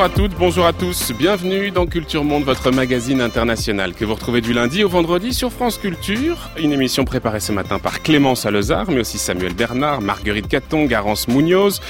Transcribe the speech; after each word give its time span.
Bonjour 0.00 0.14
à 0.14 0.16
toutes, 0.16 0.38
bonjour 0.38 0.64
à 0.64 0.72
tous, 0.72 1.12
bienvenue 1.12 1.70
dans 1.70 1.84
Culture 1.84 2.24
Monde, 2.24 2.44
votre 2.44 2.70
magazine 2.70 3.20
international 3.20 3.92
que 3.92 4.06
vous 4.06 4.14
retrouvez 4.14 4.40
du 4.40 4.54
lundi 4.54 4.82
au 4.82 4.88
vendredi 4.88 5.34
sur 5.34 5.52
France 5.52 5.76
Culture. 5.76 6.48
Une 6.58 6.72
émission 6.72 7.04
préparée 7.04 7.38
ce 7.38 7.52
matin 7.52 7.78
par 7.78 8.00
Clémence 8.00 8.46
Alezard, 8.46 8.90
mais 8.90 9.00
aussi 9.00 9.18
Samuel 9.18 9.52
Bernard, 9.52 10.00
Marguerite 10.00 10.48
Caton, 10.48 10.86
Garance 10.86 11.28
Munoz, 11.28 11.82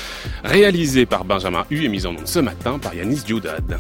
réalisée 0.42 1.06
par 1.06 1.24
Benjamin 1.24 1.65
Hu 1.70 1.84
et 1.84 1.88
mise 1.88 2.04
en 2.04 2.10
onde 2.10 2.27
ce 2.27 2.41
matin 2.41 2.80
par 2.80 2.96
Yanis 2.96 3.23
Dioudad. 3.24 3.78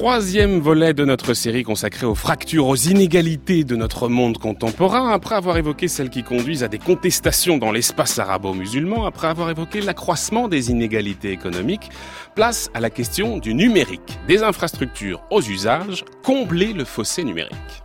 Troisième 0.00 0.60
volet 0.60 0.94
de 0.94 1.04
notre 1.04 1.34
série 1.34 1.62
consacrée 1.62 2.06
aux 2.06 2.14
fractures, 2.14 2.66
aux 2.68 2.74
inégalités 2.74 3.64
de 3.64 3.76
notre 3.76 4.08
monde 4.08 4.38
contemporain, 4.38 5.10
après 5.10 5.34
avoir 5.34 5.58
évoqué 5.58 5.88
celles 5.88 6.08
qui 6.08 6.22
conduisent 6.22 6.64
à 6.64 6.68
des 6.68 6.78
contestations 6.78 7.58
dans 7.58 7.70
l'espace 7.70 8.18
arabo-musulman, 8.18 9.04
après 9.04 9.26
avoir 9.26 9.50
évoqué 9.50 9.82
l'accroissement 9.82 10.48
des 10.48 10.70
inégalités 10.70 11.32
économiques, 11.32 11.90
place 12.34 12.70
à 12.72 12.80
la 12.80 12.88
question 12.88 13.36
du 13.36 13.52
numérique, 13.52 14.18
des 14.26 14.42
infrastructures 14.42 15.22
aux 15.30 15.42
usages, 15.42 16.06
combler 16.22 16.72
le 16.72 16.86
fossé 16.86 17.22
numérique. 17.22 17.82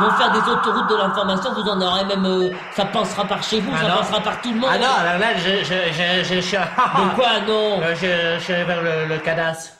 Vont 0.00 0.10
faire 0.12 0.32
des 0.32 0.50
autoroutes 0.50 0.90
de 0.90 0.96
l'information, 0.96 1.50
vous 1.54 1.68
en 1.68 1.80
aurez 1.80 2.04
même, 2.04 2.24
euh, 2.26 2.50
ça 2.74 2.84
passera 2.86 3.24
par 3.24 3.42
chez 3.42 3.60
vous, 3.60 3.70
Ah 3.74 3.82
ça 3.82 3.88
non. 3.88 3.96
passera 3.98 4.20
par 4.20 4.40
tout 4.40 4.52
le 4.52 4.58
monde. 4.60 4.70
Ah 4.72 4.78
non, 4.78 4.84
alors 5.00 5.18
là, 5.18 5.26
je, 5.36 5.64
je, 5.64 5.74
je, 5.92 6.34
je, 6.34 6.40
je, 6.40 6.56
De 6.56 7.14
quoi, 7.14 7.40
non 7.46 7.80
Euh, 7.82 7.94
je, 7.94 8.38
je 8.38 8.44
suis 8.44 8.52
allé 8.54 8.64
vers 8.64 8.82
le, 8.82 9.06
le 9.14 9.18
cadastre. 9.20 9.72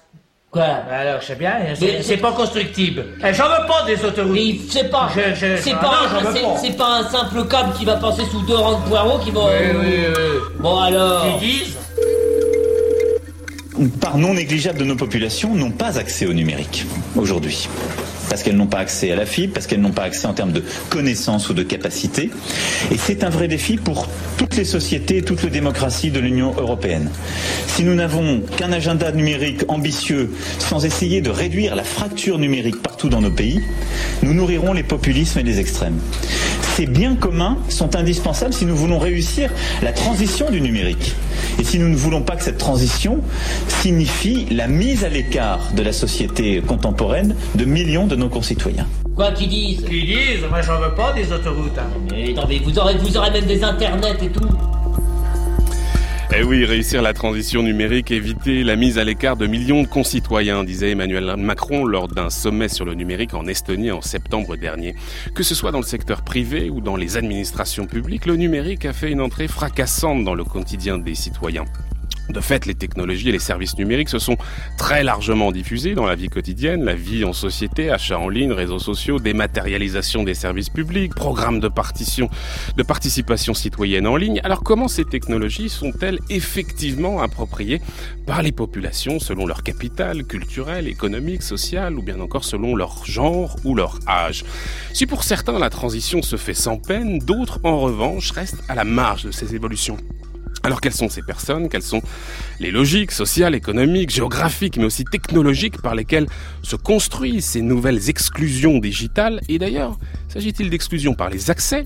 Quoi 0.51 0.65
Alors, 0.91 1.21
je 1.21 1.27
sais 1.27 1.35
bien, 1.37 1.53
Mais- 1.61 1.75
c'est 1.77 2.03
c'est 2.03 2.17
pas 2.17 2.33
constructible. 2.33 3.05
Eh, 3.25 3.33
J'en 3.33 3.45
veux 3.45 3.67
pas 3.69 3.85
des 3.87 4.05
autoroutes. 4.05 4.33
Mais 4.35 4.57
c'est 4.69 4.91
pas, 4.91 5.09
Je- 5.15 5.33
je- 5.35 5.57
c'est 5.63 5.75
ah 5.75 5.77
pas, 5.81 6.33
c'est- 6.33 6.43
pas. 6.43 6.57
c'est 6.61 6.77
pas 6.77 6.89
un 6.99 7.05
simple 7.05 7.45
câble 7.47 7.73
qui 7.75 7.85
va 7.85 7.95
passer 7.97 8.25
sous 8.33 8.41
deux 8.41 8.57
rangs 8.57 8.81
de 8.81 8.89
poireaux 8.89 9.19
qui 9.21 9.31
vont. 9.31 9.47
Oui, 9.47 9.77
oui, 9.81 10.05
oui. 10.09 10.39
Bon 10.59 10.81
alors. 10.81 11.25
Ils 11.27 11.39
disent 11.39 11.77
une 13.79 13.91
part 13.93 14.19
non 14.19 14.35
négligeable 14.35 14.79
de 14.81 14.85
nos 14.85 14.97
populations 14.97 15.55
n'ont 15.55 15.71
pas 15.71 15.97
accès 15.99 16.27
au 16.27 16.33
numérique 16.33 16.85
aujourd'hui. 17.17 17.69
Parce 18.31 18.43
qu'elles 18.43 18.57
n'ont 18.57 18.67
pas 18.69 18.79
accès 18.79 19.11
à 19.11 19.17
la 19.17 19.27
fibre, 19.27 19.53
parce 19.53 19.67
qu'elles 19.67 19.81
n'ont 19.81 19.91
pas 19.91 20.05
accès 20.05 20.27
en 20.27 20.33
termes 20.33 20.53
de 20.53 20.63
connaissances 20.89 21.51
ou 21.51 21.53
de 21.53 21.63
capacités. 21.65 22.31
Et 22.93 22.97
c'est 22.97 23.25
un 23.25 23.29
vrai 23.29 23.49
défi 23.49 23.77
pour 23.77 24.09
toutes 24.39 24.57
les 24.57 24.65
sociétés 24.65 25.19
et 25.19 25.23
toute 25.23 25.43
la 25.43 25.51
démocratie 25.51 26.11
de 26.11 26.21
l'Union 26.21 26.55
européenne. 26.57 27.11
Si 27.67 27.83
nous 27.83 27.95
n'avons 27.95 28.41
qu'un 28.57 28.73
agenda 28.73 29.13
numérique 29.13 29.65
ambitieux 29.69 30.31
sans 30.59 30.85
essayer 30.85 31.21
de 31.21 31.31
réduire 31.31 31.75
la 31.75 31.85
fracture 31.85 32.39
numérique 32.39 32.81
partout 32.81 33.09
dans 33.09 33.21
nos 33.21 33.31
pays, 33.33 33.61
nous 34.23 34.33
nourrirons 34.33 34.73
les 34.73 34.85
populismes 34.85 35.41
et 35.41 35.43
les 35.43 35.59
extrêmes. 35.59 35.99
Ces 36.81 36.87
biens 36.87 37.15
communs 37.15 37.59
sont 37.69 37.95
indispensables 37.95 38.55
si 38.55 38.65
nous 38.65 38.75
voulons 38.75 38.99
réussir 38.99 39.51
la 39.83 39.93
transition 39.93 40.51
du 40.51 40.63
numérique. 40.63 41.15
Et 41.59 41.63
si 41.65 41.79
nous 41.79 41.91
ne 41.91 41.95
voulons 41.95 42.23
pas 42.23 42.37
que 42.37 42.43
cette 42.43 42.57
transition 42.57 43.19
signifie 43.69 44.47
la 44.51 44.67
mise 44.67 45.05
à 45.05 45.11
l'écart 45.11 45.61
de 45.77 45.83
la 45.83 45.93
société 45.93 46.63
contemporaine 46.67 47.37
de 47.55 47.67
millions 47.67 48.07
de 48.07 48.17
nos 48.17 48.31
concitoyens. 48.31 48.87
Quoi 49.15 49.31
qu'ils 49.33 49.51
disent? 49.51 49.85
Ils 49.91 50.07
disent, 50.07 50.49
moi 50.49 50.63
j'en 50.63 50.81
veux 50.81 50.95
pas 50.95 51.13
des 51.13 51.31
autoroutes. 51.31 51.77
hein. 51.79 51.91
Mais 52.11 52.33
non, 52.33 52.45
mais 52.49 52.59
vous 52.65 52.79
aurez, 52.79 52.97
vous 52.97 53.15
aurez 53.15 53.31
même 53.31 53.45
des 53.45 53.63
internets 53.63 54.17
et 54.23 54.29
tout. 54.31 54.49
Eh 56.33 56.45
oui, 56.45 56.65
réussir 56.65 57.03
la 57.03 57.13
transition 57.13 57.61
numérique, 57.61 58.13
éviter 58.13 58.63
la 58.63 58.77
mise 58.77 58.99
à 58.99 59.05
l'écart 59.05 59.37
de 59.37 59.49
millions 59.49 59.83
de 59.83 59.89
concitoyens, 59.89 60.63
disait 60.63 60.93
Emmanuel 60.93 61.35
Macron 61.37 61.85
lors 61.85 62.07
d'un 62.07 62.31
sommet 62.31 62.69
sur 62.69 62.85
le 62.85 62.95
numérique 62.95 63.35
en 63.35 63.49
Estonie 63.49 63.91
en 63.91 64.01
septembre 64.01 64.55
dernier. 64.55 64.95
Que 65.35 65.43
ce 65.43 65.57
soit 65.57 65.73
dans 65.73 65.81
le 65.81 65.85
secteur 65.85 66.23
privé 66.23 66.71
ou 66.71 66.81
dans 66.81 66.95
les 66.95 67.17
administrations 67.17 67.87
publiques, 67.87 68.27
le 68.27 68.37
numérique 68.37 68.85
a 68.85 68.93
fait 68.93 69.11
une 69.11 69.21
entrée 69.21 69.49
fracassante 69.49 70.23
dans 70.23 70.35
le 70.35 70.45
quotidien 70.45 70.99
des 70.99 71.17
citoyens. 71.17 71.65
De 72.29 72.41
fait, 72.41 72.67
les 72.67 72.75
technologies 72.75 73.31
et 73.31 73.33
les 73.33 73.41
services 73.41 73.77
numériques 73.77 74.09
se 74.09 74.21
sont 74.21 74.37
très 74.79 75.03
largement 75.03 75.51
diffusés 75.51 75.95
dans 75.95 76.07
la 76.07 76.15
vie 76.15 76.29
quotidienne, 76.29 76.85
la 76.85 76.95
vie 76.95 77.25
en 77.25 77.33
société, 77.33 77.91
achats 77.91 78.19
en 78.19 78.29
ligne, 78.29 78.53
réseaux 78.53 78.79
sociaux, 78.79 79.19
dématérialisation 79.19 80.23
des 80.23 80.35
services 80.35 80.69
publics, 80.69 81.15
programmes 81.15 81.59
de, 81.59 81.69
partition, 81.69 82.31
de 82.77 82.83
participation 82.83 83.53
citoyenne 83.55 84.07
en 84.07 84.17
ligne. 84.17 84.41
Alors 84.45 84.63
comment 84.63 84.87
ces 84.87 85.05
technologies 85.05 85.69
sont-elles 85.69 86.21
effectivement 86.29 87.21
appropriées 87.21 87.81
par 88.27 88.43
les 88.43 88.53
populations 88.53 89.19
selon 89.19 89.47
leur 89.47 89.65
capital 89.65 90.25
culturel, 90.25 90.87
économique, 90.87 91.43
social 91.43 91.99
ou 91.99 92.03
bien 92.03 92.21
encore 92.21 92.45
selon 92.45 92.77
leur 92.77 93.05
genre 93.05 93.57
ou 93.65 93.75
leur 93.75 93.99
âge? 94.07 94.45
Si 94.93 95.07
pour 95.07 95.25
certains 95.25 95.59
la 95.59 95.71
transition 95.71 96.23
se 96.23 96.37
fait 96.37 96.55
sans 96.55 96.77
peine, 96.77 97.19
d'autres 97.19 97.61
en 97.65 97.81
revanche 97.81 98.31
restent 98.31 98.63
à 98.69 98.75
la 98.75 98.85
marge 98.85 99.25
de 99.25 99.31
ces 99.31 99.55
évolutions. 99.55 99.97
Alors 100.63 100.81
quelles 100.81 100.95
sont 100.95 101.09
ces 101.09 101.23
personnes? 101.23 101.69
Quelles 101.69 101.83
sont 101.83 102.03
les 102.59 102.71
logiques 102.71 103.13
sociales, 103.13 103.55
économiques, 103.55 104.11
géographiques, 104.11 104.77
mais 104.77 104.85
aussi 104.85 105.05
technologiques 105.05 105.81
par 105.81 105.95
lesquelles 105.95 106.27
se 106.63 106.77
construisent 106.77 107.47
ces 107.47 107.63
nouvelles 107.63 108.11
exclusions 108.11 108.79
digitales? 108.79 109.41
Et 109.49 109.59
d'ailleurs, 109.59 109.99
s'agit-il 110.29 110.69
d'exclusion 110.69 111.15
par 111.15 111.31
les 111.31 111.51
accès 111.51 111.85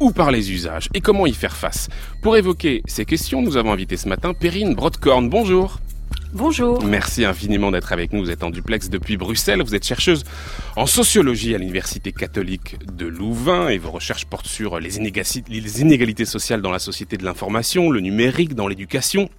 ou 0.00 0.10
par 0.10 0.30
les 0.30 0.52
usages? 0.52 0.88
Et 0.94 1.00
comment 1.00 1.26
y 1.26 1.32
faire 1.32 1.56
face? 1.56 1.88
Pour 2.22 2.36
évoquer 2.36 2.82
ces 2.86 3.04
questions, 3.04 3.40
nous 3.40 3.56
avons 3.56 3.72
invité 3.72 3.96
ce 3.96 4.08
matin 4.08 4.34
Perrine 4.34 4.74
Brodkorn. 4.74 5.28
Bonjour 5.28 5.78
Bonjour. 6.36 6.84
Merci 6.84 7.24
infiniment 7.24 7.70
d'être 7.70 7.94
avec 7.94 8.12
nous. 8.12 8.20
Vous 8.20 8.30
êtes 8.30 8.42
en 8.42 8.50
duplex 8.50 8.90
depuis 8.90 9.16
Bruxelles. 9.16 9.62
Vous 9.62 9.74
êtes 9.74 9.86
chercheuse 9.86 10.22
en 10.76 10.84
sociologie 10.84 11.54
à 11.54 11.58
l'Université 11.58 12.12
catholique 12.12 12.76
de 12.94 13.06
Louvain 13.06 13.70
et 13.70 13.78
vos 13.78 13.90
recherches 13.90 14.26
portent 14.26 14.46
sur 14.46 14.78
les 14.78 14.98
inégalités, 14.98 15.42
les 15.48 15.80
inégalités 15.80 16.26
sociales 16.26 16.60
dans 16.60 16.70
la 16.70 16.78
société 16.78 17.16
de 17.16 17.24
l'information, 17.24 17.88
le 17.90 18.00
numérique, 18.00 18.54
dans 18.54 18.68
l'éducation. 18.68 19.30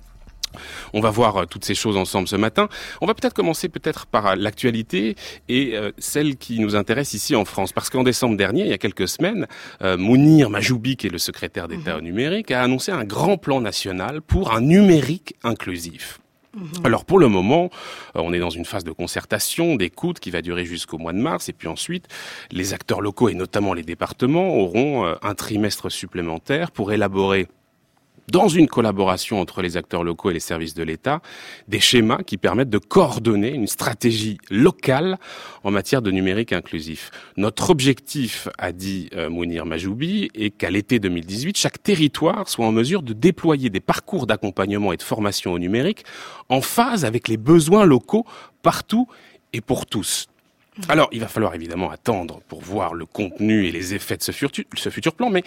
On 0.91 0.99
va 0.99 1.11
voir 1.11 1.37
euh, 1.37 1.45
toutes 1.45 1.65
ces 1.65 1.75
choses 1.75 1.97
ensemble 1.97 2.27
ce 2.27 2.35
matin. 2.35 2.67
On 2.99 3.05
va 3.05 3.13
peut-être 3.13 3.35
commencer 3.35 3.69
peut-être 3.69 4.07
par 4.07 4.25
euh, 4.25 4.35
l'actualité 4.35 5.15
et 5.49 5.75
euh, 5.75 5.91
celle 5.99 6.35
qui 6.35 6.59
nous 6.59 6.75
intéresse 6.75 7.13
ici 7.13 7.35
en 7.35 7.45
France. 7.45 7.73
Parce 7.73 7.91
qu'en 7.91 8.01
décembre 8.01 8.37
dernier, 8.37 8.61
il 8.61 8.69
y 8.69 8.73
a 8.73 8.79
quelques 8.79 9.07
semaines, 9.07 9.45
euh, 9.83 9.97
Mounir 9.97 10.49
Majoubi, 10.49 10.97
qui 10.97 11.05
est 11.05 11.11
le 11.11 11.19
secrétaire 11.19 11.67
d'État 11.67 11.97
au 11.97 12.01
numérique, 12.01 12.49
a 12.49 12.63
annoncé 12.63 12.91
un 12.91 13.03
grand 13.03 13.37
plan 13.37 13.61
national 13.61 14.23
pour 14.23 14.51
un 14.51 14.61
numérique 14.61 15.35
inclusif. 15.43 16.19
Alors 16.84 17.06
pour 17.06 17.19
le 17.19 17.28
moment, 17.28 17.69
euh, 18.16 18.22
on 18.23 18.34
est 18.34 18.40
dans 18.40 18.50
une 18.50 18.66
phase 18.66 18.84
de 18.84 18.91
concertation, 18.91 19.75
d'écoute 19.75 20.19
qui 20.19 20.31
va 20.31 20.41
durer 20.41 20.66
jusqu'au 20.66 20.97
mois 20.97 21.13
de 21.13 21.19
mars, 21.19 21.50
et 21.50 21.53
puis 21.53 21.68
ensuite, 21.68 22.07
les 22.51 22.73
acteurs 22.73 23.01
locaux 23.01 23.29
et 23.29 23.34
notamment 23.34 23.73
les 23.73 23.84
départements 23.84 24.56
auront 24.56 25.06
euh, 25.06 25.16
un 25.22 25.35
trimestre 25.35 25.90
supplémentaire 25.90 26.72
pour 26.72 26.91
élaborer 26.91 27.47
dans 28.31 28.47
une 28.47 28.67
collaboration 28.67 29.39
entre 29.39 29.61
les 29.61 29.77
acteurs 29.77 30.03
locaux 30.03 30.29
et 30.29 30.33
les 30.33 30.39
services 30.39 30.73
de 30.73 30.83
l'État, 30.83 31.21
des 31.67 31.79
schémas 31.79 32.23
qui 32.23 32.38
permettent 32.38 32.69
de 32.69 32.77
coordonner 32.77 33.49
une 33.49 33.67
stratégie 33.67 34.38
locale 34.49 35.17
en 35.63 35.71
matière 35.71 36.01
de 36.01 36.11
numérique 36.11 36.51
inclusif. 36.51 37.09
Notre 37.38 37.69
objectif, 37.69 38.49
a 38.57 38.71
dit 38.71 39.09
euh, 39.15 39.29
Mounir 39.29 39.65
Majoubi, 39.65 40.29
est 40.35 40.49
qu'à 40.49 40.69
l'été 40.69 40.99
2018, 40.99 41.57
chaque 41.57 41.81
territoire 41.81 42.50
soit 42.50 42.65
en 42.65 42.71
mesure 42.71 43.01
de 43.01 43.13
déployer 43.13 43.69
des 43.69 43.79
parcours 43.79 44.27
d'accompagnement 44.27 44.91
et 44.91 44.97
de 44.97 45.03
formation 45.03 45.53
au 45.53 45.59
numérique 45.59 46.03
en 46.50 46.62
phase 46.62 47.06
avec 47.06 47.27
les 47.27 47.38
besoins 47.38 47.85
locaux 47.85 48.25
partout 48.62 49.07
et 49.53 49.62
pour 49.62 49.85
tous. 49.85 50.27
Alors, 50.89 51.09
il 51.12 51.19
va 51.19 51.27
falloir 51.27 51.56
évidemment 51.56 51.89
attendre 51.89 52.41
pour 52.47 52.62
voir 52.62 52.94
le 52.94 53.06
contenu 53.06 53.65
et 53.65 53.71
les 53.71 53.95
effets 53.95 54.18
de 54.18 54.24
ce 54.24 54.31
futur, 54.31 54.63
ce 54.75 54.89
futur 54.89 55.13
plan, 55.13 55.29
mais 55.29 55.44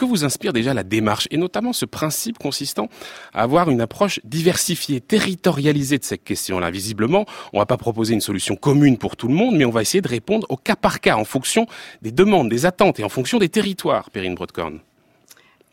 que 0.00 0.06
vous 0.06 0.24
inspire 0.24 0.54
déjà 0.54 0.72
la 0.72 0.82
démarche 0.82 1.28
et 1.30 1.36
notamment 1.36 1.74
ce 1.74 1.84
principe 1.84 2.38
consistant 2.38 2.88
à 3.34 3.42
avoir 3.42 3.68
une 3.68 3.82
approche 3.82 4.18
diversifiée, 4.24 5.00
territorialisée 5.00 5.98
de 5.98 6.04
cette 6.04 6.24
question-là 6.24 6.70
Visiblement, 6.70 7.26
on 7.52 7.58
va 7.58 7.66
pas 7.66 7.76
proposer 7.76 8.14
une 8.14 8.22
solution 8.22 8.56
commune 8.56 8.96
pour 8.96 9.16
tout 9.16 9.28
le 9.28 9.34
monde, 9.34 9.56
mais 9.56 9.66
on 9.66 9.70
va 9.70 9.82
essayer 9.82 10.00
de 10.00 10.08
répondre 10.08 10.46
au 10.48 10.56
cas 10.56 10.76
par 10.76 11.00
cas 11.00 11.16
en 11.16 11.24
fonction 11.24 11.66
des 12.00 12.12
demandes, 12.12 12.48
des 12.48 12.64
attentes 12.64 12.98
et 12.98 13.04
en 13.04 13.10
fonction 13.10 13.38
des 13.38 13.50
territoires, 13.50 14.10
Perrine 14.10 14.34
Brodkorn. 14.34 14.80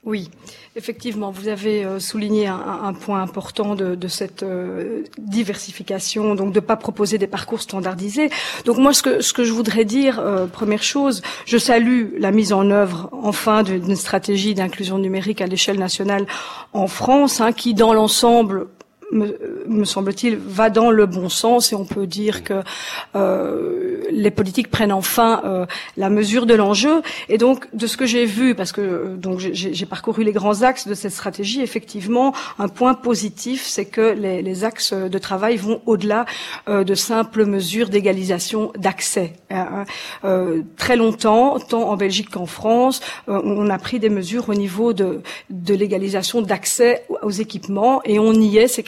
Oui, 0.07 0.29
effectivement, 0.77 1.31
vous 1.31 1.49
avez 1.49 1.83
euh, 1.83 1.99
souligné 1.99 2.47
un, 2.47 2.93
point 2.93 3.21
important 3.21 3.75
de, 3.75 3.93
de 3.93 4.07
cette 4.07 4.41
euh, 4.41 5.03
diversification, 5.17 6.33
donc 6.33 6.53
de 6.53 6.61
ne 6.61 6.65
pas 6.65 6.77
proposer 6.77 7.17
des 7.17 7.27
parcours 7.27 7.59
standardisés. 7.59 8.29
Donc 8.63 8.77
moi, 8.77 8.93
ce 8.93 9.01
que, 9.01 9.19
ce 9.19 9.33
que 9.33 9.43
je 9.43 9.51
voudrais 9.51 9.83
dire, 9.83 10.17
euh, 10.21 10.47
première 10.47 10.81
chose, 10.81 11.21
je 11.45 11.57
salue 11.57 12.17
la 12.19 12.31
mise 12.31 12.53
en 12.53 12.71
œuvre 12.71 13.09
enfin 13.21 13.63
d'une 13.63 13.97
stratégie 13.97 14.55
d'inclusion 14.55 14.97
numérique 14.97 15.41
à 15.41 15.45
l'échelle 15.45 15.77
nationale 15.77 16.25
en 16.71 16.87
France, 16.87 17.41
hein, 17.41 17.51
qui 17.51 17.73
dans 17.73 17.93
l'ensemble 17.93 18.67
me, 19.11 19.37
me 19.67 19.85
semble-t-il, 19.85 20.37
va 20.37 20.69
dans 20.69 20.91
le 20.91 21.05
bon 21.05 21.29
sens 21.29 21.71
et 21.71 21.75
on 21.75 21.85
peut 21.85 22.07
dire 22.07 22.43
que 22.43 22.61
euh, 23.15 24.01
les 24.11 24.31
politiques 24.31 24.69
prennent 24.69 24.91
enfin 24.91 25.41
euh, 25.45 25.65
la 25.95 26.09
mesure 26.09 26.45
de 26.45 26.53
l'enjeu. 26.53 27.01
Et 27.29 27.37
donc, 27.37 27.67
de 27.73 27.87
ce 27.87 27.97
que 27.97 28.05
j'ai 28.05 28.25
vu, 28.25 28.55
parce 28.55 28.71
que 28.71 28.81
euh, 28.81 29.15
donc 29.15 29.39
j'ai 29.39 29.85
parcouru 29.85 30.23
les 30.23 30.31
grands 30.31 30.61
axes 30.61 30.87
de 30.87 30.93
cette 30.93 31.11
stratégie, 31.11 31.61
effectivement, 31.61 32.33
un 32.59 32.67
point 32.67 32.93
positif, 32.93 33.65
c'est 33.65 33.85
que 33.85 34.13
les, 34.13 34.41
les, 34.41 34.63
axes 34.63 34.93
de 34.93 35.17
travail 35.19 35.55
vont 35.55 35.81
au-delà 35.85 36.25
euh, 36.67 36.83
de 36.83 36.95
simples 36.95 37.45
mesures 37.45 37.89
d'égalisation 37.89 38.71
d'accès. 38.77 39.33
Hein, 39.49 39.85
hein. 40.23 40.63
très 40.77 40.95
longtemps, 40.95 41.59
tant 41.59 41.89
en 41.89 41.95
Belgique 41.95 42.31
qu'en 42.31 42.45
France, 42.47 43.01
on 43.27 43.69
a 43.69 43.77
pris 43.77 43.99
des 43.99 44.09
mesures 44.09 44.49
au 44.49 44.55
niveau 44.55 44.93
de, 44.93 45.21
de 45.49 45.73
l'égalisation 45.73 46.41
d'accès 46.41 47.05
aux 47.21 47.31
équipements 47.31 48.01
et 48.03 48.19
on 48.19 48.33
y 48.33 48.57
est 48.57 48.67
ces 48.67 48.83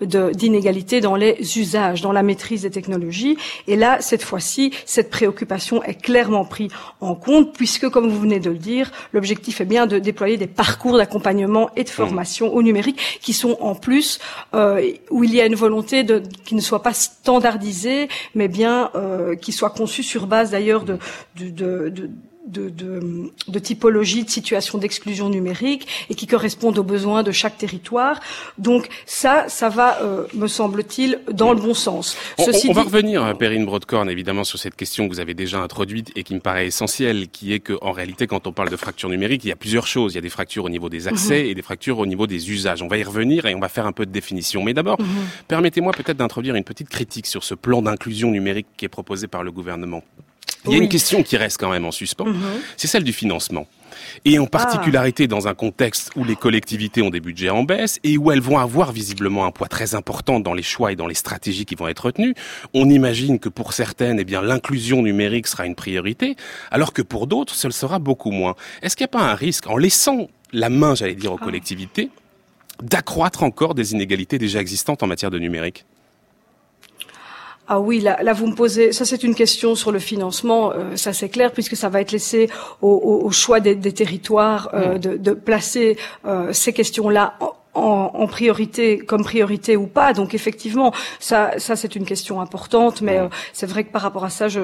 d'inégalité 0.00 1.00
dans 1.00 1.16
les 1.16 1.36
usages, 1.58 2.00
dans 2.00 2.12
la 2.12 2.22
maîtrise 2.22 2.62
des 2.62 2.70
technologies. 2.70 3.36
Et 3.66 3.76
là, 3.76 4.00
cette 4.00 4.22
fois-ci, 4.22 4.72
cette 4.84 5.10
préoccupation 5.10 5.82
est 5.82 6.00
clairement 6.00 6.44
prise 6.44 6.70
en 7.00 7.14
compte, 7.14 7.52
puisque, 7.54 7.88
comme 7.88 8.08
vous 8.08 8.20
venez 8.20 8.40
de 8.40 8.50
le 8.50 8.58
dire, 8.58 8.90
l'objectif 9.12 9.60
est 9.60 9.64
bien 9.64 9.86
de 9.86 9.98
déployer 9.98 10.36
des 10.36 10.46
parcours 10.46 10.96
d'accompagnement 10.96 11.70
et 11.76 11.84
de 11.84 11.88
mmh. 11.88 11.92
formation 11.92 12.54
au 12.54 12.62
numérique 12.62 13.18
qui 13.20 13.32
sont 13.32 13.56
en 13.60 13.74
plus 13.74 14.18
euh, 14.54 14.82
où 15.10 15.24
il 15.24 15.34
y 15.34 15.40
a 15.40 15.46
une 15.46 15.54
volonté 15.54 16.02
de 16.02 16.22
qui 16.44 16.54
ne 16.54 16.60
soit 16.60 16.82
pas 16.82 16.92
standardisé, 16.92 18.08
mais 18.34 18.48
bien 18.48 18.90
euh, 18.94 19.34
qui 19.36 19.52
soit 19.52 19.70
conçu 19.70 20.02
sur 20.02 20.26
base 20.26 20.50
d'ailleurs 20.50 20.84
de, 20.84 20.98
de, 21.36 21.50
de 21.50 21.84
de, 21.90 22.10
de, 22.46 22.70
de 23.48 23.58
typologie 23.58 24.24
de 24.24 24.30
situation 24.30 24.78
d'exclusion 24.78 25.28
numérique 25.28 25.86
et 26.10 26.14
qui 26.14 26.26
correspondent 26.26 26.78
aux 26.78 26.84
besoins 26.84 27.22
de 27.22 27.32
chaque 27.32 27.56
territoire. 27.56 28.20
Donc 28.58 28.88
ça, 29.06 29.46
ça 29.48 29.68
va, 29.68 30.00
euh, 30.02 30.26
me 30.34 30.46
semble-t-il, 30.46 31.20
dans 31.32 31.52
le 31.52 31.60
bon 31.60 31.74
sens. 31.74 32.16
On, 32.38 32.44
on 32.68 32.72
va 32.72 32.82
revenir, 32.82 33.36
Perrine 33.38 33.64
Broadcorn, 33.64 34.08
évidemment, 34.10 34.44
sur 34.44 34.58
cette 34.58 34.76
question 34.76 35.08
que 35.08 35.14
vous 35.14 35.20
avez 35.20 35.34
déjà 35.34 35.60
introduite 35.60 36.12
et 36.16 36.22
qui 36.22 36.34
me 36.34 36.40
paraît 36.40 36.66
essentielle, 36.66 37.28
qui 37.28 37.52
est 37.52 37.60
qu'en 37.60 37.92
réalité, 37.92 38.26
quand 38.26 38.46
on 38.46 38.52
parle 38.52 38.70
de 38.70 38.76
fracture 38.76 39.08
numérique, 39.08 39.44
il 39.44 39.48
y 39.48 39.52
a 39.52 39.56
plusieurs 39.56 39.86
choses. 39.86 40.12
Il 40.12 40.16
y 40.16 40.18
a 40.18 40.22
des 40.22 40.28
fractures 40.28 40.64
au 40.64 40.70
niveau 40.70 40.88
des 40.88 41.08
accès 41.08 41.44
mhm. 41.44 41.50
et 41.50 41.54
des 41.54 41.62
fractures 41.62 41.98
au 41.98 42.06
niveau 42.06 42.26
des 42.26 42.50
usages. 42.50 42.82
On 42.82 42.88
va 42.88 42.98
y 42.98 43.02
revenir 43.02 43.46
et 43.46 43.54
on 43.54 43.60
va 43.60 43.68
faire 43.68 43.86
un 43.86 43.92
peu 43.92 44.06
de 44.06 44.12
définition. 44.12 44.62
Mais 44.62 44.74
d'abord, 44.74 45.00
mhm. 45.00 45.06
permettez-moi 45.48 45.92
peut-être 45.92 46.16
d'introduire 46.16 46.54
une 46.54 46.64
petite 46.64 46.88
critique 46.88 47.26
sur 47.26 47.44
ce 47.44 47.54
plan 47.54 47.82
d'inclusion 47.82 48.30
numérique 48.30 48.66
qui 48.76 48.84
est 48.84 48.88
proposé 48.88 49.26
par 49.26 49.42
le 49.42 49.50
gouvernement. 49.50 50.02
Il 50.66 50.72
y 50.72 50.74
a 50.74 50.78
une 50.78 50.88
question 50.88 51.22
qui 51.22 51.36
reste 51.36 51.58
quand 51.58 51.70
même 51.70 51.84
en 51.84 51.90
suspens, 51.90 52.26
mhm. 52.26 52.40
c'est 52.76 52.86
celle 52.86 53.04
du 53.04 53.12
financement. 53.12 53.66
Et 54.24 54.38
en 54.38 54.46
particularité 54.46 55.26
dans 55.26 55.48
un 55.48 55.54
contexte 55.54 56.10
où 56.16 56.24
les 56.24 56.36
collectivités 56.36 57.02
ont 57.02 57.10
des 57.10 57.20
budgets 57.20 57.50
en 57.50 57.62
baisse 57.62 58.00
et 58.04 58.16
où 58.16 58.30
elles 58.30 58.40
vont 58.40 58.58
avoir 58.58 58.92
visiblement 58.92 59.46
un 59.46 59.50
poids 59.50 59.68
très 59.68 59.94
important 59.94 60.40
dans 60.40 60.54
les 60.54 60.62
choix 60.62 60.92
et 60.92 60.96
dans 60.96 61.06
les 61.06 61.14
stratégies 61.14 61.64
qui 61.64 61.74
vont 61.74 61.88
être 61.88 62.06
retenues, 62.06 62.34
on 62.72 62.88
imagine 62.88 63.38
que 63.38 63.48
pour 63.48 63.72
certaines, 63.72 64.18
eh 64.18 64.24
bien, 64.24 64.42
l'inclusion 64.42 65.02
numérique 65.02 65.46
sera 65.46 65.66
une 65.66 65.74
priorité, 65.74 66.36
alors 66.70 66.92
que 66.92 67.02
pour 67.02 67.26
d'autres, 67.26 67.54
ce 67.54 67.66
le 67.66 67.72
sera 67.72 67.98
beaucoup 67.98 68.30
moins. 68.30 68.54
Est-ce 68.82 68.96
qu'il 68.96 69.04
n'y 69.04 69.10
a 69.10 69.18
pas 69.18 69.30
un 69.30 69.34
risque, 69.34 69.68
en 69.68 69.76
laissant 69.76 70.28
la 70.52 70.70
main, 70.70 70.94
j'allais 70.94 71.14
dire, 71.14 71.32
aux 71.32 71.38
ah. 71.40 71.44
collectivités, 71.44 72.10
d'accroître 72.82 73.42
encore 73.42 73.74
des 73.74 73.92
inégalités 73.92 74.38
déjà 74.38 74.60
existantes 74.60 75.02
en 75.02 75.06
matière 75.06 75.30
de 75.30 75.38
numérique? 75.38 75.84
Ah 77.66 77.80
oui, 77.80 78.00
là, 78.00 78.22
là, 78.22 78.34
vous 78.34 78.46
me 78.46 78.54
posez, 78.54 78.92
ça 78.92 79.06
c'est 79.06 79.22
une 79.24 79.34
question 79.34 79.74
sur 79.74 79.90
le 79.90 79.98
financement, 79.98 80.72
euh, 80.72 80.96
ça 80.96 81.14
c'est 81.14 81.30
clair, 81.30 81.50
puisque 81.50 81.76
ça 81.76 81.88
va 81.88 82.02
être 82.02 82.12
laissé 82.12 82.50
au, 82.82 82.88
au, 82.90 83.26
au 83.26 83.30
choix 83.30 83.60
des, 83.60 83.74
des 83.74 83.92
territoires 83.92 84.68
euh, 84.74 84.98
de, 84.98 85.16
de, 85.16 85.32
placer 85.32 85.96
euh, 86.26 86.52
ces 86.52 86.74
questions-là 86.74 87.38
en, 87.72 88.10
en, 88.14 88.26
priorité, 88.26 88.98
comme 88.98 89.24
priorité 89.24 89.76
ou 89.76 89.86
pas. 89.86 90.12
Donc 90.12 90.34
effectivement, 90.34 90.92
ça, 91.20 91.52
ça 91.58 91.74
c'est 91.74 91.96
une 91.96 92.04
question 92.04 92.40
importante, 92.40 93.00
mais 93.00 93.18
c'est 93.52 93.66
vrai 93.66 93.84
que 93.84 93.90
par 93.90 94.02
rapport 94.02 94.24
à 94.24 94.30
ça, 94.30 94.46
je, 94.48 94.60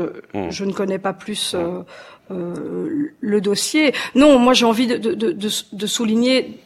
je 0.50 0.64
ne 0.64 0.72
connais 0.72 0.98
pas 0.98 1.12
plus 1.12 1.56
le 2.28 3.40
dossier. 3.40 3.92
Non, 4.14 4.38
moi 4.38 4.52
j'ai 4.52 4.64
envie 4.64 4.86
de, 4.86 4.96
de, 4.96 5.14
de, 5.14 5.48
de 5.72 5.86
souligner 5.86 6.60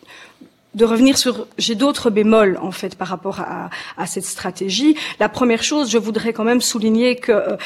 de 0.74 0.84
revenir 0.84 1.16
sur, 1.18 1.46
j'ai 1.58 1.74
d'autres 1.74 2.10
bémols 2.10 2.58
en 2.60 2.70
fait 2.72 2.96
par 2.96 3.08
rapport 3.08 3.40
à, 3.40 3.70
à, 3.96 4.06
cette 4.06 4.24
stratégie. 4.24 4.96
La 5.20 5.28
première 5.28 5.62
chose, 5.62 5.90
je 5.90 5.98
voudrais 5.98 6.32
quand 6.32 6.44
même 6.44 6.60
souligner 6.60 7.16
que 7.16 7.32
euh, 7.32 7.56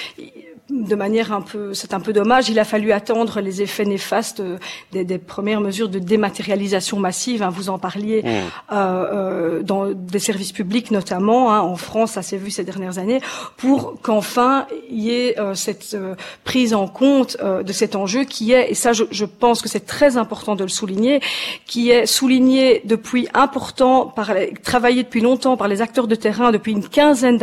de 0.89 0.95
manière 0.95 1.33
un 1.33 1.41
peu, 1.41 1.75
c'est 1.75 1.95
un 1.95 2.01
peu 2.01 2.13
dommage, 2.13 2.49
il 2.49 2.59
a 2.59 2.65
fallu 2.65 2.93
attendre 2.93 3.41
les 3.41 3.63
effets 3.63 3.85
néfastes 3.85 4.41
euh, 4.41 4.59
des, 4.93 5.05
des 5.05 5.19
premières 5.19 5.61
mesures 5.61 5.89
de 5.89 5.99
dématérialisation 5.99 6.99
massive. 6.99 7.43
Hein, 7.43 7.51
vous 7.51 7.69
en 7.69 7.79
parliez 7.79 8.23
mmh. 8.23 8.27
euh, 8.27 8.39
euh, 8.73 9.63
dans 9.63 9.93
des 9.93 10.19
services 10.19 10.53
publics 10.53 10.91
notamment 10.91 11.53
hein, 11.53 11.61
en 11.61 11.77
France, 11.77 12.13
ça 12.13 12.23
s'est 12.23 12.37
vu 12.37 12.51
ces 12.51 12.65
dernières 12.65 12.99
années, 12.99 13.21
pour 13.57 14.01
qu'enfin 14.01 14.67
il 14.91 15.01
y 15.01 15.11
ait 15.15 15.39
euh, 15.39 15.55
cette 15.55 15.95
euh, 15.95 16.15
prise 16.45 16.75
en 16.75 16.89
compte 16.89 17.37
de 17.39 17.73
cet 17.73 17.95
enjeu 17.95 18.25
qui 18.25 18.53
est, 18.53 18.71
et 18.71 18.75
ça 18.75 18.93
je, 18.93 19.05
je 19.11 19.25
pense 19.25 19.61
que 19.63 19.69
c'est 19.69 19.87
très 19.87 20.17
important 20.17 20.57
de 20.57 20.63
le 20.63 20.69
souligner, 20.69 21.21
qui 21.67 21.91
est 21.91 22.07
souligné 22.07 22.81
depuis 22.85 23.29
important, 23.35 24.07
par 24.07 24.33
travaillé 24.63 25.03
depuis 25.03 25.21
longtemps 25.21 25.57
par 25.57 25.69
les 25.69 25.83
acteurs 25.83 26.09
de 26.09 26.15
terrain 26.15 26.51
depuis 26.53 26.73
une 26.73 26.89
quinzaine 26.89 27.39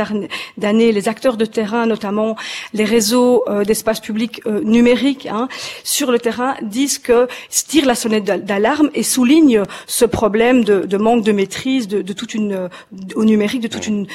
d'années, 0.58 0.92
les 0.92 1.08
acteurs 1.08 1.38
de 1.38 1.46
terrain 1.46 1.86
notamment 1.86 2.36
les 2.74 2.86
réseaux 2.86 3.35
euh, 3.48 3.64
d'espace 3.64 4.00
public 4.00 4.42
euh, 4.46 4.62
numérique 4.62 5.28
hein, 5.28 5.48
sur 5.84 6.12
le 6.12 6.20
terrain 6.20 6.56
disent 6.62 7.00
que 7.00 7.28
tirent 7.68 7.86
la 7.86 7.96
sonnette 7.96 8.24
d'alarme 8.24 8.90
et 8.94 9.04
soulignent 9.04 9.64
ce 9.88 10.06
problème 10.06 10.64
de, 10.64 10.98
manque 10.98 11.24
de 11.24 11.32
maîtrise 11.32 11.88
de, 11.88 12.14
toute 12.14 12.34
une 12.34 12.70
au 13.16 13.26
numérique 13.26 13.62
de 13.62 13.68
toute 13.68 13.88
une, 13.88 14.08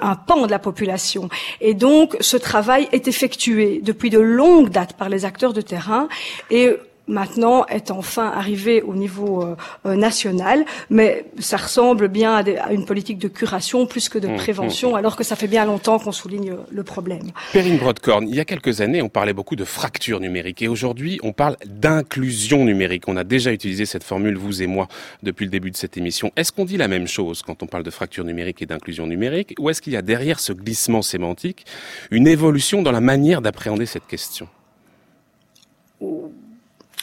un 0.00 0.14
pan 0.14 0.46
de 0.46 0.50
la 0.50 0.58
population. 0.58 1.28
Et 1.60 1.74
donc 1.74 2.16
ce 2.20 2.36
travail 2.36 2.88
est 2.92 3.08
effectué 3.08 3.80
depuis 3.82 4.10
de 4.10 4.18
longues 4.18 4.70
dates 4.70 4.94
par 4.94 5.08
les 5.08 5.24
acteurs 5.24 5.52
de 5.52 5.60
terrain 5.60 6.08
et 6.50 6.76
maintenant 7.08 7.66
est 7.66 7.90
enfin 7.90 8.32
arrivé 8.34 8.82
au 8.82 8.94
niveau 8.94 9.42
euh, 9.42 9.56
euh, 9.86 9.96
national, 9.96 10.64
mais 10.90 11.24
ça 11.38 11.56
ressemble 11.56 12.08
bien 12.08 12.34
à, 12.34 12.72
une 12.72 12.84
politique 12.84 13.18
de 13.18 13.28
curation 13.28 13.86
plus 13.86 14.08
que 14.08 14.18
de 14.18 14.28
mmh, 14.28 14.36
prévention, 14.36 14.92
mmh. 14.92 14.96
alors 14.96 15.16
que 15.16 15.24
ça 15.24 15.36
fait 15.36 15.46
bien 15.46 15.64
longtemps 15.64 15.98
qu'on 15.98 16.12
souligne 16.12 16.56
le 16.70 16.82
problème. 16.82 17.30
Perrine 17.52 17.78
Broadcorn, 17.78 18.26
il 18.28 18.34
y 18.34 18.40
a 18.40 18.44
quelques 18.44 18.80
années, 18.80 19.02
on 19.02 19.08
parlait 19.08 19.32
beaucoup 19.32 19.56
de 19.56 19.64
fracture 19.64 20.20
numérique, 20.20 20.62
et 20.62 20.68
aujourd'hui, 20.68 21.18
on 21.22 21.32
parle 21.32 21.56
d'inclusion 21.66 22.64
numérique. 22.64 23.04
On 23.08 23.16
a 23.16 23.24
déjà 23.24 23.52
utilisé 23.52 23.86
cette 23.86 24.04
formule, 24.04 24.36
vous 24.36 24.62
et 24.62 24.66
moi, 24.66 24.88
depuis 25.22 25.44
le 25.44 25.50
début 25.50 25.70
de 25.70 25.76
cette 25.76 25.96
émission. 25.96 26.32
Est-ce 26.36 26.52
qu'on 26.52 26.64
dit 26.64 26.76
la 26.76 26.88
même 26.88 27.06
chose 27.06 27.42
quand 27.42 27.62
on 27.62 27.66
parle 27.66 27.82
de 27.82 27.90
fracture 27.90 28.24
numérique 28.24 28.62
et 28.62 28.66
d'inclusion 28.66 29.06
numérique, 29.06 29.54
ou 29.58 29.70
est-ce 29.70 29.80
qu'il 29.82 29.92
y 29.92 29.96
a 29.96 30.02
derrière 30.02 30.40
ce 30.40 30.52
glissement 30.52 31.02
sémantique 31.02 31.66
une 32.10 32.26
évolution 32.26 32.82
dans 32.82 32.92
la 32.92 33.00
manière 33.00 33.42
d'appréhender 33.42 33.86
cette 33.86 34.06
question? 34.06 34.48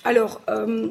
Alors, 0.03 0.41
euh, 0.49 0.89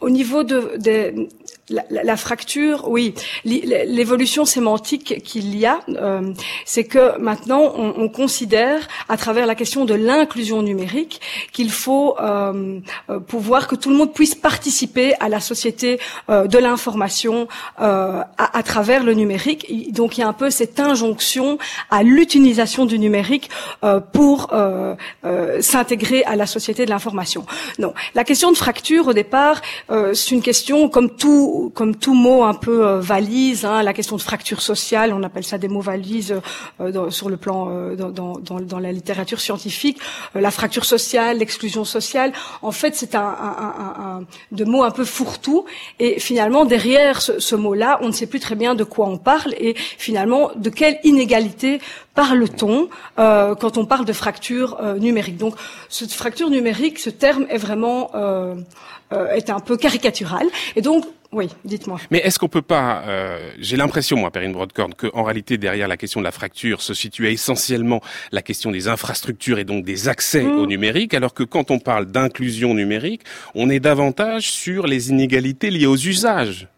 au 0.00 0.10
niveau 0.10 0.44
de, 0.44 0.76
de 0.78 1.28
la, 1.70 2.16
fracture, 2.16 2.88
oui, 2.88 3.14
l'évolution 3.44 4.44
sémantique 4.44 5.22
qu'il 5.24 5.56
y 5.56 5.64
a, 5.64 5.80
euh, 5.88 6.32
c'est 6.66 6.84
que 6.84 7.18
maintenant 7.18 7.72
on, 7.76 7.94
on, 7.96 8.08
considère, 8.08 8.86
à 9.08 9.16
travers 9.16 9.46
la 9.46 9.54
question 9.54 9.84
de 9.84 9.94
l'inclusion 9.94 10.62
numérique, 10.62 11.20
qu'il 11.52 11.70
faut 11.70 12.16
euh, 12.20 12.80
euh, 13.08 13.18
pouvoir 13.18 13.66
que 13.66 13.76
tout 13.76 13.88
le 13.88 13.96
monde 13.96 14.12
puisse 14.12 14.34
participer 14.34 15.14
à 15.20 15.28
la 15.28 15.40
société 15.40 15.98
euh, 16.28 16.46
de 16.46 16.58
l'information 16.58 17.48
à, 17.78 18.26
à, 18.36 18.62
travers 18.62 19.02
le 19.02 19.14
numérique. 19.14 19.66
Donc 19.92 20.18
il 20.18 20.20
y 20.20 20.24
a 20.24 20.28
un 20.28 20.32
peu 20.32 20.50
cette 20.50 20.78
injonction 20.80 21.58
à 21.90 22.02
l'utilisation 22.02 22.84
du 22.84 22.98
numérique 22.98 23.48
pour 24.12 24.52
s'intégrer 25.60 26.24
à 26.24 26.36
la 26.36 26.46
société 26.46 26.84
de 26.84 26.90
l'information. 26.90 27.46
Non, 27.78 27.94
la 28.14 28.24
question 28.24 28.50
de 28.52 28.56
fracture 28.56 29.08
au 29.08 29.12
départ, 29.12 29.60
c'est 30.12 30.30
une 30.30 30.42
question 30.42 30.88
comme 30.88 31.10
tout 31.10 31.53
comme 31.74 31.96
tout 31.96 32.14
mot 32.14 32.44
un 32.44 32.54
peu 32.54 32.86
euh, 32.86 33.00
valise, 33.00 33.64
hein, 33.64 33.82
la 33.82 33.92
question 33.92 34.16
de 34.16 34.22
fracture 34.22 34.60
sociale, 34.60 35.12
on 35.12 35.22
appelle 35.22 35.44
ça 35.44 35.58
des 35.58 35.68
mots 35.68 35.80
valises 35.80 36.34
euh, 36.80 37.10
sur 37.10 37.28
le 37.28 37.36
plan 37.36 37.68
euh, 37.70 37.96
dans, 37.96 38.10
dans, 38.10 38.60
dans, 38.60 38.78
la 38.78 38.92
littérature 38.92 39.40
scientifique, 39.40 39.98
la 40.34 40.50
fracture 40.50 40.84
sociale, 40.84 41.38
l'exclusion 41.38 41.84
sociale. 41.84 42.32
En 42.62 42.72
fait, 42.72 42.94
c'est 42.94 43.14
un, 43.14 43.20
un, 43.20 43.94
un, 44.04 44.20
de 44.52 44.64
mots 44.64 44.82
un 44.82 44.90
peu 44.90 45.04
fourre-tout. 45.04 45.64
Et 45.98 46.18
finalement, 46.20 46.64
derrière 46.64 47.20
ce, 47.22 47.38
ce 47.38 47.54
mot-là, 47.54 47.98
on 48.02 48.08
ne 48.08 48.12
sait 48.12 48.26
plus 48.26 48.40
très 48.40 48.54
bien 48.54 48.74
de 48.74 48.84
quoi 48.84 49.06
on 49.06 49.18
parle 49.18 49.54
et 49.58 49.74
finalement 49.76 50.50
de 50.56 50.70
quelle 50.70 50.98
inégalité 51.04 51.80
parle-t-on 52.14 52.88
euh, 53.18 53.54
quand 53.54 53.76
on 53.76 53.84
parle 53.84 54.04
de 54.04 54.12
fracture 54.12 54.78
euh, 54.80 54.98
numérique. 54.98 55.36
Donc, 55.36 55.54
cette 55.88 56.12
fracture 56.12 56.48
numérique, 56.48 56.98
ce 56.98 57.10
terme 57.10 57.46
est 57.50 57.58
vraiment 57.58 58.10
euh, 58.14 58.54
est 59.10 59.50
un 59.50 59.60
peu 59.60 59.76
caricatural. 59.76 60.46
Et 60.76 60.82
donc, 60.82 61.04
oui, 61.34 61.48
dites-moi. 61.64 62.00
Mais 62.10 62.18
est-ce 62.18 62.38
qu'on 62.38 62.48
peut 62.48 62.62
pas 62.62 63.02
euh, 63.06 63.50
J'ai 63.58 63.76
l'impression, 63.76 64.16
moi, 64.16 64.30
Perrine 64.30 64.52
Broadcorn, 64.52 64.94
qu'en 64.94 65.22
réalité, 65.24 65.58
derrière 65.58 65.88
la 65.88 65.96
question 65.96 66.20
de 66.20 66.24
la 66.24 66.30
fracture, 66.30 66.80
se 66.80 66.94
situait 66.94 67.32
essentiellement 67.32 68.00
la 68.30 68.40
question 68.40 68.70
des 68.70 68.86
infrastructures 68.88 69.58
et 69.58 69.64
donc 69.64 69.84
des 69.84 70.08
accès 70.08 70.42
mmh. 70.42 70.58
au 70.58 70.66
numérique, 70.66 71.12
alors 71.12 71.34
que 71.34 71.42
quand 71.42 71.70
on 71.70 71.80
parle 71.80 72.06
d'inclusion 72.06 72.72
numérique, 72.72 73.22
on 73.54 73.68
est 73.68 73.80
davantage 73.80 74.50
sur 74.50 74.86
les 74.86 75.10
inégalités 75.10 75.70
liées 75.70 75.86
aux 75.86 75.96
usages. 75.96 76.68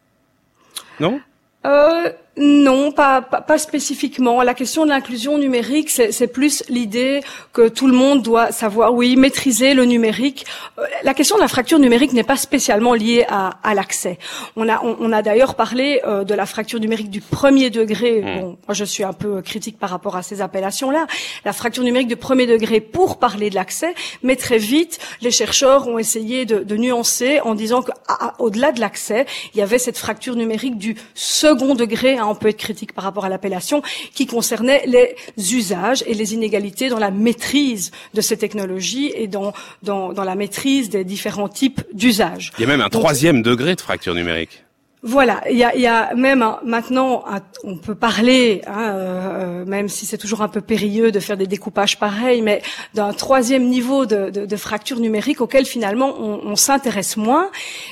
Non? 1.01 1.21
Euh, 1.67 2.11
Non, 2.39 2.93
pas, 2.93 3.23
pas, 3.23 3.57
spécifiquement. 3.57 4.43
La 4.43 4.53
question 4.53 4.85
de 4.85 4.91
l'inclusion 4.91 5.39
numérique, 5.39 5.89
c'est 5.89 6.27
plus 6.27 6.63
l'idée 6.69 7.23
que 7.55 7.69
tout 7.69 7.87
le 7.87 7.95
monde 7.95 8.23
doit 8.23 8.53
savoir, 8.53 8.93
oui, 8.93 9.17
maîtriser 9.17 9.73
le 9.73 9.87
numérique. 9.87 10.45
Euh, 10.79 10.83
la 11.03 11.15
question 11.15 11.37
de 11.37 11.41
la 11.41 11.49
fracture 11.49 11.79
numérique 11.79 12.13
n'est 12.13 12.25
pas 12.25 12.37
spécialement 12.37 12.93
liée 12.93 13.25
à, 13.29 13.59
à 13.63 13.73
l'accès. 13.73 14.19
On 14.55 14.69
a, 14.69 14.83
on, 14.83 15.13
a 15.13 15.23
d'ailleurs 15.23 15.55
parlé 15.55 16.03
euh, 16.07 16.25
de 16.25 16.35
la 16.35 16.45
fracture 16.45 16.79
numérique 16.79 17.09
du 17.09 17.23
premier 17.23 17.71
degré. 17.71 18.21
Mmh. 18.21 18.41
Bon, 18.41 18.59
moi, 18.69 18.75
je 18.75 18.85
suis 18.85 19.03
un 19.03 19.15
peu 19.15 19.41
critique 19.41 19.79
par 19.79 19.89
rapport 19.89 20.17
à 20.17 20.23
ces 20.23 20.43
appellations-là. 20.43 21.07
La 21.47 21.55
fracture 21.55 21.85
numérique 21.85 22.09
du 22.09 22.17
premier 22.17 22.47
degré 22.47 22.81
pour 22.83 23.19
parler 23.19 23.49
de 23.49 23.55
l'accès, 23.55 23.95
mais 24.23 24.37
très 24.37 24.59
vite, 24.59 24.99
les 25.23 25.31
chercheurs 25.31 25.89
ont 25.89 25.99
essayé 25.99 26.45
de, 26.45 26.59
de 26.59 26.77
nuancer 26.77 27.41
en 27.41 27.55
disant 27.55 27.83
qu'au-delà 27.83 28.73
de 28.73 28.81
l'accès, 28.81 29.25
il 29.55 29.59
y 29.59 29.63
avait 29.63 29.79
cette 29.79 29.97
fracture 29.97 30.37
numérique 30.37 30.77
du 30.77 30.97
second 31.15 31.75
degré 31.75 32.21
on 32.29 32.35
peut 32.35 32.49
être 32.49 32.57
critique 32.57 32.93
par 32.93 33.05
rapport 33.05 33.25
à 33.25 33.29
l'appellation, 33.29 33.83
qui 34.15 34.27
concernait 34.27 34.85
les 34.87 35.17
usages 35.55 36.03
et 36.07 36.15
les 36.15 36.35
inégalités 36.35 36.89
dans 36.89 36.99
la 36.99 37.11
maîtrise 37.11 37.91
de 38.15 38.21
ces 38.21 38.37
technologies 38.37 39.13
et 39.15 39.27
dans, 39.27 39.53
dans, 39.83 40.13
dans 40.13 40.25
la 40.25 40.35
maîtrise 40.35 40.91
des 40.91 41.05
différents 41.05 41.49
types 41.49 41.83
d'usages. 41.93 42.53
Il 42.59 42.63
y 42.63 42.65
a 42.65 42.69
même 42.69 42.81
un 42.81 42.89
troisième 42.89 43.43
degré 43.43 43.75
de 43.75 43.81
fracture 43.81 44.15
numérique. 44.15 44.66
Voilà, 45.09 45.41
il 45.49 45.57
y 45.57 45.63
a, 45.63 46.15
même 46.17 46.45
maintenant, 46.65 47.23
on 47.63 47.77
peut 47.77 47.95
parler, 47.95 48.61
hein, 48.67 48.91
euh, 48.91 49.65
même 49.65 49.89
si 49.89 50.05
c'est 50.05 50.19
toujours 50.19 50.43
un 50.43 50.49
peu 50.49 50.61
périlleux 50.61 51.13
de 51.13 51.21
faire 51.21 51.37
des 51.37 51.47
découpages 51.47 52.01
pareils, 52.01 52.43
mais 52.43 52.61
d'un 52.93 53.13
troisième 53.13 53.69
niveau 53.69 54.05
de, 54.05 54.31
de, 54.31 54.47
de, 54.47 54.57
fracture 54.57 54.99
numérique 54.99 55.41
auquel 55.41 55.65
finalement 55.65 56.19
on 56.19 56.57
s'intéresse 56.57 57.17
moins. 57.17 57.51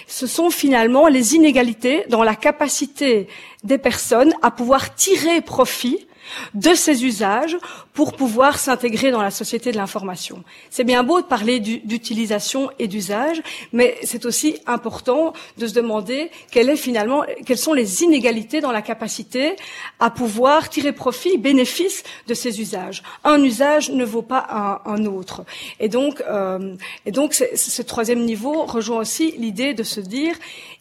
Ce 0.09 0.27
sont 0.27 0.51
finalement 0.51 1.07
les 1.07 1.37
inégalités 1.37 2.05
dans 2.09 2.25
la 2.25 2.35
capacité 2.35 3.29
des 3.63 3.79
personnes 3.79 4.35
à 4.43 4.51
pouvoir 4.51 4.97
tirer 4.97 5.41
profit 5.41 6.09
de 6.55 6.75
ces 6.75 7.05
usages 7.05 7.57
pour 7.93 8.15
pouvoir 8.15 8.59
s'intégrer 8.59 9.11
dans 9.11 9.23
la 9.23 9.31
société 9.31 9.73
de 9.73 9.77
l'information. 9.77 10.43
C'est 10.71 10.85
bien 10.85 11.03
beau 11.03 11.21
de 11.21 11.27
parler 11.27 11.61
d'utilisation 11.61 12.71
et 12.79 12.89
d'usage, 12.89 13.43
mais 13.73 13.97
c'est 14.03 14.25
aussi 14.25 14.57
important 14.67 15.33
de 15.59 15.67
se 15.67 15.75
demander 15.75 16.31
est 16.55 16.77
finalement, 16.77 17.25
quelles 17.45 17.59
sont 17.59 17.75
les 17.75 18.03
inégalités 18.03 18.61
dans 18.61 18.73
la 18.73 18.83
capacité 18.83 19.57
à 20.01 20.11
pouvoir 20.11 20.71
tirer 20.71 20.93
profit, 20.93 21.37
bénéfice 21.37 22.03
de 22.27 22.35
ces 22.35 22.61
usages. 22.61 23.03
Un 23.23 23.43
usage 23.43 23.91
ne 23.91 24.05
vaut 24.05 24.23
pas 24.23 24.81
un, 24.87 25.05
autre. 25.05 25.43
Et 25.81 25.89
donc, 25.89 26.23
euh, 26.29 26.75
et 27.05 27.11
donc 27.11 27.35
ce 27.35 27.83
troisième 27.83 28.25
niveau 28.25 28.65
rejoint 28.65 28.99
aussi 28.99 29.35
l'idée 29.37 29.75
de 29.75 29.83
se 29.83 30.01
dire, 30.01 30.35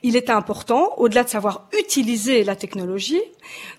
il 0.04 0.16
est 0.16 0.30
important, 0.30 0.94
au-delà 0.98 1.24
de 1.24 1.30
savoir 1.30 1.68
utiliser 1.78 2.44
la 2.44 2.56
technologie, 2.56 3.22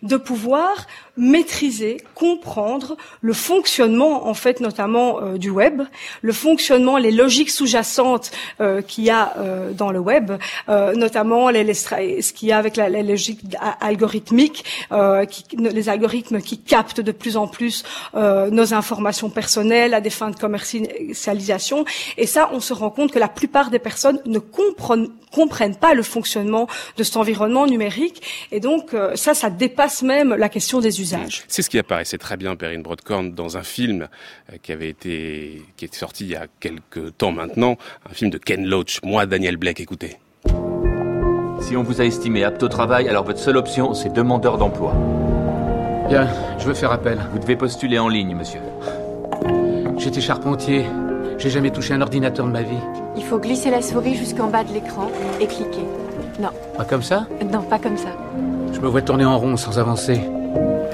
de 0.02 0.16
pouvoir 0.16 0.87
maîtriser, 1.16 1.99
comprendre 2.14 2.97
le 3.21 3.33
fonctionnement 3.33 4.26
en 4.26 4.35
fait 4.35 4.61
notamment 4.61 5.21
euh, 5.21 5.38
du 5.38 5.50
web, 5.50 5.83
le 6.23 6.33
fonctionnement, 6.33 6.99
les 6.99 7.12
logiques 7.12 7.50
sous-jacentes 7.50 8.33
euh, 8.61 8.83
qu'il 8.83 9.04
y 9.04 9.11
a 9.11 9.35
euh, 9.38 9.73
dans 9.73 9.90
le 9.90 10.00
web, 10.00 10.33
notamment 10.68 11.50
les, 11.50 11.64
les, 11.64 11.75
ce 11.75 12.33
qu'il 12.33 12.49
y 12.49 12.52
a 12.52 12.59
avec 12.59 12.76
la, 12.76 12.88
la 12.88 13.02
logique 13.02 13.40
algorithmique, 13.80 14.64
qui, 15.30 15.44
les 15.56 15.88
algorithmes 15.88 16.40
qui 16.40 16.59
captent 16.59 17.00
de 17.00 17.12
plus 17.12 17.37
en 17.37 17.47
plus 17.47 17.85
nos 18.14 18.75
informations 18.75 19.30
personnelles 19.30 19.94
à 19.94 20.00
des 20.00 20.11
fins 20.11 20.30
de 20.30 20.37
commercialisation. 20.37 21.85
Et 22.16 22.26
ça, 22.26 22.50
on 22.52 22.61
se 22.61 22.73
rend 22.73 22.90
compte 22.90 23.12
que 23.12 23.18
la 23.18 23.28
plupart 23.28 23.71
des 23.71 23.78
personnes 23.78 24.21
ne 24.26 24.38
comprennent, 24.38 25.09
comprennent 25.33 25.76
pas 25.76 25.94
le 25.94 26.02
fonctionnement 26.02 26.66
de 26.97 27.02
cet 27.02 27.16
environnement 27.16 27.66
numérique. 27.66 28.23
Et 28.52 28.61
donc 28.61 28.94
ça, 29.14 29.35
ça 29.35 29.50
dépasse 29.54 30.02
même 30.02 30.34
la 30.34 30.49
question 30.49 30.80
des 30.80 31.00
usages. 31.00 31.44
C'est 31.49 31.62
ce 31.62 31.70
qui 31.70 31.78
apparaissait 31.78 32.18
très 32.18 32.37
bien, 32.37 32.56
Perrine 32.56 32.82
Broadcorn, 32.82 33.32
dans 33.32 33.56
un 33.56 33.62
film 33.62 34.08
euh, 34.52 34.56
qui 34.62 34.73
avait 34.73 34.88
été, 34.88 35.62
qui 35.76 35.87
est 35.87 35.94
sorti 35.94 36.25
il 36.25 36.30
y 36.30 36.37
a 36.37 36.46
quelques 36.61 37.16
temps 37.16 37.32
maintenant, 37.32 37.76
un 38.08 38.14
film 38.14 38.30
de 38.30 38.38
Ken 38.38 38.66
Loach, 38.66 39.00
moi 39.02 39.26
Daniel 39.26 39.56
Blake, 39.56 39.80
écoutez. 39.80 40.18
Si 41.61 41.76
on 41.76 41.82
vous 41.82 42.00
a 42.00 42.04
estimé 42.04 42.44
apte 42.44 42.62
au 42.62 42.68
travail, 42.68 43.08
alors 43.08 43.25
votre 43.25 43.38
seule 43.38 43.56
option, 43.56 43.94
c'est 43.94 44.12
demandeur 44.12 44.58
d'emploi. 44.58 44.94
Bien, 46.08 46.28
je 46.58 46.66
veux 46.66 46.75
faire 46.75 46.92
appel. 46.92 47.18
Vous 47.32 47.38
devez 47.38 47.56
postuler 47.56 47.99
en 47.99 48.08
ligne, 48.08 48.37
monsieur. 48.37 48.61
J'étais 49.96 50.20
charpentier. 50.20 50.84
J'ai 51.38 51.49
jamais 51.49 51.70
touché 51.70 51.94
un 51.94 52.02
ordinateur 52.02 52.46
de 52.46 52.50
ma 52.50 52.62
vie. 52.62 52.76
Il 53.16 53.25
faut 53.25 53.38
glisser 53.38 53.70
la 53.70 53.80
souris 53.80 54.14
jusqu'en 54.14 54.49
bas 54.49 54.64
de 54.64 54.73
l'écran 54.75 55.11
et 55.40 55.46
cliquer. 55.46 55.84
Non. 56.38 56.50
Pas 56.76 56.84
comme 56.84 57.02
ça? 57.02 57.26
Non, 57.50 57.62
pas 57.62 57.78
comme 57.78 57.96
ça. 57.96 58.11
Je 58.75 58.81
me 58.81 58.88
vois 58.88 59.02
tourner 59.02 59.25
en 59.25 59.38
rond 59.38 59.57
sans 59.57 59.78
avancer. 59.78 60.21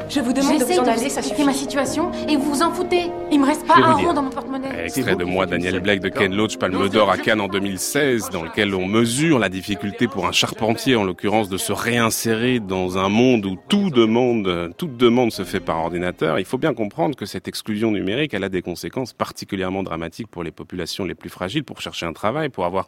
Je 0.08 0.20
vous 0.20 0.32
demande 0.32 0.58
de 0.58 0.64
vous 0.64 0.78
en 0.78 0.86
aller, 0.86 1.08
ça 1.08 1.22
suffit. 1.22 1.44
ma 1.44 1.52
situation 1.52 2.10
et 2.28 2.36
vous 2.36 2.54
vous 2.54 2.62
en 2.62 2.72
foutez. 2.72 3.10
Il 3.30 3.40
me 3.40 3.46
reste 3.46 3.66
pas 3.66 3.76
un 3.76 3.94
rond 3.94 4.12
dans 4.12 4.22
mon 4.22 4.30
porte-monnaie. 4.30 4.84
Extrait 4.84 5.16
de 5.16 5.24
moi, 5.24 5.46
Daniel 5.46 5.80
Blake 5.80 6.00
de 6.00 6.08
Ken 6.08 6.34
Loach, 6.34 6.58
Palme 6.58 6.88
d'Or 6.88 7.10
à 7.10 7.16
Cannes 7.16 7.40
en 7.40 7.48
2016, 7.48 8.30
dans 8.30 8.42
lequel 8.42 8.74
on 8.74 8.86
mesure 8.86 9.38
la 9.38 9.48
difficulté 9.48 10.08
pour 10.08 10.26
un 10.26 10.32
charpentier, 10.32 10.96
en 10.96 11.04
l'occurrence, 11.04 11.48
de 11.48 11.56
se 11.56 11.72
réinsérer 11.72 12.58
dans 12.60 12.98
un 12.98 13.08
monde 13.08 13.46
où 13.46 13.56
tout 13.68 13.90
demande, 13.90 14.72
toute 14.76 14.96
demande 14.96 15.30
se 15.30 15.44
fait 15.44 15.60
par 15.60 15.78
ordinateur. 15.78 16.38
Il 16.38 16.44
faut 16.44 16.58
bien 16.58 16.74
comprendre 16.74 17.16
que 17.16 17.26
cette 17.26 17.46
exclusion 17.46 17.90
numérique, 17.90 18.34
elle 18.34 18.44
a 18.44 18.48
des 18.48 18.62
conséquences 18.62 19.12
particulièrement 19.12 19.82
dramatiques 19.82 20.28
pour 20.28 20.42
les 20.42 20.50
populations 20.50 21.04
les 21.04 21.14
plus 21.14 21.30
fragiles, 21.30 21.64
pour 21.64 21.80
chercher 21.80 22.06
un 22.06 22.12
travail, 22.12 22.48
pour 22.48 22.64
avoir 22.64 22.86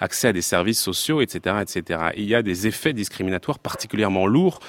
accès 0.00 0.28
à 0.28 0.32
des 0.32 0.42
services 0.42 0.80
sociaux, 0.80 1.20
etc., 1.20 1.56
etc. 1.60 2.00
il 2.16 2.24
y 2.24 2.34
a 2.34 2.42
des 2.42 2.66
effets 2.66 2.92
discriminatoires 2.92 3.58
particulièrement 3.58 4.26
lourds 4.26 4.60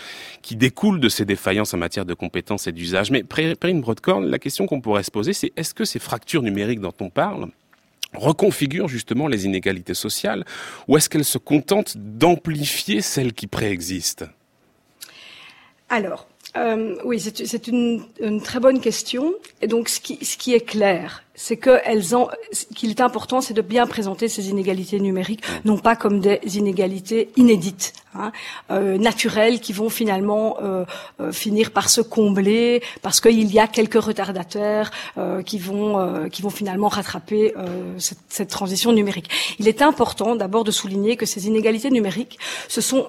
qui 0.41 0.55
découlent 0.55 0.99
de 0.99 1.09
ces 1.09 1.25
défaillances 1.25 1.72
en 1.73 1.77
matière 1.77 2.05
de 2.05 2.13
compétences 2.13 2.67
et 2.67 2.71
d'usage. 2.71 3.11
Mais 3.11 3.23
Perrine 3.23 3.81
Broadcorn, 3.81 4.25
la 4.25 4.39
question 4.39 4.65
qu'on 4.65 4.81
pourrait 4.81 5.03
se 5.03 5.11
poser, 5.11 5.33
c'est 5.33 5.51
est-ce 5.55 5.73
que 5.73 5.85
ces 5.85 5.99
fractures 5.99 6.41
numériques 6.41 6.79
dont 6.79 6.93
on 6.99 7.09
parle 7.09 7.47
reconfigurent 8.13 8.87
justement 8.87 9.27
les 9.27 9.45
inégalités 9.45 9.95
sociales 9.95 10.45
ou 10.87 10.97
est-ce 10.97 11.09
qu'elles 11.09 11.25
se 11.25 11.37
contentent 11.37 11.97
d'amplifier 11.97 13.01
celles 13.01 13.33
qui 13.33 13.47
préexistent? 13.47 14.25
Alors, 15.89 16.27
euh, 16.55 16.95
oui, 17.05 17.19
c'est 17.19 17.67
une, 17.67 18.03
très 18.43 18.59
bonne 18.59 18.79
question. 18.79 19.33
Et 19.61 19.67
donc, 19.67 19.89
ce 19.89 19.99
qui 19.99 20.53
est 20.53 20.65
clair, 20.65 21.22
c'est 21.35 21.57
qu'il 21.57 22.89
est 22.89 23.01
important, 23.01 23.41
c'est 23.41 23.53
de 23.53 23.61
bien 23.61 23.87
présenter 23.87 24.27
ces 24.27 24.49
inégalités 24.49 24.99
numériques, 24.99 25.43
non 25.65 25.77
pas 25.77 25.95
comme 25.95 26.19
des 26.19 26.39
inégalités 26.57 27.29
inédites, 27.37 27.93
hein, 28.13 28.31
euh, 28.69 28.97
naturelles, 28.99 29.59
qui 29.59 29.73
vont 29.73 29.89
finalement 29.89 30.57
euh, 30.61 30.85
euh, 31.19 31.31
finir 31.31 31.71
par 31.71 31.89
se 31.89 32.01
combler 32.01 32.83
parce 33.01 33.19
qu'il 33.19 33.51
y 33.51 33.59
a 33.59 33.67
quelques 33.67 34.01
retardataires 34.01 34.91
euh, 35.17 35.41
qui 35.41 35.57
vont 35.57 35.97
euh, 35.99 36.27
qui 36.29 36.43
vont 36.43 36.51
finalement 36.51 36.87
rattraper 36.87 37.53
cette, 37.97 38.19
cette, 38.29 38.49
transition 38.49 38.91
numérique. 38.91 39.29
Il 39.59 39.67
est 39.67 39.81
important 39.81 40.35
d'abord 40.35 40.63
de 40.63 40.71
souligner 40.71 41.17
que 41.17 41.25
ces 41.25 41.47
inégalités 41.47 41.89
numériques, 41.89 42.37
ce 42.67 42.81
sont 42.81 43.07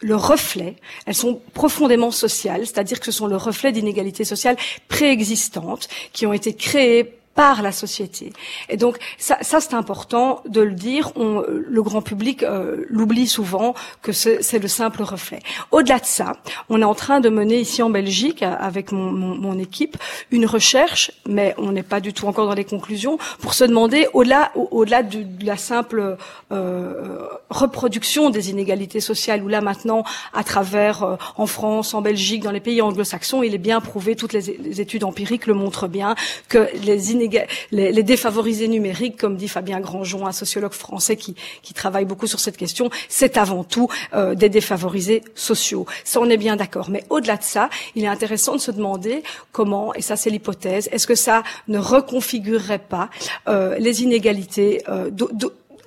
le 0.00 0.14
reflet, 0.14 0.76
elles 1.06 1.14
sont 1.14 1.40
profondément 1.54 2.10
sociales, 2.10 2.66
c'est-à-dire 2.66 3.00
que 3.00 3.06
ce 3.06 3.12
sont 3.12 3.26
le 3.26 3.36
reflet 3.36 3.72
d'inégalités 3.72 4.24
sociales 4.24 4.56
préexistantes 4.86 5.88
qui 6.12 6.26
ont 6.26 6.32
été 6.32 6.54
créées 6.54 7.17
par 7.38 7.62
la 7.62 7.70
société. 7.70 8.32
Et 8.68 8.76
donc 8.76 8.98
ça, 9.16 9.38
ça 9.42 9.60
c'est 9.60 9.74
important 9.74 10.42
de 10.48 10.60
le 10.60 10.72
dire. 10.72 11.12
On, 11.14 11.44
le 11.46 11.82
grand 11.84 12.02
public 12.02 12.42
euh, 12.42 12.84
l'oublie 12.88 13.28
souvent 13.28 13.74
que 14.02 14.10
c'est 14.10 14.58
le 14.58 14.66
simple 14.66 15.04
reflet. 15.04 15.38
Au-delà 15.70 16.00
de 16.00 16.04
ça, 16.04 16.32
on 16.68 16.82
est 16.82 16.90
en 16.94 16.96
train 16.96 17.20
de 17.20 17.28
mener 17.28 17.60
ici 17.60 17.80
en 17.80 17.90
Belgique 17.90 18.42
avec 18.42 18.90
mon, 18.90 19.12
mon, 19.12 19.36
mon 19.36 19.56
équipe 19.56 19.96
une 20.32 20.46
recherche, 20.46 21.12
mais 21.28 21.54
on 21.58 21.70
n'est 21.70 21.84
pas 21.84 22.00
du 22.00 22.12
tout 22.12 22.26
encore 22.26 22.48
dans 22.48 22.54
les 22.54 22.64
conclusions, 22.64 23.18
pour 23.38 23.54
se 23.54 23.62
demander 23.62 24.08
au-delà 24.14 24.50
au-delà 24.56 25.04
de, 25.04 25.24
la 25.44 25.56
simple 25.56 26.16
euh, 26.50 27.28
reproduction 27.50 28.30
des 28.30 28.50
inégalités 28.50 28.98
sociales, 28.98 29.44
où 29.44 29.48
là 29.48 29.60
maintenant, 29.60 30.02
à 30.34 30.42
travers 30.42 31.04
euh, 31.04 31.14
en 31.36 31.46
France, 31.46 31.94
en 31.94 32.02
Belgique, 32.02 32.42
dans 32.42 32.50
les 32.50 32.64
pays 32.68 32.82
anglo-saxons, 32.82 33.44
il 33.44 33.54
est 33.54 33.58
bien 33.58 33.80
prouvé, 33.80 34.16
toutes 34.16 34.32
les, 34.32 34.58
les 34.58 34.80
études 34.80 35.04
empiriques 35.04 35.46
le 35.46 35.54
montrent 35.54 35.86
bien, 35.86 36.16
que 36.48 36.66
les 36.82 37.12
inégalités 37.12 37.27
les, 37.70 38.02
défavorisés 38.02 38.68
numériques, 38.68 39.16
comme 39.16 39.36
dit 39.36 39.48
Fabien 39.48 39.80
Grandjean, 39.80 40.26
un 40.26 40.32
sociologue 40.32 40.72
français 40.72 41.16
qui, 41.16 41.34
travaille 41.74 42.06
beaucoup 42.06 42.26
sur 42.26 42.40
cette 42.40 42.56
question, 42.56 42.90
c'est 43.08 43.36
avant 43.36 43.62
tout 43.62 43.88
euh, 44.12 44.34
des 44.34 44.48
défavorisés 44.48 45.22
sociaux. 45.34 45.86
Ça, 46.02 46.18
on 46.20 46.28
est 46.28 46.36
bien 46.36 46.56
d'accord. 46.56 46.90
Mais 46.90 47.04
au-delà 47.08 47.36
de 47.36 47.44
ça, 47.44 47.70
il 47.94 48.02
est 48.02 48.08
intéressant 48.08 48.54
de 48.56 48.60
se 48.60 48.72
demander 48.72 49.22
comment, 49.52 49.94
et 49.94 50.02
ça 50.02 50.16
c'est 50.16 50.30
l'hypothèse, 50.30 50.88
est-ce 50.90 51.06
que 51.06 51.14
ça 51.14 51.44
ne 51.68 51.78
reconfigurerait 51.78 52.80
pas 52.80 53.10
euh, 53.48 53.76
les 53.78 54.02
inégalités, 54.02 54.82
euh, 54.88 55.10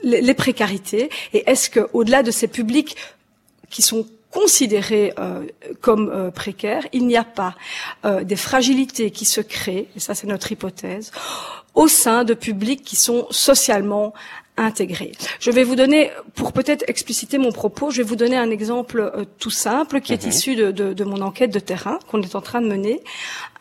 les 0.04 0.34
précarités, 0.34 1.10
et 1.34 1.50
est-ce 1.50 1.70
que, 1.70 1.90
au-delà 1.94 2.24
de 2.24 2.32
ces 2.32 2.48
publics 2.48 2.96
qui 3.70 3.82
sont 3.82 4.08
considérés 4.32 5.14
euh, 5.20 5.46
comme 5.82 6.10
euh, 6.10 6.32
précaires, 6.32 6.88
il 6.94 7.06
n'y 7.06 7.18
a 7.18 7.24
pas 7.24 7.56
euh, 8.06 8.24
des 8.24 8.36
fragilités 8.36 9.12
qui 9.12 9.26
se 9.26 9.42
créent, 9.42 9.88
et 9.96 10.00
ça 10.00 10.16
c'est 10.16 10.28
notre 10.28 10.52
hypothèse, 10.52 11.12
au 11.76 11.88
sein 11.88 12.24
de 12.24 12.34
publics 12.34 12.84
qui 12.84 12.96
sont 12.96 13.28
socialement 13.30 14.14
intégré. 14.58 15.12
Je 15.40 15.50
vais 15.52 15.64
vous 15.64 15.76
donner, 15.76 16.12
pour 16.36 16.52
peut-être 16.54 16.84
expliciter 16.88 17.38
mon 17.38 17.52
propos, 17.52 17.90
je 17.90 17.98
vais 17.98 18.08
vous 18.08 18.16
donner 18.16 18.38
un 18.38 18.52
exemple 18.52 19.00
euh, 19.00 19.24
tout 19.40 19.50
simple 19.50 20.02
qui 20.02 20.14
est 20.14 20.24
mhm. 20.24 20.30
issu 20.30 20.56
de, 20.56 20.72
de, 20.72 20.94
de, 20.94 21.04
mon 21.04 21.22
enquête 21.22 21.52
de 21.52 21.60
terrain 21.60 22.00
qu'on 22.10 22.22
est 22.22 22.36
en 22.36 22.42
train 22.42 22.62
de 22.62 22.68
mener. 22.68 23.02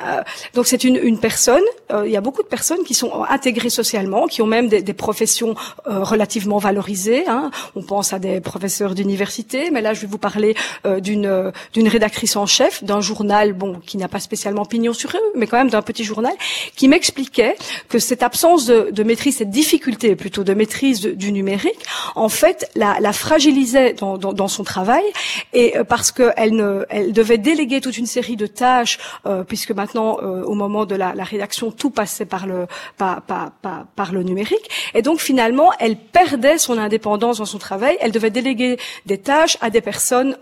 Euh, 0.03 0.23
donc 0.55 0.67
c'est 0.67 0.85
une, 0.85 0.97
une, 0.97 1.19
personne, 1.19 1.63
euh, 1.93 2.07
il 2.07 2.13
y 2.13 2.17
a 2.17 2.21
beaucoup 2.21 2.43
de 2.43 2.49
personnes 2.49 2.83
qui 2.85 2.95
sont 2.95 3.25
intégrées 3.29 3.71
socialement, 3.71 4.27
qui 4.27 4.43
ont 4.43 4.47
même 4.47 4.69
des, 4.69 4.83
des 4.83 4.93
professions 4.95 5.55
euh, 5.87 6.03
relativement 6.03 6.59
valorisées. 6.59 7.27
Hein. 7.29 7.51
On 7.77 7.83
pense 7.83 8.13
à 8.13 8.19
des 8.19 8.41
professeurs 8.41 8.95
d'université, 8.95 9.71
mais 9.71 9.83
là 9.83 9.95
je 9.95 10.01
vais 10.01 10.07
vous 10.07 10.19
parler 10.19 10.55
d'une 10.99 11.53
d'une 11.73 11.89
rédactrice 11.89 12.37
en 12.37 12.47
chef 12.47 12.83
d'un 12.83 13.01
journal, 13.01 13.53
bon, 13.53 13.81
qui 13.87 13.97
n'a 13.97 14.09
pas 14.09 14.21
spécialement 14.21 14.65
pignon 14.65 14.93
sur 14.93 15.11
eux, 15.11 15.33
mais 15.37 15.47
quand 15.47 15.59
même 15.59 15.71
d'un 15.71 15.83
petit 15.83 16.05
journal, 16.05 16.33
qui 16.77 16.89
m'expliquait 16.89 17.57
que 17.89 17.99
cette 17.99 18.23
absence 18.23 18.67
de, 18.67 18.91
de 18.91 19.03
maîtrise, 19.03 19.37
cette 19.37 19.51
difficulté 19.51 20.17
plutôt 20.17 20.45
de 20.45 20.55
maîtrise 20.55 20.80
du 20.81 21.33
numérique, 21.33 21.81
en 22.15 22.29
fait, 22.29 22.71
la, 22.75 22.99
la 23.01 23.13
fragilisait 23.13 23.93
dans, 23.95 24.19
dans, 24.19 24.33
dans, 24.33 24.49
son 24.49 24.65
travail, 24.65 25.05
et 25.53 25.77
euh, 25.77 25.85
parce 25.85 26.11
qu'elle 26.13 26.55
ne, 26.55 26.85
elle 26.89 27.13
devait 27.13 27.39
déléguer 27.39 27.81
toute 27.81 27.99
une 27.99 28.07
série 28.07 28.37
de 28.37 28.47
tâches, 28.47 28.99
euh, 29.27 29.45
puisque 29.45 29.73
maintenant, 29.73 30.19
euh, 30.23 30.43
au 30.43 30.55
moment 30.55 30.87
de 30.87 30.95
la, 30.95 31.15
la, 31.15 31.25
rédaction, 31.25 31.71
tout 31.71 31.91
passait 31.91 32.25
par 32.25 32.47
le 32.47 32.67
par, 32.97 33.23
par, 33.23 33.51
par, 33.95 34.13
le 34.13 34.23
numérique, 34.23 34.71
et 34.95 35.03
donc 35.03 35.21
finalement, 35.21 35.71
elle 35.79 35.97
perdait 35.97 36.59
son 36.59 36.79
indépendance 36.79 37.39
dans 37.39 37.45
son 37.45 37.59
travail. 37.59 37.97
Elle 38.01 38.13
devait 38.13 38.31
déléguer 38.31 38.79
des 39.07 39.19
tâches 39.19 39.57
à 39.61 39.71
des 39.71 39.81
personnes 39.81 40.37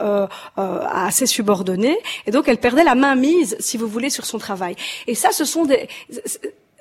assez 0.57 1.27
subordonnées, 1.27 1.99
et 2.27 2.31
donc 2.31 2.49
elle 2.49 2.59
perdait 2.59 2.85
la 2.85 2.95
main 2.95 3.15
mise, 3.15 3.57
si 3.61 3.77
vous 3.77 3.89
voulez, 3.89 4.11
sur 4.11 4.25
son 4.25 4.39
travail. 4.39 4.77
Et 5.07 5.15
ça, 5.15 5.31
ce 5.33 5.45
sont 5.45 5.65
des 5.65 5.89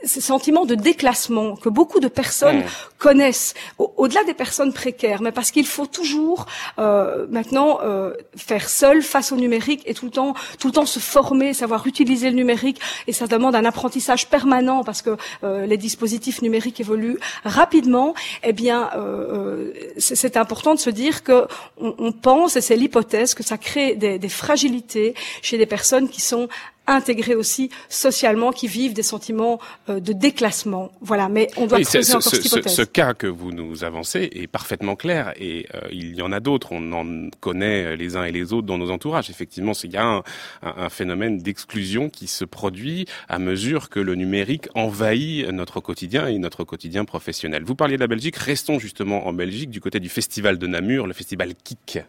ce 0.06 0.22
sentiment 0.22 0.66
de 0.66 0.76
déclassement 0.76 1.56
que 1.56 1.70
beaucoup 1.70 2.00
de 2.00 2.08
personnes 2.08 2.64
connaissent, 3.00 3.56
au-delà 3.78 4.24
des 4.26 4.34
personnes 4.36 4.72
précaires, 4.72 5.22
mais 5.22 5.32
parce 5.32 5.50
qu'il 5.50 5.66
faut 5.66 5.88
toujours 5.88 6.46
euh, 6.78 7.26
maintenant 7.30 7.80
euh, 7.84 8.14
faire 8.36 8.70
seul 8.70 9.02
face 9.02 9.32
au 9.32 9.36
numérique 9.36 9.82
et 9.86 9.94
tout 9.96 10.06
le 10.06 10.12
temps, 10.12 10.36
tout 10.60 10.68
le 10.68 10.74
temps 10.74 10.86
se 10.86 11.00
former, 11.00 11.54
savoir 11.54 11.86
utiliser 11.88 12.30
le 12.30 12.36
numérique, 12.36 12.80
et 13.08 13.14
ça 13.14 13.26
demande 13.26 13.56
un 13.56 13.66
apprentissage 13.66 14.30
permanent 14.30 14.84
parce 14.84 15.02
que 15.02 15.18
euh, 15.44 15.66
les 15.66 15.78
dispositifs 15.78 16.42
numériques 16.42 16.80
évoluent 16.80 17.20
rapidement. 17.44 18.14
Eh 18.44 18.54
bien, 18.54 18.90
euh, 18.96 18.98
euh, 18.98 19.74
c'est 19.98 20.38
important 20.38 20.76
de 20.76 20.80
se 20.80 20.90
dire 20.90 21.24
que 21.24 21.48
on, 21.78 21.96
on 21.98 22.12
pense, 22.12 22.56
et 22.56 22.62
c'est 22.62 22.76
l'hypothèse, 22.76 23.34
que 23.34 23.44
ça 23.44 23.58
crée 23.58 23.96
des, 23.96 24.20
des 24.20 24.30
fragilités 24.30 25.16
chez 25.42 25.58
des 25.58 25.66
personnes 25.66 26.08
qui 26.08 26.22
sont 26.22 26.48
intégrés 26.88 27.36
aussi 27.36 27.70
socialement, 27.90 28.52
qui 28.52 28.68
vivent 28.68 28.94
des 28.94 29.04
sentiments 29.04 29.60
euh, 29.90 30.00
de 30.00 30.14
déclassement. 30.14 30.92
Voilà, 31.02 31.30
mais 31.30 31.50
on 31.58 31.68
doit 31.68 31.82
creuser 31.82 32.14
encore 32.14 32.24
ce, 32.24 32.42
cette 32.42 32.70
Ce, 32.70 32.82
cas 32.82 33.14
que 33.14 33.28
vous 33.28 33.52
nous 33.52 33.84
avancez 33.84 34.30
est 34.34 34.48
parfaitement 34.48 34.96
clair 34.96 35.34
et 35.36 35.68
euh, 35.74 35.82
il 35.92 36.16
y 36.16 36.22
en 36.22 36.32
a 36.32 36.40
d'autres. 36.40 36.72
On 36.72 36.92
en 36.94 37.30
connaît 37.40 37.96
les 37.96 38.16
uns 38.16 38.24
et 38.24 38.32
les 38.32 38.54
autres 38.54 38.68
dans 38.68 38.78
nos 38.78 38.92
entourages. 38.92 39.30
Effectivement, 39.30 39.74
il 39.84 39.92
y 39.92 39.98
a 39.98 40.06
un, 40.06 40.24
un 40.62 40.90
phénomène 40.90 41.38
d'exclusion 41.38 42.10
qui 42.10 42.28
se 42.28 42.46
produit 42.46 43.06
à 43.28 43.40
mesure 43.40 43.90
que 43.90 44.00
le 44.00 44.16
numérique 44.16 44.68
envahit 44.76 45.48
notre 45.50 45.80
quotidien 45.80 46.28
et 46.28 46.38
notre 46.38 46.64
quotidien 46.64 47.06
professionnel. 47.06 47.64
Vous 47.64 47.76
parliez 47.76 47.96
de 47.96 48.02
la 48.02 48.08
Belgique, 48.08 48.36
restons 48.38 48.80
justement 48.80 49.28
en 49.28 49.34
Belgique 49.34 49.70
du 49.70 49.82
côté 49.82 50.00
du 50.00 50.10
festival 50.10 50.58
de 50.58 50.68
Namur, 50.68 51.08
le 51.08 51.14
festival 51.14 51.54
KIK. 51.56 52.04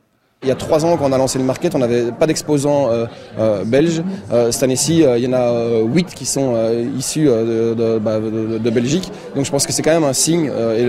Il 0.45 0.49
y 0.49 0.53
a 0.53 0.55
trois 0.55 0.85
ans, 0.85 0.97
quand 0.97 1.11
on 1.11 1.13
a 1.13 1.19
lancé 1.19 1.37
le 1.37 1.45
market, 1.45 1.75
on 1.75 1.81
n'avait 1.81 2.13
pas 2.13 2.29
d'exposants 2.29 2.93
euh, 2.93 3.07
euh, 3.41 3.65
belges. 3.65 4.05
Euh, 4.33 4.53
cette 4.53 4.63
année-ci, 4.63 4.99
il 5.03 5.25
y 5.25 5.27
en 5.27 5.33
a 5.33 5.81
huit 5.81 6.15
qui 6.15 6.27
sont 6.27 6.55
issus 6.97 7.29
bah, 7.29 8.21
de, 8.21 8.71
Belgique. 8.71 9.11
Donc 9.35 9.47
je 9.47 9.51
pense 9.51 9.67
que 9.67 9.73
c'est 9.73 9.83
quand 9.83 9.91
même 9.91 10.05
un 10.05 10.13
signe. 10.13 10.47
et 10.47 10.87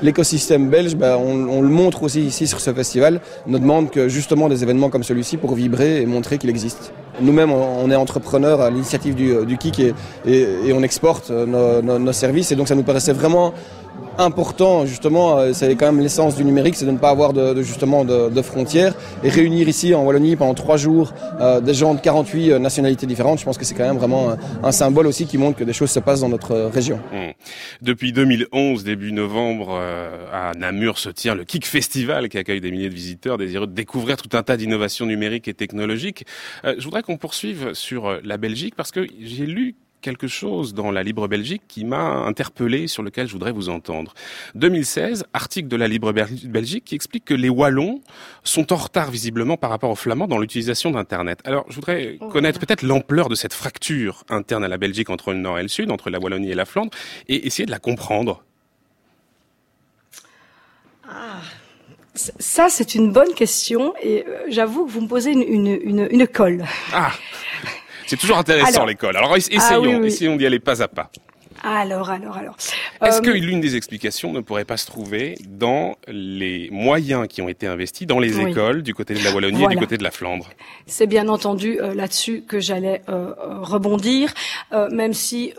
l'écosystème 0.00 0.70
belge, 0.70 0.96
bah, 0.96 1.18
on, 1.18 1.60
le 1.60 1.68
montre 1.68 2.04
aussi 2.04 2.22
ici 2.22 2.46
sur 2.46 2.58
ce 2.58 2.72
festival, 2.72 3.20
nous 3.46 3.58
demande 3.58 3.90
que 3.90 4.08
justement 4.08 4.48
des 4.48 4.62
événements 4.62 4.88
comme 4.88 5.04
celui-ci 5.04 5.36
pour 5.36 5.54
vibrer 5.54 6.00
et 6.00 6.06
montrer 6.06 6.38
qu'il 6.38 6.48
existe. 6.48 6.94
Nous-mêmes, 7.20 7.52
on 7.52 7.90
est 7.90 7.96
entrepreneurs 7.96 8.62
à 8.62 8.70
l'initiative 8.70 9.14
du, 9.14 9.44
du 9.44 9.58
KIC 9.58 9.94
et, 10.26 10.72
on 10.72 10.82
exporte 10.82 11.28
nos, 11.28 11.82
nos 11.82 12.12
services. 12.12 12.50
Et 12.50 12.56
donc 12.56 12.68
ça 12.68 12.74
nous 12.74 12.82
paraissait 12.82 13.12
vraiment 13.12 13.52
important 14.18 14.86
justement, 14.86 15.38
euh, 15.38 15.52
c'est 15.52 15.74
quand 15.76 15.86
même 15.86 16.00
l'essence 16.00 16.36
du 16.36 16.44
numérique, 16.44 16.76
c'est 16.76 16.86
de 16.86 16.90
ne 16.90 16.98
pas 16.98 17.10
avoir 17.10 17.32
de, 17.32 17.54
de 17.54 17.62
justement 17.62 18.04
de, 18.04 18.30
de, 18.30 18.42
frontières 18.42 18.94
et 19.22 19.28
réunir 19.28 19.68
ici 19.68 19.94
en 19.94 20.04
Wallonie 20.04 20.36
pendant 20.36 20.54
trois 20.54 20.76
jours 20.76 21.12
euh, 21.40 21.60
des 21.60 21.74
gens 21.74 21.94
de 21.94 22.00
48 22.00 22.50
euh, 22.52 22.58
nationalités 22.58 23.06
différentes. 23.06 23.38
Je 23.38 23.44
pense 23.44 23.58
que 23.58 23.64
c'est 23.64 23.74
quand 23.74 23.86
même 23.86 23.98
vraiment 23.98 24.30
un, 24.30 24.38
un, 24.62 24.72
symbole 24.72 25.06
aussi 25.06 25.26
qui 25.26 25.38
montre 25.38 25.58
que 25.58 25.64
des 25.64 25.72
choses 25.72 25.90
se 25.90 26.00
passent 26.00 26.20
dans 26.20 26.28
notre 26.28 26.54
région. 26.54 27.00
Mmh. 27.12 27.32
Depuis 27.82 28.12
2011, 28.12 28.84
début 28.84 29.12
novembre, 29.12 29.68
euh, 29.72 30.26
à 30.32 30.52
Namur 30.54 30.98
se 30.98 31.10
tient 31.10 31.34
le 31.34 31.44
Kik 31.44 31.66
Festival 31.66 32.28
qui 32.28 32.38
accueille 32.38 32.60
des 32.60 32.70
milliers 32.70 32.88
de 32.88 32.94
visiteurs 32.94 33.38
désireux 33.38 33.66
de 33.66 33.72
découvrir 33.72 34.16
tout 34.16 34.36
un 34.36 34.42
tas 34.42 34.56
d'innovations 34.56 35.06
numériques 35.06 35.48
et 35.48 35.54
technologiques. 35.54 36.24
Euh, 36.64 36.74
je 36.78 36.84
voudrais 36.84 37.02
qu'on 37.02 37.16
poursuive 37.16 37.74
sur 37.74 38.20
la 38.22 38.36
Belgique 38.36 38.74
parce 38.76 38.90
que 38.90 39.06
j'ai 39.20 39.46
lu 39.46 39.74
quelque 40.04 40.28
chose 40.28 40.74
dans 40.74 40.90
la 40.90 41.02
Libre 41.02 41.28
Belgique 41.28 41.62
qui 41.66 41.84
m'a 41.84 42.26
interpellé, 42.26 42.86
sur 42.88 43.02
lequel 43.02 43.26
je 43.26 43.32
voudrais 43.32 43.52
vous 43.52 43.70
entendre. 43.70 44.12
2016, 44.54 45.24
article 45.32 45.68
de 45.68 45.76
la 45.76 45.88
Libre 45.88 46.12
Belgique 46.12 46.84
qui 46.84 46.94
explique 46.94 47.24
que 47.24 47.32
les 47.32 47.48
Wallons 47.48 48.02
sont 48.44 48.72
en 48.72 48.76
retard 48.76 49.10
visiblement 49.10 49.56
par 49.56 49.70
rapport 49.70 49.90
aux 49.90 49.96
Flamands 49.96 50.28
dans 50.28 50.38
l'utilisation 50.38 50.90
d'Internet. 50.90 51.40
Alors, 51.44 51.64
je 51.70 51.76
voudrais 51.76 52.18
oh, 52.20 52.28
connaître 52.28 52.60
peut-être 52.60 52.82
l'ampleur 52.82 53.30
de 53.30 53.34
cette 53.34 53.54
fracture 53.54 54.24
interne 54.28 54.62
à 54.62 54.68
la 54.68 54.76
Belgique 54.76 55.08
entre 55.08 55.32
le 55.32 55.38
Nord 55.38 55.58
et 55.58 55.62
le 55.62 55.68
Sud, 55.68 55.90
entre 55.90 56.10
la 56.10 56.20
Wallonie 56.20 56.50
et 56.50 56.54
la 56.54 56.66
Flandre, 56.66 56.90
et 57.28 57.46
essayer 57.46 57.64
de 57.64 57.70
la 57.70 57.78
comprendre. 57.78 58.44
Ah. 61.08 61.40
Ça, 62.14 62.68
c'est 62.68 62.94
une 62.94 63.10
bonne 63.10 63.34
question 63.34 63.94
et 64.00 64.24
euh, 64.28 64.44
j'avoue 64.48 64.86
que 64.86 64.90
vous 64.90 65.00
me 65.00 65.08
posez 65.08 65.32
une, 65.32 65.42
une, 65.42 65.78
une, 65.82 66.08
une 66.10 66.26
colle. 66.28 66.64
Ah 66.92 67.10
c'est 68.06 68.16
toujours 68.16 68.38
intéressant 68.38 68.84
l'école. 68.84 69.16
Alors 69.16 69.36
essayons, 69.36 69.60
ah, 69.62 69.80
oui, 69.80 69.94
oui. 69.94 70.06
essayons 70.06 70.36
d'y 70.36 70.46
aller 70.46 70.60
pas 70.60 70.82
à 70.82 70.88
pas. 70.88 71.10
Alors, 71.64 72.10
alors, 72.10 72.36
alors. 72.36 72.56
Est-ce 73.02 73.18
euh, 73.18 73.20
que 73.20 73.30
l'une 73.30 73.60
des 73.60 73.74
explications 73.74 74.32
ne 74.32 74.40
pourrait 74.40 74.66
pas 74.66 74.76
se 74.76 74.86
trouver 74.86 75.36
dans 75.48 75.96
les 76.08 76.68
moyens 76.70 77.26
qui 77.26 77.40
ont 77.40 77.48
été 77.48 77.66
investis 77.66 78.06
dans 78.06 78.18
les 78.18 78.36
oui. 78.36 78.50
écoles 78.50 78.82
du 78.82 78.92
côté 78.92 79.14
de 79.14 79.24
la 79.24 79.32
Wallonie 79.32 79.58
voilà. 79.58 79.72
et 79.72 79.76
du 79.76 79.80
côté 79.80 79.96
de 79.96 80.02
la 80.02 80.10
Flandre? 80.10 80.50
C'est 80.86 81.06
bien 81.06 81.26
entendu 81.28 81.80
euh, 81.80 81.94
là-dessus 81.94 82.42
que 82.46 82.60
j'allais 82.60 83.00
euh, 83.08 83.32
rebondir, 83.38 84.34
même 84.90 85.14
si. 85.14 85.54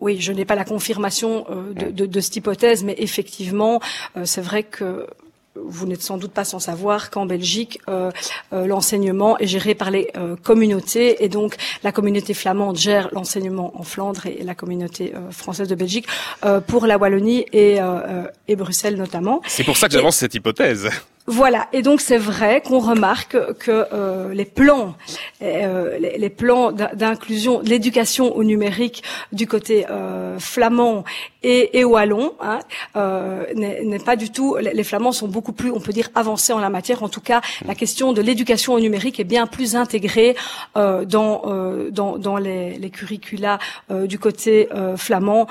oui, 0.00 0.16
je 0.20 0.32
n'ai 0.32 0.46
pas 0.46 0.54
la 0.54 0.64
confirmation 0.64 1.46
de, 1.76 1.90
de, 1.90 2.06
de, 2.06 2.20
cette 2.20 2.36
hypothèse, 2.36 2.82
mais 2.82 2.94
effectivement, 2.98 3.80
c'est 4.24 4.40
vrai 4.40 4.62
que 4.62 5.06
vous 5.54 5.86
n'êtes 5.86 6.02
sans 6.02 6.16
doute 6.16 6.32
pas 6.32 6.44
sans 6.44 6.58
savoir 6.58 7.10
qu'en 7.10 7.26
Belgique, 7.26 7.78
euh, 7.88 8.10
euh, 8.52 8.66
l'enseignement 8.66 9.38
est 9.38 9.46
géré 9.46 9.74
par 9.74 9.90
les 9.90 10.10
euh, 10.16 10.36
communautés 10.36 11.24
et 11.24 11.28
donc 11.28 11.56
la 11.82 11.92
communauté 11.92 12.34
flamande 12.34 12.76
gère 12.76 13.10
l'enseignement 13.12 13.72
en 13.78 13.82
Flandre 13.82 14.26
et 14.26 14.42
la 14.42 14.54
communauté 14.54 15.12
euh, 15.14 15.30
française 15.30 15.68
de 15.68 15.74
Belgique 15.74 16.06
euh, 16.44 16.60
pour 16.60 16.86
la 16.86 16.96
Wallonie 16.96 17.44
et, 17.52 17.78
et 18.48 18.56
Bruxelles 18.56 18.96
notamment. 18.96 19.42
C'est 19.46 19.64
pour 19.64 19.76
ça 19.76 19.88
que 19.88 19.94
j'avance 19.94 20.16
cette 20.16 20.34
hypothèse. 20.34 20.90
Voilà, 21.26 21.68
et 21.72 21.82
donc 21.82 22.00
c'est 22.00 22.18
vrai 22.18 22.62
qu'on 22.62 22.80
remarque 22.80 23.36
que 23.58 23.86
euh, 23.92 24.34
les 24.34 24.44
plans, 24.44 24.96
euh, 25.40 25.96
les, 25.98 26.18
les, 26.18 26.30
plans 26.30 26.72
d'inclusion, 26.72 27.60
l'éducation 27.60 28.34
au 28.34 28.42
numérique 28.42 29.04
du 29.30 29.46
côté 29.46 29.86
euh, 29.88 30.40
flamand 30.40 31.04
et, 31.42 31.78
et 31.78 31.84
wallon 31.84 32.32
hein, 32.40 32.60
euh, 32.96 33.44
n'est 33.54 33.98
pas 33.98 34.16
du 34.16 34.30
tout. 34.30 34.56
Les 34.56 34.84
flamands 34.84 35.12
sont 35.12 35.28
beaucoup 35.28 35.52
plus, 35.52 35.70
on 35.70 35.80
peut 35.80 35.92
dire, 35.92 36.08
avancés 36.14 36.52
en 36.52 36.58
la 36.58 36.70
matière. 36.70 37.02
En 37.02 37.08
tout 37.08 37.20
cas, 37.20 37.40
la 37.64 37.74
question 37.74 38.12
de 38.12 38.20
l'éducation 38.22 38.74
au 38.74 38.80
numérique 38.80 39.20
est 39.20 39.24
bien 39.24 39.46
plus 39.46 39.76
intégrée 39.76 40.36
euh, 40.76 41.04
dans, 41.04 41.42
euh, 41.46 41.90
dans, 41.90 42.18
dans 42.18 42.36
les, 42.36 42.78
les 42.78 42.90
curricula 42.90 43.58
du 43.90 44.18
côté 44.18 44.68
flamand 44.96 45.46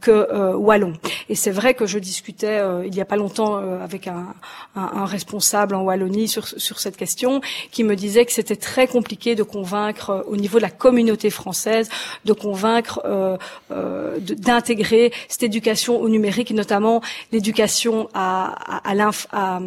que 0.00 0.54
wallon. 0.54 0.94
Et 1.28 1.34
c'est 1.34 1.50
vrai 1.50 1.74
que 1.74 1.86
je 1.86 1.98
discutais 1.98 2.60
il 2.84 2.94
y 2.94 3.00
a 3.00 3.04
pas 3.04 3.16
longtemps 3.16 3.56
avec 3.56 4.06
un, 4.06 4.34
un 4.76 4.98
un 4.98 5.06
responsable 5.06 5.74
en 5.74 5.82
Wallonie 5.82 6.28
sur, 6.28 6.46
sur 6.46 6.80
cette 6.80 6.96
question 6.96 7.40
qui 7.70 7.84
me 7.84 7.96
disait 7.96 8.24
que 8.24 8.32
c'était 8.32 8.56
très 8.56 8.86
compliqué 8.86 9.34
de 9.34 9.42
convaincre 9.42 10.10
euh, 10.10 10.22
au 10.26 10.36
niveau 10.36 10.58
de 10.58 10.62
la 10.62 10.70
communauté 10.70 11.30
française, 11.30 11.88
de 12.24 12.32
convaincre, 12.32 13.00
euh, 13.04 13.36
euh, 13.70 14.18
d'intégrer 14.20 15.12
cette 15.28 15.42
éducation 15.42 16.00
au 16.00 16.08
numérique, 16.08 16.50
notamment 16.52 17.00
l'éducation 17.32 18.08
à, 18.14 18.80
à, 18.80 19.60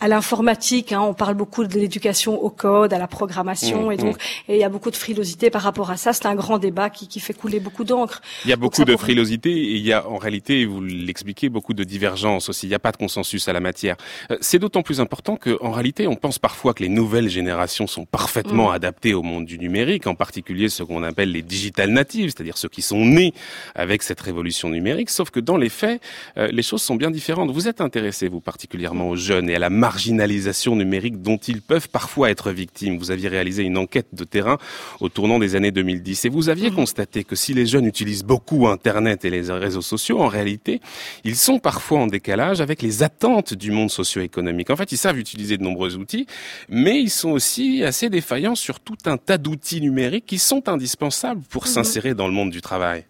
à 0.00 0.08
l'informatique. 0.08 0.92
Hein. 0.92 1.00
On 1.02 1.14
parle 1.14 1.34
beaucoup 1.34 1.64
de 1.64 1.78
l'éducation 1.78 2.42
au 2.42 2.50
code, 2.50 2.92
à 2.92 2.98
la 2.98 3.06
programmation, 3.06 3.88
mmh, 3.88 3.92
et 3.92 3.96
donc 3.96 4.16
mmh. 4.16 4.50
et 4.50 4.54
il 4.54 4.60
y 4.60 4.64
a 4.64 4.68
beaucoup 4.68 4.90
de 4.90 4.96
frilosité 4.96 5.50
par 5.50 5.62
rapport 5.62 5.90
à 5.90 5.96
ça. 5.96 6.12
C'est 6.12 6.26
un 6.26 6.34
grand 6.34 6.58
débat 6.58 6.90
qui, 6.90 7.08
qui 7.08 7.20
fait 7.20 7.34
couler 7.34 7.60
beaucoup 7.60 7.84
d'encre. 7.84 8.22
Il 8.44 8.50
y 8.50 8.52
a 8.52 8.56
beaucoup 8.56 8.84
de 8.84 8.92
pourrait... 8.92 8.96
frilosité 8.96 9.50
et 9.50 9.74
il 9.74 9.84
y 9.84 9.92
a 9.92 10.08
en 10.08 10.16
réalité, 10.16 10.64
vous 10.64 10.80
l'expliquez, 10.80 11.48
beaucoup 11.48 11.74
de 11.74 11.84
divergences 11.84 12.48
aussi. 12.48 12.66
Il 12.66 12.70
n'y 12.70 12.74
a 12.74 12.78
pas 12.78 12.92
de 12.92 12.96
consensus 12.96 13.48
à 13.48 13.52
la 13.52 13.60
matière. 13.60 13.96
Euh, 14.30 14.38
c'est 14.40 14.58
d'autant 14.58 14.82
plus 14.82 15.00
important 15.00 15.36
qu'en 15.36 15.70
réalité, 15.70 16.06
on 16.06 16.16
pense 16.16 16.38
parfois 16.38 16.74
que 16.74 16.82
les 16.82 16.88
nouvelles 16.88 17.28
générations 17.28 17.86
sont 17.86 18.06
parfaitement 18.06 18.70
mmh. 18.70 18.74
adaptées 18.74 19.14
au 19.14 19.22
monde 19.22 19.44
du 19.44 19.58
numérique, 19.58 20.06
en 20.06 20.14
particulier 20.14 20.68
ce 20.68 20.82
qu'on 20.82 21.02
appelle 21.02 21.32
les 21.32 21.42
digital 21.42 21.90
natives, 21.90 22.30
c'est-à-dire 22.30 22.56
ceux 22.56 22.68
qui 22.68 22.82
sont 22.82 23.04
nés 23.04 23.34
avec 23.74 24.02
cette 24.02 24.20
révolution 24.20 24.68
numérique 24.68 24.85
numérique, 24.86 25.10
sauf 25.10 25.30
que 25.30 25.40
dans 25.40 25.56
les 25.56 25.68
faits, 25.68 26.00
euh, 26.38 26.46
les 26.52 26.62
choses 26.62 26.80
sont 26.80 26.94
bien 26.94 27.10
différentes. 27.10 27.50
Vous 27.50 27.66
êtes 27.66 27.80
intéressé, 27.80 28.28
vous 28.28 28.40
particulièrement 28.40 29.08
aux 29.08 29.16
jeunes 29.16 29.50
et 29.50 29.56
à 29.56 29.58
la 29.58 29.68
marginalisation 29.68 30.76
numérique 30.76 31.20
dont 31.20 31.38
ils 31.38 31.60
peuvent 31.60 31.88
parfois 31.88 32.30
être 32.30 32.52
victimes. 32.52 32.96
Vous 32.96 33.10
aviez 33.10 33.28
réalisé 33.28 33.64
une 33.64 33.78
enquête 33.78 34.06
de 34.12 34.22
terrain 34.22 34.58
au 35.00 35.08
tournant 35.08 35.40
des 35.40 35.56
années 35.56 35.72
2010 35.72 36.26
et 36.26 36.28
vous 36.28 36.48
aviez 36.48 36.70
mhm. 36.70 36.76
constaté 36.76 37.24
que 37.24 37.34
si 37.34 37.52
les 37.52 37.66
jeunes 37.66 37.86
utilisent 37.86 38.22
beaucoup 38.22 38.68
Internet 38.68 39.24
et 39.24 39.30
les 39.30 39.50
réseaux 39.50 39.82
sociaux, 39.82 40.20
en 40.20 40.28
réalité, 40.28 40.80
ils 41.24 41.36
sont 41.36 41.58
parfois 41.58 41.98
en 41.98 42.06
décalage 42.06 42.60
avec 42.60 42.80
les 42.80 43.02
attentes 43.02 43.54
du 43.54 43.72
monde 43.72 43.90
socio-économique. 43.90 44.70
En 44.70 44.76
fait, 44.76 44.92
ils 44.92 44.98
savent 44.98 45.18
utiliser 45.18 45.58
de 45.58 45.64
nombreux 45.64 45.96
outils, 45.96 46.26
mais 46.68 47.00
ils 47.00 47.10
sont 47.10 47.30
aussi 47.30 47.82
assez 47.82 48.08
défaillants 48.08 48.54
sur 48.54 48.78
tout 48.78 48.98
un 49.06 49.16
tas 49.16 49.38
d'outils 49.38 49.80
numériques 49.80 50.26
qui 50.26 50.38
sont 50.38 50.68
indispensables 50.68 51.42
pour 51.50 51.64
mhm. 51.64 51.70
s'insérer 51.70 52.14
dans 52.14 52.28
le 52.28 52.34
monde 52.34 52.50
du 52.50 52.60
travail. 52.60 53.04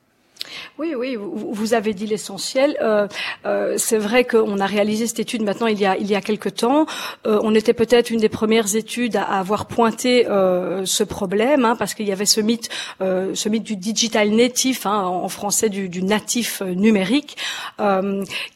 Oui, 0.78 0.94
oui, 0.94 1.16
vous, 1.16 1.74
avez 1.74 1.94
dit 1.94 2.06
l'essentiel. 2.06 2.76
Euh, 2.82 3.08
euh, 3.44 3.74
c'est 3.78 3.98
vrai 3.98 4.24
qu'on 4.24 4.58
a 4.58 4.66
réalisé 4.66 5.06
cette 5.06 5.20
étude 5.20 5.42
maintenant 5.42 5.66
il 5.66 5.80
y 5.80 5.86
a 5.86 5.96
il 5.96 6.06
y 6.06 6.14
a 6.14 6.20
quelque 6.20 6.48
temps. 6.48 6.86
Euh, 7.26 7.40
on 7.42 7.54
était 7.54 7.72
peut-être 7.72 8.10
une 8.10 8.20
des 8.20 8.28
premières 8.28 8.76
études 8.76 9.16
à, 9.16 9.22
avoir 9.22 9.66
pointé 9.66 10.26
ce 10.26 11.04
problème, 11.04 11.64
hein, 11.64 11.76
parce 11.76 11.94
qu'il 11.94 12.06
y 12.06 12.12
avait 12.12 12.26
ce 12.26 12.40
mythe, 12.40 12.68
ce 13.00 13.48
mythe 13.48 13.62
du 13.62 13.76
digital 13.76 14.30
natif, 14.30 14.86
hein, 14.86 15.04
en 15.04 15.28
français 15.28 15.68
du, 15.68 16.02
natif 16.02 16.62
numérique, 16.62 17.36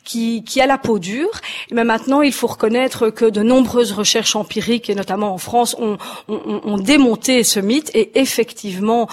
qui, 0.05 0.61
a 0.61 0.66
la 0.66 0.79
peau 0.79 0.98
dure. 0.98 1.40
Mais 1.70 1.85
maintenant, 1.85 2.22
il 2.22 2.33
faut 2.33 2.46
reconnaître 2.46 3.11
que 3.11 3.24
de 3.24 3.42
nombreuses 3.42 3.92
recherches 3.92 4.37
empiriques, 4.37 4.90
et 4.90 4.94
notamment 4.94 5.33
en 5.33 5.38
France, 5.38 5.76
ont, 5.79 5.96
ont, 6.29 6.61
ont 6.64 6.79
démonté 6.79 7.44
ce 7.44 7.61
mythe. 7.61 7.90
Et 7.94 8.20
effectivement, 8.20 9.09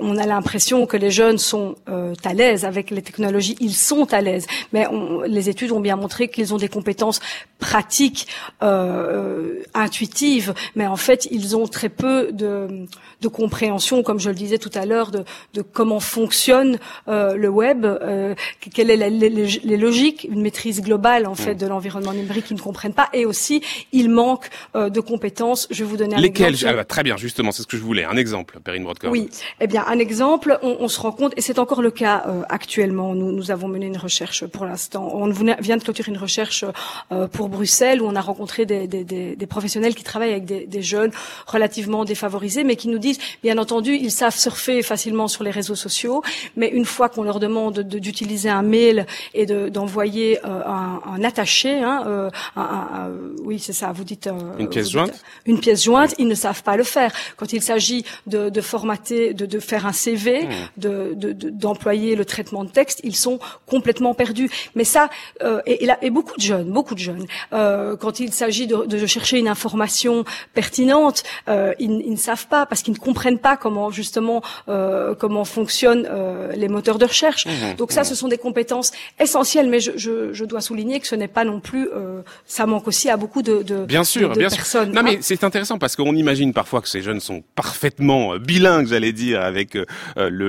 on 0.00 0.16
a 0.16 0.26
l'impression 0.26 0.86
que 0.86 0.96
les 0.96 1.10
jeunes 1.10 1.38
sont 1.38 1.76
euh, 1.88 2.14
à 2.24 2.34
l'aise 2.34 2.64
avec 2.64 2.90
les 2.90 3.02
technologies, 3.02 3.56
ils 3.60 3.74
sont 3.74 4.12
à 4.12 4.20
l'aise. 4.20 4.46
Mais 4.72 4.86
les 5.26 5.48
études 5.48 5.72
ont 5.72 5.80
bien 5.80 5.96
montré 5.96 6.28
qu'ils 6.28 6.54
ont 6.54 6.58
des 6.58 6.68
compétences 6.68 7.20
pratiques, 7.58 8.26
euh, 8.62 9.62
intuitives, 9.72 10.54
mais 10.74 10.86
en 10.86 10.96
fait, 10.96 11.26
ils 11.30 11.56
ont 11.56 11.66
très 11.66 11.88
peu 11.88 12.30
de, 12.32 12.86
de 13.20 13.28
compréhension, 13.28 14.02
comme 14.02 14.20
je 14.20 14.28
le 14.28 14.34
disais 14.34 14.58
tout 14.58 14.70
à 14.74 14.84
l'heure, 14.84 15.10
de, 15.10 15.24
de, 15.54 15.62
comment 15.62 16.00
fonctionne 16.00 16.78
euh, 17.08 17.34
le 17.36 17.48
web, 17.48 17.84
euh, 17.84 18.34
quelles 18.74 18.88
sont 18.88 18.96
les, 18.96 19.30
les, 19.30 19.76
logiques, 19.76 20.26
une 20.30 20.42
maîtrise 20.42 20.82
globale 20.82 21.26
en 21.26 21.34
fait 21.34 21.54
mm. 21.54 21.58
de 21.58 21.66
l'environnement 21.66 22.12
numérique 22.12 22.46
qu'ils 22.46 22.56
ne 22.56 22.62
comprennent 22.62 22.92
pas, 22.92 23.08
et 23.12 23.24
aussi 23.24 23.62
il 23.92 24.10
manque 24.10 24.50
euh, 24.76 24.90
de 24.90 25.00
compétences. 25.00 25.66
Je 25.70 25.84
vais 25.84 25.90
vous 25.90 25.96
donner 25.96 26.16
un 26.16 26.20
Lesquelles 26.20 26.54
exemple. 26.54 26.74
Ah 26.74 26.76
bah, 26.76 26.84
très 26.84 27.02
bien, 27.02 27.16
justement, 27.16 27.50
c'est 27.50 27.62
ce 27.62 27.66
que 27.66 27.76
je 27.76 27.82
voulais. 27.82 28.04
Un 28.04 28.16
exemple, 28.16 28.58
Perrine 28.62 28.84
Brodkov. 28.84 29.10
Oui, 29.10 29.30
eh 29.60 29.66
bien, 29.66 29.84
un 29.86 29.98
exemple, 29.98 30.58
on, 30.62 30.76
on 30.80 30.88
se 30.88 31.00
rend 31.00 31.12
compte, 31.12 31.32
et 31.36 31.40
c'est 31.40 31.58
encore 31.64 31.80
le 31.80 31.90
cas 31.90 32.24
euh, 32.26 32.42
actuellement. 32.50 33.14
Nous, 33.14 33.32
nous 33.32 33.50
avons 33.50 33.68
mené 33.68 33.86
une 33.86 33.96
recherche 33.96 34.44
pour 34.46 34.66
l'instant. 34.66 35.10
On 35.14 35.30
vient 35.30 35.78
de 35.78 35.82
clôturer 35.82 36.12
une 36.12 36.18
recherche 36.18 36.66
euh, 37.10 37.26
pour 37.26 37.48
Bruxelles 37.48 38.02
où 38.02 38.06
on 38.06 38.14
a 38.16 38.20
rencontré 38.20 38.66
des, 38.66 38.86
des, 38.86 39.02
des, 39.02 39.34
des 39.34 39.46
professionnels 39.46 39.94
qui 39.94 40.04
travaillent 40.04 40.32
avec 40.32 40.44
des, 40.44 40.82
jeunes 40.82 41.12
relativement 41.46 42.04
défavorisés, 42.04 42.64
mais 42.64 42.76
qui 42.76 42.88
nous 42.88 42.98
disent, 42.98 43.18
bien 43.42 43.56
entendu, 43.56 43.94
ils 43.94 44.10
savent 44.10 44.36
surfer 44.36 44.82
facilement 44.82 45.26
sur 45.26 45.42
les 45.42 45.50
réseaux 45.50 45.74
sociaux, 45.74 46.22
mais 46.54 46.68
une 46.68 46.84
fois 46.84 47.08
qu'on 47.08 47.22
leur 47.22 47.40
demande 47.40 47.80
d'utiliser 47.80 48.50
un 48.50 48.60
mail 48.60 49.06
et 49.32 49.46
d'envoyer 49.46 50.38
euh, 50.44 50.60
un, 50.66 51.00
un, 51.06 51.24
attaché, 51.24 51.82
hein, 51.82 52.30
un, 52.56 53.10
oui, 53.42 53.58
c'est 53.58 53.72
ça, 53.72 53.92
vous 53.92 54.04
dites 54.04 54.28
une 54.58 54.68
pièce 54.68 54.90
jointe, 54.90 55.18
une 55.46 55.60
pièce 55.60 55.82
jointe, 55.84 56.14
ils 56.18 56.28
ne 56.28 56.34
savent 56.34 56.62
pas 56.62 56.76
le 56.76 56.84
faire. 56.84 57.10
Quand 57.38 57.54
il 57.54 57.62
s'agit 57.62 58.04
de, 58.26 58.50
de, 58.50 58.60
formater, 58.60 59.32
de, 59.32 59.46
de 59.46 59.58
faire 59.58 59.86
un 59.86 59.92
CV, 59.92 60.42
mmh. 60.42 60.50
de, 60.76 61.14
de, 61.14 61.32
d'employer 61.54 62.16
le 62.16 62.24
traitement 62.24 62.64
de 62.64 62.70
texte, 62.70 63.00
ils 63.04 63.16
sont 63.16 63.38
complètement 63.66 64.14
perdus. 64.14 64.50
Mais 64.74 64.84
ça, 64.84 65.08
euh, 65.42 65.60
et, 65.66 65.86
et, 66.02 66.10
beaucoup 66.10 66.36
de 66.36 66.42
jeunes, 66.42 66.70
beaucoup 66.70 66.94
de 66.94 67.00
jeunes, 67.00 67.26
euh, 67.52 67.96
quand 67.96 68.20
il 68.20 68.32
s'agit 68.32 68.66
de, 68.66 68.84
de, 68.84 69.06
chercher 69.06 69.38
une 69.38 69.48
information 69.48 70.24
pertinente, 70.54 71.22
euh, 71.48 71.72
ils, 71.78 72.02
ils, 72.04 72.12
ne 72.12 72.16
savent 72.16 72.46
pas 72.48 72.66
parce 72.66 72.82
qu'ils 72.82 72.94
ne 72.94 72.98
comprennent 72.98 73.38
pas 73.38 73.56
comment 73.56 73.90
justement 73.90 74.42
euh, 74.68 75.14
comment 75.14 75.44
fonctionnent 75.44 76.08
euh, 76.10 76.52
les 76.56 76.68
moteurs 76.68 76.98
de 76.98 77.04
recherche. 77.04 77.46
Mmh, 77.46 77.76
Donc 77.78 77.92
ça, 77.92 78.02
mmh. 78.02 78.04
ce 78.04 78.14
sont 78.14 78.28
des 78.28 78.38
compétences 78.38 78.92
essentielles. 79.20 79.68
Mais 79.68 79.80
je, 79.80 79.92
je, 79.96 80.32
je 80.32 80.44
dois 80.44 80.60
souligner 80.60 81.00
que 81.00 81.06
ce 81.06 81.14
n'est 81.14 81.28
pas 81.28 81.44
non 81.44 81.60
plus, 81.60 81.88
euh, 81.94 82.22
ça 82.46 82.66
manque 82.66 82.88
aussi 82.88 83.08
à 83.08 83.16
beaucoup 83.16 83.42
de, 83.42 83.62
de 83.62 83.84
bien 83.84 84.04
sûr, 84.04 84.30
de, 84.30 84.38
bien 84.38 84.48
personnes. 84.48 84.92
Sûr. 84.92 84.94
Non, 84.94 85.02
mais 85.02 85.18
c'est 85.20 85.44
intéressant 85.44 85.78
parce 85.78 85.94
qu'on 85.96 86.14
imagine 86.16 86.52
parfois 86.52 86.80
que 86.80 86.88
ces 86.88 87.02
jeunes 87.02 87.20
sont 87.20 87.42
parfaitement 87.54 88.36
bilingues, 88.36 88.88
j'allais 88.88 89.12
dire, 89.12 89.40
avec 89.40 89.74
le, 89.74 89.88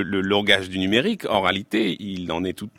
le 0.04 0.22
langage 0.22 0.70
du 0.70 0.80
numérique 0.80 0.95
en 1.30 1.42
réalité, 1.42 1.96
il 2.00 2.32
en 2.32 2.44
est 2.44 2.54
tout 2.54 2.70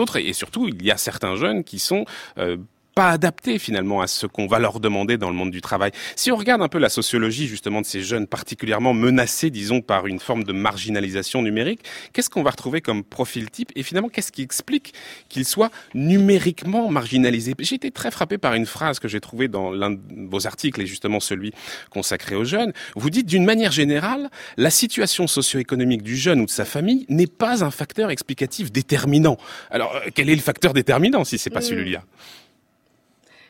autre. 0.00 0.16
Et 0.16 0.32
surtout 0.32 0.68
il 0.68 0.82
y 0.84 0.90
a 0.90 0.96
certains 0.96 1.36
jeunes 1.36 1.64
qui 1.64 1.78
sont 1.78 2.04
euh, 2.38 2.56
pas 2.94 3.10
adaptés 3.10 3.58
finalement 3.58 4.00
à 4.00 4.06
ce 4.06 4.26
qu'on 4.26 4.46
va 4.46 4.58
leur 4.58 4.80
demander 4.80 5.16
dans 5.16 5.30
le 5.30 5.36
monde 5.36 5.50
du 5.50 5.60
travail. 5.60 5.92
Si 6.16 6.30
on 6.30 6.36
regarde 6.36 6.62
un 6.62 6.68
peu 6.68 6.78
la 6.78 6.88
sociologie 6.88 7.46
justement 7.46 7.80
de 7.80 7.86
ces 7.86 8.02
jeunes 8.02 8.26
particulièrement 8.26 8.94
menacés, 8.94 9.50
disons, 9.50 9.80
par 9.80 10.06
une 10.06 10.18
forme 10.18 10.44
de 10.44 10.52
marginalisation 10.52 11.42
numérique, 11.42 11.80
qu'est-ce 12.12 12.30
qu'on 12.30 12.42
va 12.42 12.50
retrouver 12.50 12.80
comme 12.80 13.04
profil 13.04 13.50
type 13.50 13.70
et 13.76 13.82
finalement 13.82 14.08
qu'est-ce 14.08 14.32
qui 14.32 14.42
explique 14.42 14.94
qu'ils 15.28 15.46
soient 15.46 15.70
numériquement 15.94 16.90
marginalisés? 16.90 17.54
J'ai 17.58 17.76
été 17.76 17.90
très 17.90 18.10
frappé 18.10 18.38
par 18.38 18.54
une 18.54 18.66
phrase 18.66 18.98
que 18.98 19.08
j'ai 19.08 19.20
trouvée 19.20 19.48
dans 19.48 19.70
l'un 19.70 19.90
de 19.90 20.00
vos 20.30 20.46
articles 20.46 20.80
et 20.80 20.86
justement 20.86 21.20
celui 21.20 21.52
consacré 21.90 22.34
aux 22.34 22.44
jeunes. 22.44 22.72
Vous 22.96 23.10
dites 23.10 23.26
d'une 23.26 23.44
manière 23.44 23.72
générale, 23.72 24.30
la 24.56 24.70
situation 24.70 25.26
socio-économique 25.26 26.02
du 26.02 26.16
jeune 26.16 26.40
ou 26.40 26.46
de 26.46 26.50
sa 26.50 26.64
famille 26.64 27.06
n'est 27.08 27.26
pas 27.26 27.64
un 27.64 27.70
facteur 27.70 28.10
explicatif 28.10 28.72
déterminant. 28.72 29.38
Alors 29.70 29.94
euh, 29.94 30.10
quel 30.14 30.28
est 30.28 30.34
le 30.34 30.40
facteur 30.40 30.72
déterminant 30.74 31.24
si 31.24 31.38
c'est 31.38 31.50
pas 31.50 31.60
mmh. 31.60 31.62
celui-là? 31.62 32.04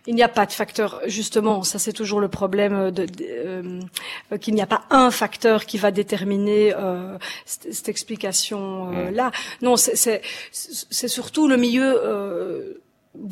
Il 0.07 0.15
n'y 0.15 0.23
a 0.23 0.29
pas 0.29 0.47
de 0.47 0.53
facteur, 0.53 1.01
justement, 1.07 1.62
ça 1.62 1.79
c'est 1.79 1.93
toujours 1.93 2.21
le 2.21 2.29
problème 2.29 2.91
de, 2.91 3.07
euh, 3.21 3.81
qu'il 4.41 4.55
n'y 4.55 4.62
a 4.62 4.67
pas 4.67 4.83
un 4.91 5.11
facteur 5.11 5.65
qui 5.65 5.79
va 5.79 5.91
déterminer 5.91 6.75
euh, 6.75 7.17
cette, 7.47 7.73
cette 7.73 7.88
explication-là. 7.88 9.27
Euh, 9.27 9.31
non, 9.62 9.77
c'est 9.77 10.23
surtout 11.09 11.47
le 11.47 11.57
milieu 11.57 12.81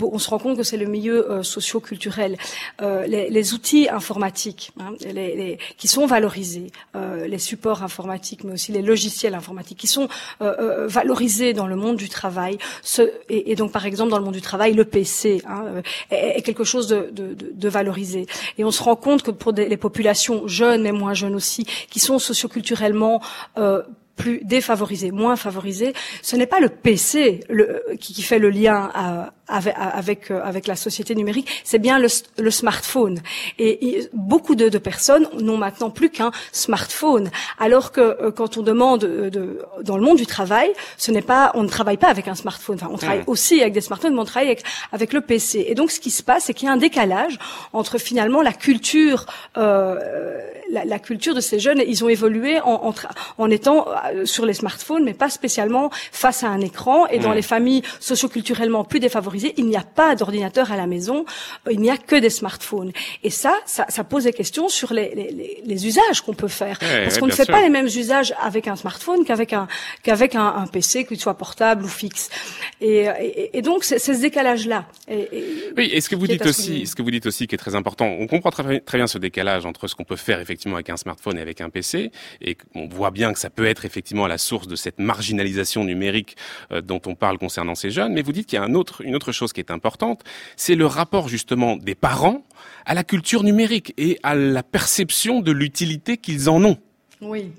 on 0.03 0.19
se 0.19 0.29
rend 0.29 0.39
compte 0.39 0.57
que 0.57 0.63
c'est 0.63 0.77
le 0.77 0.87
milieu 0.87 1.31
euh, 1.31 1.43
socio-culturel. 1.43 2.37
Euh, 2.83 3.07
les, 3.07 3.31
les, 3.31 3.55
outils 3.55 3.89
informatiques 3.89 4.73
hein, 4.79 4.93
les, 5.01 5.13
les, 5.13 5.59
qui 5.79 5.89
sont 5.89 6.07
valorisés, 6.07 6.71
euh, 6.97 7.27
les 7.27 7.39
supports 7.39 7.83
informatiques, 7.83 8.45
mais 8.45 8.53
aussi 8.53 8.73
les 8.73 8.83
logiciels 8.83 9.35
informatiques 9.35 9.79
qui 9.79 9.87
sont 9.87 10.09
euh, 10.43 10.55
euh, 10.59 10.87
valorisés 10.87 11.55
dans 11.55 11.67
le 11.67 11.77
monde 11.77 11.97
du 11.97 12.09
travail. 12.09 12.59
Ce, 12.83 13.03
et, 13.29 13.53
et, 13.53 13.57
donc, 13.57 13.73
par 13.73 13.87
exemple, 13.87 14.11
dans 14.11 14.19
le 14.19 14.25
monde 14.25 14.35
du 14.35 14.43
travail, 14.43 14.75
le 14.75 14.85
PC 14.85 15.43
hein, 15.47 15.83
est, 16.11 16.39
est, 16.39 16.43
quelque 16.43 16.65
chose 16.65 16.87
de, 16.87 17.11
de, 17.13 17.35
de, 17.35 17.69
valorisé. 17.69 18.27
Et 18.59 18.65
on 18.65 18.71
se 18.71 18.83
rend 18.83 18.97
compte 18.97 19.23
que 19.23 19.31
pour 19.31 19.53
des, 19.53 19.69
les 19.69 19.77
populations 19.77 20.47
jeunes, 20.47 20.83
mais 20.83 20.93
moins 20.93 21.15
jeunes 21.15 21.35
aussi, 21.35 21.65
qui 21.89 22.01
sont 22.01 22.19
socio-culturellement 22.19 23.23
plus 24.21 24.41
défavorisés, 24.45 25.13
moins 25.13 25.37
favorisés, 25.37 25.95
ce 26.21 26.37
n'est 26.37 26.47
pas 26.47 26.61
le 26.61 26.69
PC 26.69 27.41
le, 27.49 27.83
qui, 27.99 28.13
qui, 28.13 28.23
fait 28.23 28.39
le 28.39 28.51
lien 28.51 28.91
à, 28.95 29.33
avec, 29.51 29.75
avec, 29.77 30.31
euh, 30.31 30.41
avec, 30.43 30.67
la 30.67 30.77
société 30.77 31.15
numérique, 31.15 31.49
c'est 31.65 31.79
bien 31.79 31.99
le, 31.99 32.09
le, 32.39 32.51
smartphone. 32.51 33.21
Et, 33.59 34.09
beaucoup 34.13 34.55
de, 34.55 34.69
de 34.69 34.79
personnes 34.79 35.29
n'ont 35.39 35.57
maintenant 35.57 35.91
plus 35.91 36.11
qu'un 36.11 36.31
smartphone, 36.53 37.31
alors 37.59 37.93
que 37.93 38.01
euh, 38.01 38.31
quand 38.31 38.57
on 38.57 38.63
demande 38.63 39.05
euh, 39.05 39.31
de, 39.31 39.61
dans 39.83 39.97
le 39.97 40.03
monde 40.03 40.17
du 40.17 40.27
travail, 40.27 40.73
ce 40.97 41.11
n'est 41.11 41.23
pas, 41.23 41.51
on 41.55 41.63
ne 41.63 41.69
travaille 41.69 41.97
pas 41.97 42.09
avec 42.09 42.29
un 42.29 42.35
smartphone. 42.35 42.77
Enfin, 42.77 42.91
on 42.93 42.97
travaille 42.97 43.25
aussi 43.27 43.61
avec 43.61 43.73
des 43.73 43.81
smartphones, 43.81 44.15
mais 44.15 44.21
on 44.21 44.25
travaille 44.25 44.49
avec, 44.49 44.63
avec, 44.93 45.13
le 45.13 45.21
PC. 45.21 45.65
Et 45.69 45.75
donc, 45.75 45.91
ce 45.91 46.01
qui 46.01 46.11
se 46.11 46.23
passe, 46.23 46.45
c'est 46.45 46.55
qu'il 46.55 46.67
y 46.67 46.71
a 46.71 46.73
un 46.73 46.77
décalage 46.77 47.39
entre 47.73 47.99
finalement 47.99 48.43
la 48.43 48.53
culture, 48.53 49.27
euh, 49.57 49.99
la, 50.71 50.85
la, 50.85 50.99
culture 50.99 51.35
de 51.35 51.41
ces 51.41 51.59
jeunes. 51.59 51.83
Ils 51.87 52.05
ont 52.05 52.09
évolué 52.09 52.61
en, 52.61 52.89
en, 52.89 52.95
en 53.39 53.51
étant 53.51 53.87
sur 54.25 54.47
les 54.47 54.55
smartphones, 54.55 55.05
mais 55.05 55.15
pas 55.15 55.31
spécialement 55.31 55.91
face 56.13 56.45
à 56.45 56.49
un 56.49 56.61
écran. 56.61 57.07
Et 57.09 57.19
dans 57.19 57.33
les 57.33 57.43
familles 57.43 57.83
socioculturellement 57.99 58.85
plus 58.85 59.01
défavorisées 59.01 59.40
il 59.57 59.67
n'y 59.67 59.77
a 59.77 59.83
pas 59.83 60.15
d'ordinateur 60.15 60.73
à 60.73 60.77
la 60.77 60.87
maison, 60.87 61.25
il 61.71 61.81
n'y 61.81 61.91
a 61.91 61.97
que 61.97 62.17
des 62.17 62.31
smartphones. 62.31 62.93
Et 63.23 63.31
ça, 63.31 63.55
ça, 63.67 63.87
ça 63.89 64.05
pose 64.05 64.25
des 64.25 64.33
questions 64.33 64.69
sur 64.69 64.93
les, 64.93 65.15
les, 65.15 65.63
les 65.65 65.87
usages 65.87 66.21
qu'on 66.23 66.35
peut 66.35 66.49
faire. 66.49 66.79
Parce 66.79 67.19
qu'on 67.19 67.27
ne 67.27 67.33
fait 67.33 67.47
pas 67.47 67.63
les 67.63 67.71
mêmes 67.71 67.87
usages 67.87 68.35
avec 68.41 68.69
un 68.69 68.77
smartphone 68.77 69.25
qu'avec 69.25 69.53
un, 69.53 69.69
qu'avec 70.03 70.35
un, 70.35 70.47
un, 70.47 70.67
PC, 70.67 71.05
qu'il 71.05 71.21
soit 71.21 71.35
portable 71.35 71.85
ou 71.85 71.89
fixe. 71.89 72.29
Et, 72.81 73.07
et, 73.21 73.59
et 73.59 73.63
donc, 73.63 73.85
c'est 73.85 73.99
ce 73.99 74.13
décalage-là. 74.13 74.87
oui, 75.09 75.91
et 75.93 76.01
ce 76.01 76.09
que 76.09 76.17
vous 76.17 76.27
dites 76.27 76.47
aussi, 76.47 76.87
ce 76.87 76.95
que 76.95 77.03
vous 77.03 77.11
dites 77.11 77.27
aussi 77.27 77.47
qui 77.47 77.55
est 77.55 77.59
très 77.59 77.75
important, 77.75 78.07
on 78.07 78.27
comprend 78.27 78.51
très, 78.51 78.81
très 78.81 78.99
bien 78.99 79.07
ce 79.07 79.19
décalage 79.19 79.67
entre 79.67 79.89
ce 79.89 79.95
qu'on 79.95 80.05
peut 80.05 80.17
faire 80.17 80.41
effectivement 80.41 80.77
avec 80.77 80.91
un 80.91 80.97
smartphone 80.97 81.39
et 81.39 81.41
avec 81.41 81.61
un 81.61 81.71
PC, 81.71 82.11
et 82.41 82.57
on 82.75 82.89
voit 82.89 83.11
bien 83.11 83.33
que 83.33 83.39
ça 83.39 83.51
peut 83.51 83.67
être 83.67 83.85
effectivement 83.85 84.25
à 84.25 84.29
la 84.29 84.39
source 84.39 84.69
de 84.69 84.77
cette 84.77 84.99
marginalisation 84.99 85.85
numérique 85.85 86.37
euh, 86.73 86.81
dont 86.81 87.01
on 87.07 87.15
parle 87.15 87.39
concernant 87.39 87.75
ces 87.75 87.91
jeunes, 87.91 88.13
mais 88.13 88.23
vous 88.23 88.33
dites 88.33 88.47
qu'il 88.47 88.59
y 88.59 88.63
a 88.63 88.65
un 88.65 88.75
autre, 88.75 89.03
une 89.03 89.15
autre 89.15 89.30
chose 89.33 89.53
qui 89.53 89.61
est 89.61 89.71
importante, 89.71 90.23
c'est 90.57 90.75
le 90.75 90.87
rapport 90.87 91.29
justement 91.29 91.77
des 91.77 91.95
parents 91.95 92.45
à 92.87 92.95
la 92.95 93.05
culture 93.05 93.43
numérique 93.43 93.95
et 93.97 94.19
à 94.23 94.35
la 94.35 94.63
perception 94.63 95.41
de 95.41 95.53
l'utilité 95.53 96.17
qu'ils 96.17 96.49
en 96.49 96.65
ont. 96.65 96.79
Oui. 97.21 97.53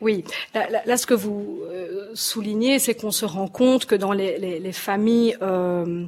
Oui, 0.00 0.24
là, 0.54 0.96
ce 0.96 1.06
que 1.06 1.14
vous 1.14 1.60
euh, 1.70 2.10
soulignez, 2.14 2.78
c'est 2.78 2.94
qu'on 2.94 3.10
se 3.10 3.24
rend 3.24 3.48
compte 3.48 3.84
que 3.84 3.94
dans 3.94 4.12
les, 4.12 4.38
les, 4.38 4.58
les 4.60 4.72
familles 4.72 5.36
euh, 5.42 6.06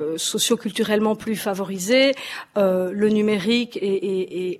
euh, 0.00 0.18
socioculturellement 0.18 1.14
plus 1.14 1.36
favorisées, 1.36 2.16
euh, 2.58 2.90
le 2.92 3.10
numérique 3.10 3.78
et, 3.80 4.58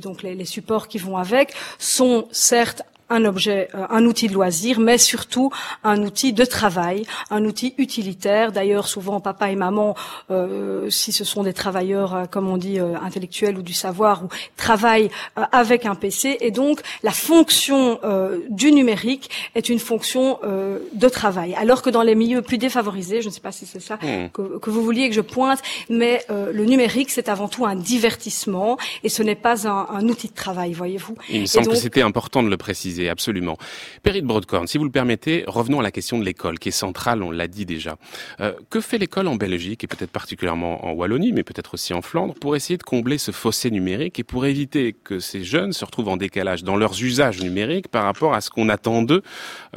donc 0.00 0.22
les, 0.22 0.46
supports 0.46 0.88
qui 0.88 0.96
vont 0.96 1.18
avec 1.18 1.52
sont 1.78 2.26
certes 2.32 2.80
un 3.12 3.24
objet, 3.24 3.68
euh, 3.74 3.86
un 3.90 4.04
outil 4.06 4.28
de 4.28 4.34
loisir, 4.34 4.80
mais 4.80 4.98
surtout 4.98 5.50
un 5.84 6.02
outil 6.02 6.32
de 6.32 6.44
travail, 6.44 7.04
un 7.30 7.44
outil 7.44 7.74
utilitaire. 7.78 8.52
D'ailleurs, 8.52 8.88
souvent 8.88 9.20
papa 9.20 9.50
et 9.50 9.56
maman, 9.56 9.94
euh, 10.30 10.88
si 10.90 11.12
ce 11.12 11.24
sont 11.24 11.42
des 11.42 11.52
travailleurs, 11.52 12.14
euh, 12.14 12.24
comme 12.24 12.48
on 12.48 12.56
dit, 12.56 12.80
euh, 12.80 12.94
intellectuels 13.02 13.58
ou 13.58 13.62
du 13.62 13.74
savoir, 13.74 14.24
ou 14.24 14.28
travaillent 14.56 15.10
euh, 15.38 15.42
avec 15.52 15.86
un 15.86 15.94
PC. 15.94 16.38
Et 16.40 16.50
donc, 16.50 16.80
la 17.02 17.10
fonction 17.10 18.00
euh, 18.04 18.38
du 18.48 18.72
numérique 18.72 19.30
est 19.54 19.68
une 19.68 19.78
fonction 19.78 20.38
de 20.42 21.08
travail. 21.08 21.54
Alors 21.54 21.82
que 21.82 21.90
dans 21.90 22.02
les 22.02 22.14
milieux 22.14 22.42
plus 22.42 22.58
défavorisés, 22.58 23.20
je 23.22 23.28
ne 23.28 23.32
sais 23.32 23.40
pas 23.40 23.52
si 23.52 23.66
c'est 23.66 23.80
ça 23.80 23.96
mmh. 23.96 24.30
que, 24.32 24.58
que, 24.58 24.70
vous 24.70 24.82
vouliez 24.82 25.08
que 25.08 25.14
je 25.14 25.20
pointe, 25.20 25.60
mais 25.88 26.24
le 26.28 26.64
numérique, 26.64 27.10
c'est 27.10 27.28
avant 27.28 27.48
tout 27.48 27.66
un 27.66 27.76
divertissement 27.76 28.78
et 29.04 29.08
ce 29.08 29.22
n'est 29.22 29.34
pas 29.34 29.68
un, 29.68 29.86
un, 29.90 30.08
outil 30.08 30.28
de 30.28 30.34
travail, 30.34 30.72
voyez-vous. 30.72 31.14
Il 31.28 31.42
me 31.42 31.46
semble 31.46 31.66
donc, 31.66 31.74
que 31.74 31.80
c'était 31.80 32.02
important 32.02 32.42
de 32.42 32.48
le 32.48 32.56
préciser 32.56 33.01
absolument. 33.08 33.56
Périte 34.02 34.24
Broadcorn, 34.24 34.66
si 34.66 34.78
vous 34.78 34.84
le 34.84 34.90
permettez, 34.90 35.44
revenons 35.46 35.80
à 35.80 35.82
la 35.82 35.90
question 35.90 36.18
de 36.18 36.24
l'école, 36.24 36.58
qui 36.58 36.68
est 36.68 36.72
centrale, 36.72 37.22
on 37.22 37.30
l'a 37.30 37.48
dit 37.48 37.66
déjà. 37.66 37.96
Euh, 38.40 38.52
que 38.70 38.80
fait 38.80 38.98
l'école 38.98 39.28
en 39.28 39.36
Belgique, 39.36 39.84
et 39.84 39.86
peut-être 39.86 40.10
particulièrement 40.10 40.84
en 40.86 40.92
Wallonie, 40.92 41.32
mais 41.32 41.42
peut-être 41.42 41.74
aussi 41.74 41.94
en 41.94 42.02
Flandre, 42.02 42.34
pour 42.34 42.56
essayer 42.56 42.76
de 42.76 42.82
combler 42.82 43.18
ce 43.18 43.30
fossé 43.30 43.70
numérique 43.70 44.18
et 44.18 44.24
pour 44.24 44.46
éviter 44.46 44.92
que 44.92 45.18
ces 45.18 45.44
jeunes 45.44 45.72
se 45.72 45.84
retrouvent 45.84 46.08
en 46.08 46.16
décalage 46.16 46.64
dans 46.64 46.76
leurs 46.76 47.02
usages 47.02 47.42
numériques 47.42 47.88
par 47.88 48.04
rapport 48.04 48.34
à 48.34 48.40
ce 48.40 48.50
qu'on 48.50 48.68
attend 48.68 49.02
d'eux 49.02 49.22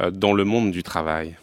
euh, 0.00 0.10
dans 0.10 0.32
le 0.32 0.44
monde 0.44 0.70
du 0.70 0.82
travail? 0.82 1.36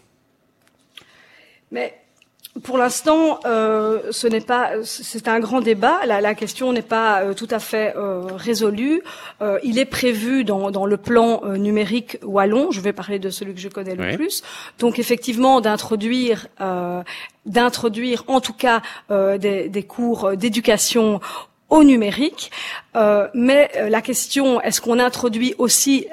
Pour 2.61 2.77
l'instant, 2.77 3.39
euh, 3.45 4.11
ce 4.11 4.27
n'est 4.27 4.39
pas. 4.41 4.73
C'est 4.83 5.27
un 5.27 5.39
grand 5.39 5.59
débat. 5.61 6.05
La, 6.05 6.21
la 6.21 6.35
question 6.35 6.71
n'est 6.71 6.83
pas 6.83 7.21
euh, 7.21 7.33
tout 7.33 7.47
à 7.49 7.57
fait 7.57 7.95
euh, 7.97 8.21
résolue. 8.35 9.01
Euh, 9.41 9.57
il 9.63 9.79
est 9.79 9.85
prévu 9.85 10.43
dans, 10.43 10.69
dans 10.69 10.85
le 10.85 10.97
plan 10.97 11.41
euh, 11.43 11.57
numérique 11.57 12.19
wallon. 12.21 12.69
Je 12.69 12.79
vais 12.79 12.93
parler 12.93 13.17
de 13.17 13.31
celui 13.31 13.55
que 13.55 13.59
je 13.59 13.69
connais 13.69 13.95
le 13.95 14.03
oui. 14.03 14.15
plus. 14.15 14.43
Donc 14.77 14.99
effectivement, 14.99 15.61
d'introduire, 15.61 16.47
euh, 16.61 17.01
d'introduire 17.47 18.23
en 18.27 18.39
tout 18.39 18.53
cas 18.53 18.81
des, 19.09 19.67
des 19.69 19.83
cours 19.83 20.37
d'éducation 20.37 21.19
au 21.69 21.83
numérique. 21.83 22.51
Euh, 22.95 23.27
mais 23.33 23.69
euh, 23.77 23.89
la 23.89 24.01
question, 24.01 24.61
est-ce 24.61 24.81
qu'on 24.81 24.99
introduit 24.99 25.55
aussi 25.57 26.07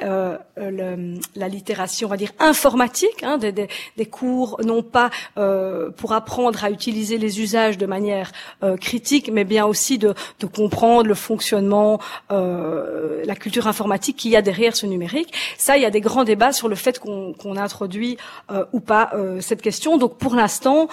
euh, 0.61 0.71
le, 0.71 1.19
la 1.37 1.49
littératie, 1.49 2.05
on 2.05 2.09
va 2.09 2.17
dire 2.17 2.33
informatique, 2.39 3.23
hein, 3.23 3.39
des, 3.39 3.53
des, 3.53 3.69
des, 3.97 4.07
cours 4.07 4.61
non 4.65 4.83
pas 4.83 5.11
euh, 5.39 5.91
pour 5.91 6.13
apprendre 6.13 6.65
à 6.65 6.71
utiliser 6.71 7.19
les 7.19 7.41
usages 7.41 7.79
de 7.79 7.87
manière 7.87 8.33
euh, 8.63 8.77
critique, 8.77 9.31
mais 9.33 9.45
bien 9.45 9.67
aussi 9.67 9.99
de, 9.99 10.15
de 10.41 10.47
comprendre 10.47 11.09
le 11.09 11.15
fonctionnement, 11.15 12.01
la 12.31 13.35
culture 13.35 13.67
informatique 13.67 14.17
qu'il 14.17 14.31
y 14.31 14.37
a 14.37 14.43
derrière 14.43 14.77
ce 14.77 14.87
numérique. 14.87 15.33
Ça, 15.59 15.77
il 15.77 15.83
y 15.83 15.87
a 15.87 15.91
des 15.91 16.01
grands 16.01 16.25
débats 16.25 16.53
sur 16.53 16.69
le 16.69 16.75
fait 16.75 16.99
qu'on 16.99 17.33
qu 17.33 17.49
introduit 17.59 18.17
ou 18.73 18.81
pas 18.81 19.13
cette 19.41 19.63
question. 19.63 19.99
Donc 19.99 20.17
pour 20.17 20.35
l'instant, 20.35 20.89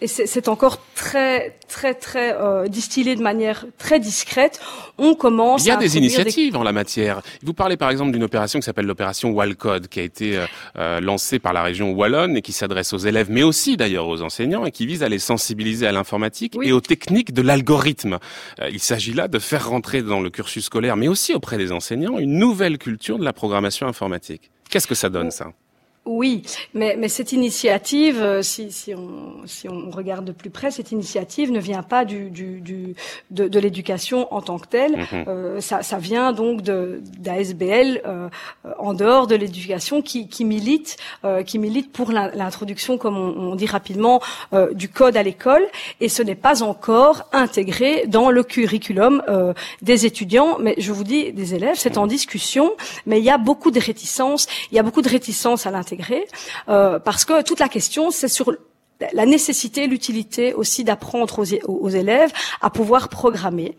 et 0.00 0.06
c'est 0.06 0.48
encore 0.48 0.78
très 0.94 1.56
très 1.68 1.94
très 1.94 2.36
distillé 2.68 3.14
de 3.16 3.22
manière 3.22 3.66
très 3.78 4.00
discrète 4.00 4.60
on 4.98 5.14
commence. 5.14 5.64
Il 5.64 5.68
y 5.68 5.70
a 5.70 5.76
des 5.76 5.96
initiatives 5.96 6.52
des... 6.52 6.58
en 6.58 6.62
la 6.62 6.72
matière. 6.72 7.22
Vous 7.42 7.54
parlez 7.54 7.76
par 7.76 7.90
exemple 7.90 8.12
d'une 8.12 8.24
opération 8.24 8.58
qui 8.58 8.64
s'appelle 8.64 8.86
l'opération 8.86 9.30
Wallcode, 9.30 9.88
qui 9.88 10.00
a 10.00 10.02
été 10.02 10.36
euh, 10.36 10.46
euh, 10.76 11.00
lancée 11.00 11.38
par 11.38 11.52
la 11.52 11.62
région 11.62 11.92
wallonne 11.92 12.36
et 12.36 12.42
qui 12.42 12.52
s'adresse 12.52 12.92
aux 12.92 12.98
élèves, 12.98 13.28
mais 13.30 13.42
aussi 13.42 13.76
d'ailleurs 13.76 14.08
aux 14.08 14.22
enseignants, 14.22 14.66
et 14.66 14.70
qui 14.70 14.86
vise 14.86 15.02
à 15.02 15.08
les 15.08 15.18
sensibiliser 15.18 15.86
à 15.86 15.92
l'informatique 15.92 16.54
oui. 16.56 16.68
et 16.68 16.72
aux 16.72 16.80
techniques 16.80 17.32
de 17.32 17.42
l'algorithme. 17.42 18.18
Euh, 18.60 18.68
il 18.70 18.80
s'agit 18.80 19.12
là 19.12 19.28
de 19.28 19.38
faire 19.38 19.68
rentrer 19.68 20.02
dans 20.02 20.20
le 20.20 20.30
cursus 20.30 20.64
scolaire, 20.64 20.96
mais 20.96 21.08
aussi 21.08 21.34
auprès 21.34 21.58
des 21.58 21.72
enseignants, 21.72 22.18
une 22.18 22.38
nouvelle 22.38 22.78
culture 22.78 23.18
de 23.18 23.24
la 23.24 23.32
programmation 23.32 23.86
informatique. 23.86 24.50
Qu'est-ce 24.70 24.86
que 24.86 24.94
ça 24.94 25.08
donne 25.08 25.30
ça? 25.30 25.52
Oui, 26.08 26.42
mais, 26.72 26.96
mais 26.98 27.08
cette 27.08 27.32
initiative, 27.32 28.22
euh, 28.22 28.40
si, 28.40 28.72
si, 28.72 28.94
on, 28.94 29.46
si 29.46 29.68
on 29.68 29.90
regarde 29.90 30.24
de 30.24 30.32
plus 30.32 30.48
près, 30.48 30.70
cette 30.70 30.90
initiative 30.90 31.52
ne 31.52 31.60
vient 31.60 31.82
pas 31.82 32.06
du, 32.06 32.30
du, 32.30 32.60
du 32.62 32.94
de, 33.30 33.46
de 33.46 33.58
l'éducation 33.58 34.32
en 34.32 34.40
tant 34.40 34.58
que 34.58 34.68
telle. 34.68 34.96
Mmh. 34.96 35.06
Euh, 35.28 35.60
ça, 35.60 35.82
ça, 35.82 35.98
vient 35.98 36.32
donc 36.32 36.62
d'ASBL 36.62 38.00
euh, 38.06 38.28
en 38.78 38.94
dehors 38.94 39.26
de 39.26 39.34
l'éducation 39.34 40.00
qui, 40.00 40.28
qui 40.28 40.46
milite, 40.46 40.96
euh, 41.24 41.42
qui 41.42 41.58
milite 41.58 41.92
pour 41.92 42.10
l'introduction, 42.10 42.96
comme 42.96 43.18
on, 43.18 43.52
on, 43.52 43.54
dit 43.54 43.66
rapidement, 43.66 44.22
euh, 44.54 44.72
du 44.72 44.88
code 44.88 45.16
à 45.16 45.22
l'école. 45.22 45.66
Et 46.00 46.08
ce 46.08 46.22
n'est 46.22 46.34
pas 46.34 46.62
encore 46.62 47.28
intégré 47.32 48.06
dans 48.06 48.30
le 48.30 48.42
curriculum 48.42 49.22
euh, 49.28 49.52
des 49.82 50.06
étudiants, 50.06 50.56
mais 50.58 50.74
je 50.78 50.90
vous 50.92 51.04
dis 51.04 51.32
des 51.32 51.54
élèves. 51.54 51.76
C'est 51.76 51.98
en 51.98 52.06
discussion, 52.06 52.72
mais 53.04 53.18
il 53.18 53.24
y 53.24 53.30
a 53.30 53.38
beaucoup 53.38 53.70
de 53.70 53.80
réticences. 53.80 54.46
Il 54.72 54.76
y 54.76 54.78
a 54.78 54.82
beaucoup 54.82 55.02
de 55.02 55.08
réticences 55.08 55.66
à 55.66 55.70
euh, 56.68 56.98
parce 56.98 57.24
que 57.24 57.42
toute 57.42 57.60
la 57.60 57.68
question, 57.68 58.10
c'est 58.10 58.28
sur 58.28 58.52
la 59.12 59.26
nécessité, 59.26 59.86
l'utilité 59.86 60.54
aussi 60.54 60.82
d'apprendre 60.82 61.44
aux, 61.66 61.88
élèves 61.88 62.32
à 62.60 62.70
pouvoir 62.70 63.08
programmer, 63.08 63.76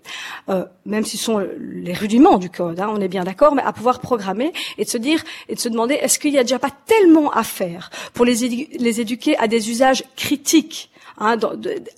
euh, 0.50 0.64
même 0.86 1.06
si 1.06 1.18
ce 1.18 1.26
sont 1.26 1.46
les 1.60 1.94
rudiments 1.94 2.38
du 2.38 2.50
code, 2.50 2.80
hein, 2.80 2.90
on 2.90 3.02
est 3.02 3.10
bien 3.10 3.26
d'accord, 3.26 3.54
mais 3.54 3.62
à 3.62 3.74
pouvoir 3.74 4.00
programmer 4.00 4.54
et 4.78 4.86
de 4.86 4.90
se 4.90 4.98
dire 4.98 5.24
et 5.50 5.56
de 5.56 5.60
se 5.60 5.68
demander 5.68 5.96
est-ce 5.96 6.20
qu'il 6.20 6.32
n'y 6.32 6.40
a 6.40 6.44
déjà 6.44 6.60
pas 6.60 6.72
tellement 6.86 7.32
à 7.32 7.44
faire 7.44 7.90
pour 8.14 8.24
les, 8.24 8.46
édu 8.46 8.68
les 8.78 9.02
éduquer 9.02 9.38
à 9.38 9.48
des 9.48 9.70
usages 9.70 10.04
critiques 10.16 10.90
Hein, 11.22 11.38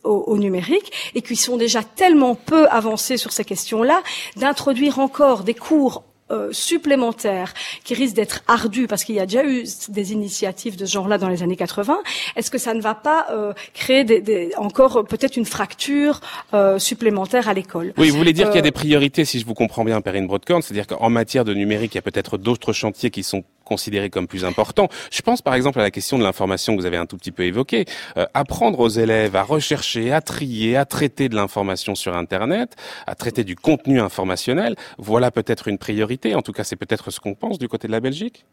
au, 0.03 0.09
au, 0.09 0.37
numérique 0.39 1.11
et 1.13 1.21
qui 1.21 1.35
sont 1.35 1.55
déjà 1.55 1.83
tellement 1.83 2.33
peu 2.33 2.67
avancés 2.69 3.17
sur 3.17 3.31
ces 3.31 3.45
questions-là, 3.45 4.01
d'introduire 4.35 4.97
encore 4.97 5.43
des 5.43 5.53
cours 5.53 6.03
euh, 6.31 6.49
supplémentaires 6.51 7.53
qui 7.83 7.93
risquent 7.93 8.15
d'être 8.15 8.43
ardus 8.47 8.87
parce 8.87 9.03
qu'il 9.03 9.15
y 9.15 9.19
a 9.19 9.25
déjà 9.25 9.45
eu 9.45 9.65
des 9.89 10.13
initiatives 10.13 10.77
de 10.77 10.85
ce 10.85 10.93
genre-là 10.93 11.17
dans 11.17 11.29
les 11.29 11.43
années 11.43 11.55
80, 11.55 11.99
est-ce 12.35 12.49
que 12.49 12.57
ça 12.57 12.73
ne 12.73 12.81
va 12.81 12.95
pas 12.95 13.27
euh, 13.31 13.53
créer 13.73 14.03
des, 14.03 14.21
des, 14.21 14.51
encore 14.57 15.05
peut-être 15.05 15.37
une 15.37 15.45
fracture 15.45 16.21
euh, 16.53 16.79
supplémentaire 16.79 17.49
à 17.49 17.53
l'école? 17.53 17.93
Oui, 17.97 18.09
vous 18.09 18.17
voulez 18.17 18.33
dire 18.33 18.47
qu'il 18.47 18.55
y 18.55 18.59
a 18.59 18.63
des 18.63 18.71
priorités, 18.71 19.25
si 19.25 19.39
je 19.39 19.45
vous 19.45 19.53
comprends 19.53 19.83
bien, 19.83 20.01
Perrine 20.01 20.27
Broadcorn, 20.27 20.61
c'est-à-dire 20.61 20.87
qu'en 20.87 21.09
matière 21.09 21.45
de 21.45 21.53
numérique, 21.53 21.93
il 21.93 21.97
y 21.97 21.99
a 21.99 22.03
peut-être 22.03 22.37
d'autres 22.37 22.73
chantiers 22.73 23.11
qui 23.11 23.23
sont 23.23 23.43
considérés 23.71 24.09
comme 24.09 24.27
plus 24.27 24.43
importants. 24.43 24.89
Je 25.11 25.21
pense 25.21 25.41
par 25.41 25.55
exemple 25.55 25.79
à 25.79 25.83
la 25.83 25.91
question 25.91 26.19
de 26.19 26.23
l'information 26.23 26.75
que 26.75 26.81
vous 26.81 26.85
avez 26.85 26.97
un 26.97 27.05
tout 27.05 27.15
petit 27.15 27.31
peu 27.31 27.43
évoquée. 27.43 27.85
Euh, 28.17 28.25
apprendre 28.33 28.81
aux 28.81 28.89
élèves 28.89 29.37
à 29.37 29.43
rechercher, 29.43 30.11
à 30.11 30.19
trier, 30.19 30.75
à 30.75 30.83
traiter 30.83 31.29
de 31.29 31.35
l'information 31.35 31.95
sur 31.95 32.13
Internet, 32.17 32.75
à 33.07 33.15
traiter 33.15 33.45
du 33.45 33.55
contenu 33.55 34.01
informationnel, 34.01 34.75
voilà 34.97 35.31
peut-être 35.31 35.69
une 35.69 35.77
priorité. 35.77 36.35
En 36.35 36.41
tout 36.41 36.51
cas, 36.51 36.65
c'est 36.65 36.75
peut-être 36.75 37.11
ce 37.11 37.21
qu'on 37.21 37.33
pense 37.33 37.59
du 37.59 37.69
côté 37.69 37.87
de 37.87 37.93
la 37.93 38.01
Belgique 38.01 38.45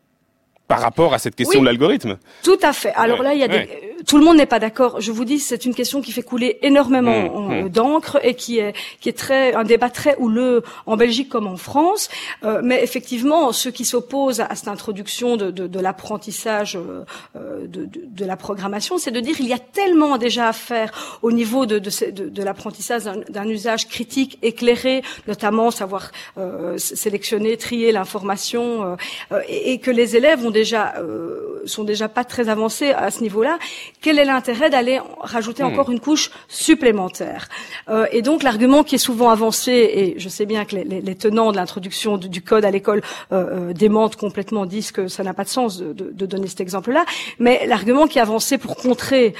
par 0.68 0.80
rapport 0.80 1.14
à 1.14 1.18
cette 1.18 1.34
question 1.34 1.60
oui, 1.60 1.64
de 1.64 1.70
l'algorithme. 1.70 2.18
Tout 2.42 2.58
à 2.62 2.74
fait. 2.74 2.92
Alors 2.94 3.20
ouais, 3.20 3.24
là, 3.24 3.34
il 3.34 3.40
y 3.40 3.42
a 3.42 3.48
ouais. 3.48 3.94
des... 3.96 4.04
tout 4.04 4.18
le 4.18 4.24
monde 4.24 4.36
n'est 4.36 4.46
pas 4.46 4.58
d'accord. 4.58 5.00
Je 5.00 5.10
vous 5.10 5.24
dis, 5.24 5.38
c'est 5.38 5.64
une 5.64 5.74
question 5.74 6.02
qui 6.02 6.12
fait 6.12 6.22
couler 6.22 6.58
énormément 6.62 7.48
mmh, 7.48 7.62
mmh. 7.62 7.68
d'encre 7.70 8.18
et 8.22 8.34
qui 8.34 8.58
est 8.58 8.74
qui 9.00 9.08
est 9.08 9.16
très 9.18 9.54
un 9.54 9.64
débat 9.64 9.88
très 9.88 10.14
houleux 10.18 10.62
en 10.84 10.96
Belgique 10.96 11.30
comme 11.30 11.46
en 11.46 11.56
France. 11.56 12.10
Euh, 12.44 12.60
mais 12.62 12.82
effectivement, 12.82 13.50
ceux 13.52 13.70
qui 13.70 13.86
s'opposent 13.86 14.40
à 14.40 14.54
cette 14.54 14.68
introduction 14.68 15.36
de, 15.36 15.50
de, 15.50 15.66
de 15.66 15.80
l'apprentissage 15.80 16.76
euh, 16.76 17.66
de, 17.66 17.88
de, 17.90 18.24
la 18.24 18.36
programmation, 18.36 18.98
c'est 18.98 19.10
de 19.10 19.20
dire 19.20 19.36
il 19.40 19.48
y 19.48 19.54
a 19.54 19.58
tellement 19.58 20.18
déjà 20.18 20.48
à 20.48 20.52
faire 20.52 21.18
au 21.22 21.32
niveau 21.32 21.64
de, 21.64 21.78
de, 21.78 22.42
l'apprentissage 22.42 23.04
d'un 23.04 23.48
usage 23.48 23.88
critique 23.88 24.38
éclairé, 24.42 25.02
notamment 25.26 25.70
savoir 25.70 26.10
euh, 26.36 26.76
sélectionner, 26.76 27.56
trier 27.56 27.90
l'information, 27.90 28.96
euh, 29.32 29.40
et, 29.48 29.72
et 29.72 29.78
que 29.78 29.90
les 29.90 30.16
élèves 30.16 30.44
ont 30.44 30.50
déjà 30.62 30.94
euh, 30.98 31.62
sont 31.66 31.84
déjà 31.84 32.08
pas 32.08 32.24
très 32.24 32.48
avancés 32.48 32.90
à 32.90 33.10
ce 33.10 33.20
niveau-là, 33.26 33.58
quel 34.00 34.18
est 34.18 34.24
l'intérêt 34.24 34.70
d'aller 34.70 34.98
rajouter 35.34 35.62
mmh. 35.62 35.70
encore 35.70 35.90
une 35.90 36.00
couche 36.00 36.30
supplémentaire? 36.48 37.42
Euh, 37.88 38.16
Et 38.16 38.22
donc 38.28 38.38
l'argument 38.42 38.82
qui 38.86 38.94
est 38.98 39.04
souvent 39.10 39.30
avancé, 39.38 39.72
et 40.00 40.06
je 40.22 40.28
sais 40.36 40.46
bien 40.46 40.64
que 40.64 40.74
les, 40.76 40.84
les, 40.92 41.00
les 41.08 41.16
tenants 41.24 41.50
de 41.52 41.58
l'introduction 41.60 42.16
du, 42.22 42.28
du, 42.36 42.42
code 42.50 42.64
à 42.64 42.72
l'école 42.76 43.02
euh, 43.32 43.72
démentent 43.84 44.16
complètement, 44.16 44.64
disent 44.66 44.92
que 44.98 45.04
ça 45.08 45.22
n'a 45.26 45.34
pas 45.34 45.44
de 45.44 45.52
sens 45.58 45.70
de, 45.82 45.92
de, 46.00 46.06
de 46.20 46.26
donner 46.32 46.48
cet 46.52 46.60
exemple-là, 46.66 47.04
mais 47.38 47.56
l'argument 47.72 48.06
qui 48.10 48.18
est 48.18 48.26
avancé 48.30 48.58
pour 48.64 48.74
contrer 48.76 49.34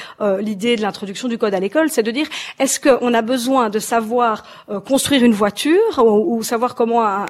l'idée 0.49 0.75
de 0.77 0.83
l'introduction 0.83 1.27
du 1.33 1.39
code 1.43 1.55
à 1.55 1.61
l'école, 1.61 1.89
c'est 1.95 2.07
de 2.11 2.13
dire 2.19 2.29
est-ce 2.63 2.79
qu'on 2.85 3.13
a 3.21 3.23
besoin 3.35 3.65
de 3.77 3.81
savoir 3.95 4.35
construire 4.93 5.23
une 5.25 5.37
voiture 5.45 5.93
ou, 5.99 6.37
ou 6.37 6.43
savoir 6.43 6.75
comment 6.75 7.03
un, 7.05 7.27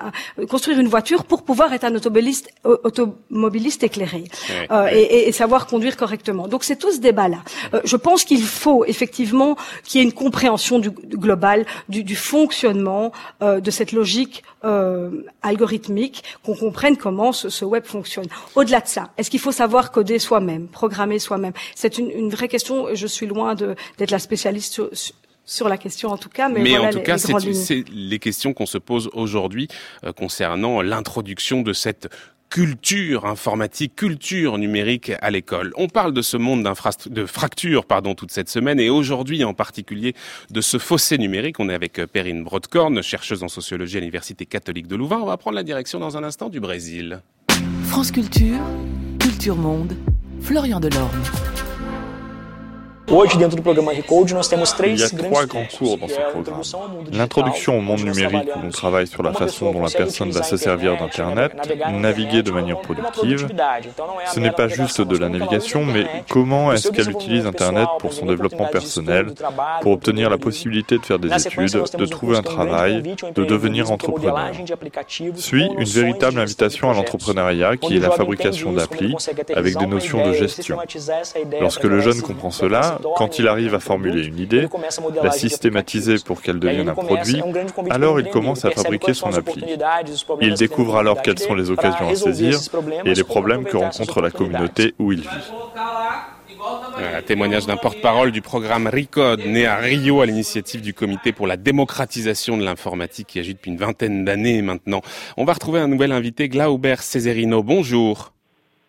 construire 0.54 0.78
une 0.84 0.88
voiture 0.96 1.24
pour 1.30 1.40
pouvoir 1.48 1.68
être 1.76 1.86
un 1.90 1.94
automobiliste, 1.94 2.48
automobiliste 2.64 3.77
juste 3.78 3.84
éclairé 3.84 4.24
euh, 4.70 4.88
et, 4.92 5.28
et, 5.28 5.32
savoir 5.32 5.66
conduire 5.66 5.96
correctement. 5.96 6.48
Donc 6.48 6.64
c'est 6.64 6.76
tout 6.76 6.92
ce 6.92 7.00
débat-là. 7.00 7.38
Euh, 7.74 7.80
je 7.84 7.96
pense 7.96 8.24
qu'il 8.24 8.42
faut 8.42 8.84
effectivement 8.84 9.56
qu'il 9.84 10.00
y 10.00 10.04
ait 10.04 10.06
une 10.06 10.12
compréhension 10.12 10.78
du, 10.78 10.90
global 10.90 11.66
du, 11.88 12.02
du 12.02 12.16
fonctionnement 12.16 13.12
euh, 13.42 13.60
de 13.60 13.70
cette 13.70 13.92
logique 13.92 14.42
euh, 14.64 15.22
algorithmique, 15.42 16.24
qu'on 16.42 16.56
comprenne 16.56 16.96
comment 16.96 17.32
ce, 17.32 17.48
ce 17.48 17.64
web 17.64 17.84
fonctionne. 17.84 18.26
Au-delà 18.54 18.80
de 18.80 18.88
ça, 18.88 19.10
est-ce 19.16 19.30
qu'il 19.30 19.40
faut 19.40 19.52
savoir 19.52 19.92
coder 19.92 20.18
soi-même, 20.18 20.66
programmer 20.66 21.18
soi-même? 21.18 21.52
C'est 21.74 21.98
une, 21.98 22.10
une, 22.10 22.30
vraie 22.30 22.48
question. 22.48 22.86
Je 22.94 23.06
suis 23.06 23.26
loin 23.26 23.54
d'être 23.54 24.10
la 24.10 24.18
spécialiste 24.18 24.72
sur, 24.72 24.90
sur 25.48 25.68
la 25.68 25.78
question 25.78 26.10
en 26.10 26.18
tout 26.18 26.28
cas. 26.28 26.48
Mais, 26.48 26.62
mais 26.62 26.78
en 26.78 26.90
tout 26.90 27.00
cas, 27.00 27.18
c'est 27.18 27.84
les 27.90 28.18
questions 28.18 28.52
qu'on 28.52 28.66
se 28.66 28.78
pose 28.78 29.10
aujourd'hui 29.14 29.66
euh, 30.04 30.12
concernant 30.12 30.82
l'introduction 30.82 31.62
de 31.62 31.72
cette 31.72 32.08
culture 32.50 33.26
informatique, 33.26 33.94
culture 33.96 34.58
numérique 34.58 35.12
à 35.20 35.30
l'école. 35.30 35.72
On 35.76 35.88
parle 35.88 36.12
de 36.12 36.22
ce 36.22 36.36
monde 36.36 36.68
de 37.10 37.26
fracture 37.26 37.84
pardon, 37.84 38.14
toute 38.14 38.30
cette 38.30 38.48
semaine 38.48 38.80
et 38.80 38.90
aujourd'hui 38.90 39.44
en 39.44 39.54
particulier 39.54 40.14
de 40.50 40.60
ce 40.60 40.78
fossé 40.78 41.18
numérique. 41.18 41.60
On 41.60 41.68
est 41.68 41.74
avec 41.74 41.98
euh, 41.98 42.06
Perrine 42.06 42.44
Brodkorn, 42.44 43.02
chercheuse 43.02 43.42
en 43.42 43.48
sociologie 43.48 43.98
à 43.98 44.00
l'Université 44.00 44.46
catholique 44.46 44.86
de 44.86 44.96
Louvain. 44.96 45.18
On 45.18 45.26
va 45.26 45.36
prendre 45.36 45.56
la 45.56 45.62
direction 45.62 45.98
dans 45.98 46.16
un 46.16 46.24
instant 46.24 46.48
du 46.48 46.60
Brésil. 46.60 47.20
France 47.84 48.10
Culture, 48.10 48.60
Culture 49.18 49.56
Monde, 49.56 49.94
Florian 50.40 50.80
Delorme. 50.80 51.22
Il 53.10 54.98
y 54.98 55.02
a 55.02 55.08
trois 55.08 55.46
grands 55.46 55.66
cours 55.78 55.96
dans 55.96 56.08
ce 56.08 56.20
programme. 56.30 56.60
L'introduction 57.12 57.78
au 57.78 57.80
monde 57.80 58.00
numérique 58.00 58.48
où 58.54 58.60
l'on 58.62 58.70
travaille 58.70 59.06
sur 59.06 59.22
la 59.22 59.32
façon 59.32 59.72
dont 59.72 59.82
la 59.82 59.90
personne 59.90 60.30
va 60.30 60.42
se 60.42 60.56
servir 60.56 60.96
d'Internet, 60.98 61.52
naviguer 61.90 62.42
de 62.42 62.50
manière 62.50 62.80
productive. 62.80 63.48
Ce 64.32 64.40
n'est 64.40 64.50
pas 64.50 64.68
juste 64.68 65.00
de 65.00 65.16
la 65.16 65.28
navigation, 65.28 65.84
mais 65.84 66.06
comment 66.28 66.72
est-ce 66.72 66.90
qu'elle 66.90 67.10
utilise 67.10 67.46
Internet 67.46 67.88
pour 67.98 68.12
son 68.12 68.26
développement 68.26 68.66
personnel, 68.66 69.32
pour 69.80 69.92
obtenir 69.92 70.28
la 70.28 70.38
possibilité 70.38 70.98
de 70.98 71.04
faire 71.04 71.18
des 71.18 71.32
études, 71.32 71.82
de 71.98 72.06
trouver 72.06 72.36
un 72.36 72.42
travail, 72.42 73.02
de 73.34 73.44
devenir 73.44 73.90
entrepreneur. 73.90 74.50
Suit 75.36 75.68
une 75.78 75.84
véritable 75.84 76.40
invitation 76.40 76.90
à 76.90 76.94
l'entrepreneuriat 76.94 77.76
qui 77.76 77.96
est 77.96 78.00
la 78.00 78.10
fabrication 78.10 78.72
d'applis 78.72 79.14
avec 79.54 79.78
des 79.78 79.86
notions 79.86 80.26
de 80.26 80.32
gestion. 80.34 80.78
Lorsque 81.60 81.84
le 81.84 82.00
jeune 82.00 82.20
comprend 82.20 82.50
cela, 82.50 82.97
quand 83.16 83.38
il 83.38 83.48
arrive 83.48 83.74
à 83.74 83.80
formuler 83.80 84.26
une 84.26 84.38
idée, 84.38 84.68
la 85.22 85.30
systématiser 85.30 86.16
pour 86.24 86.42
qu'elle 86.42 86.58
devienne 86.58 86.88
un 86.88 86.94
produit, 86.94 87.42
alors 87.90 88.20
il 88.20 88.28
commence 88.28 88.64
à 88.64 88.70
fabriquer 88.70 89.14
son 89.14 89.32
appli. 89.32 89.64
Il 90.40 90.54
découvre 90.54 90.96
alors 90.96 91.22
quelles 91.22 91.38
sont 91.38 91.54
les 91.54 91.70
occasions 91.70 92.08
à 92.08 92.14
saisir 92.14 92.58
et 93.04 93.14
les 93.14 93.24
problèmes 93.24 93.64
que 93.64 93.76
rencontre 93.76 94.20
la 94.20 94.30
communauté 94.30 94.94
où 94.98 95.12
il 95.12 95.20
vit. 95.20 95.52
Un 96.98 97.22
témoignage 97.22 97.66
d'un 97.66 97.76
porte-parole 97.76 98.32
du 98.32 98.42
programme 98.42 98.88
RICODE, 98.88 99.46
né 99.46 99.66
à 99.66 99.76
Rio 99.76 100.20
à 100.20 100.26
l'initiative 100.26 100.80
du 100.80 100.92
Comité 100.92 101.32
pour 101.32 101.46
la 101.46 101.56
démocratisation 101.56 102.56
de 102.56 102.64
l'informatique 102.64 103.28
qui 103.28 103.38
agit 103.38 103.54
depuis 103.54 103.70
une 103.70 103.76
vingtaine 103.76 104.24
d'années 104.24 104.62
maintenant. 104.62 105.00
On 105.36 105.44
va 105.44 105.52
retrouver 105.52 105.80
un 105.80 105.88
nouvel 105.88 106.10
invité, 106.10 106.48
Glauber 106.48 106.96
Cesarino. 107.00 107.62
Bonjour. 107.62 108.32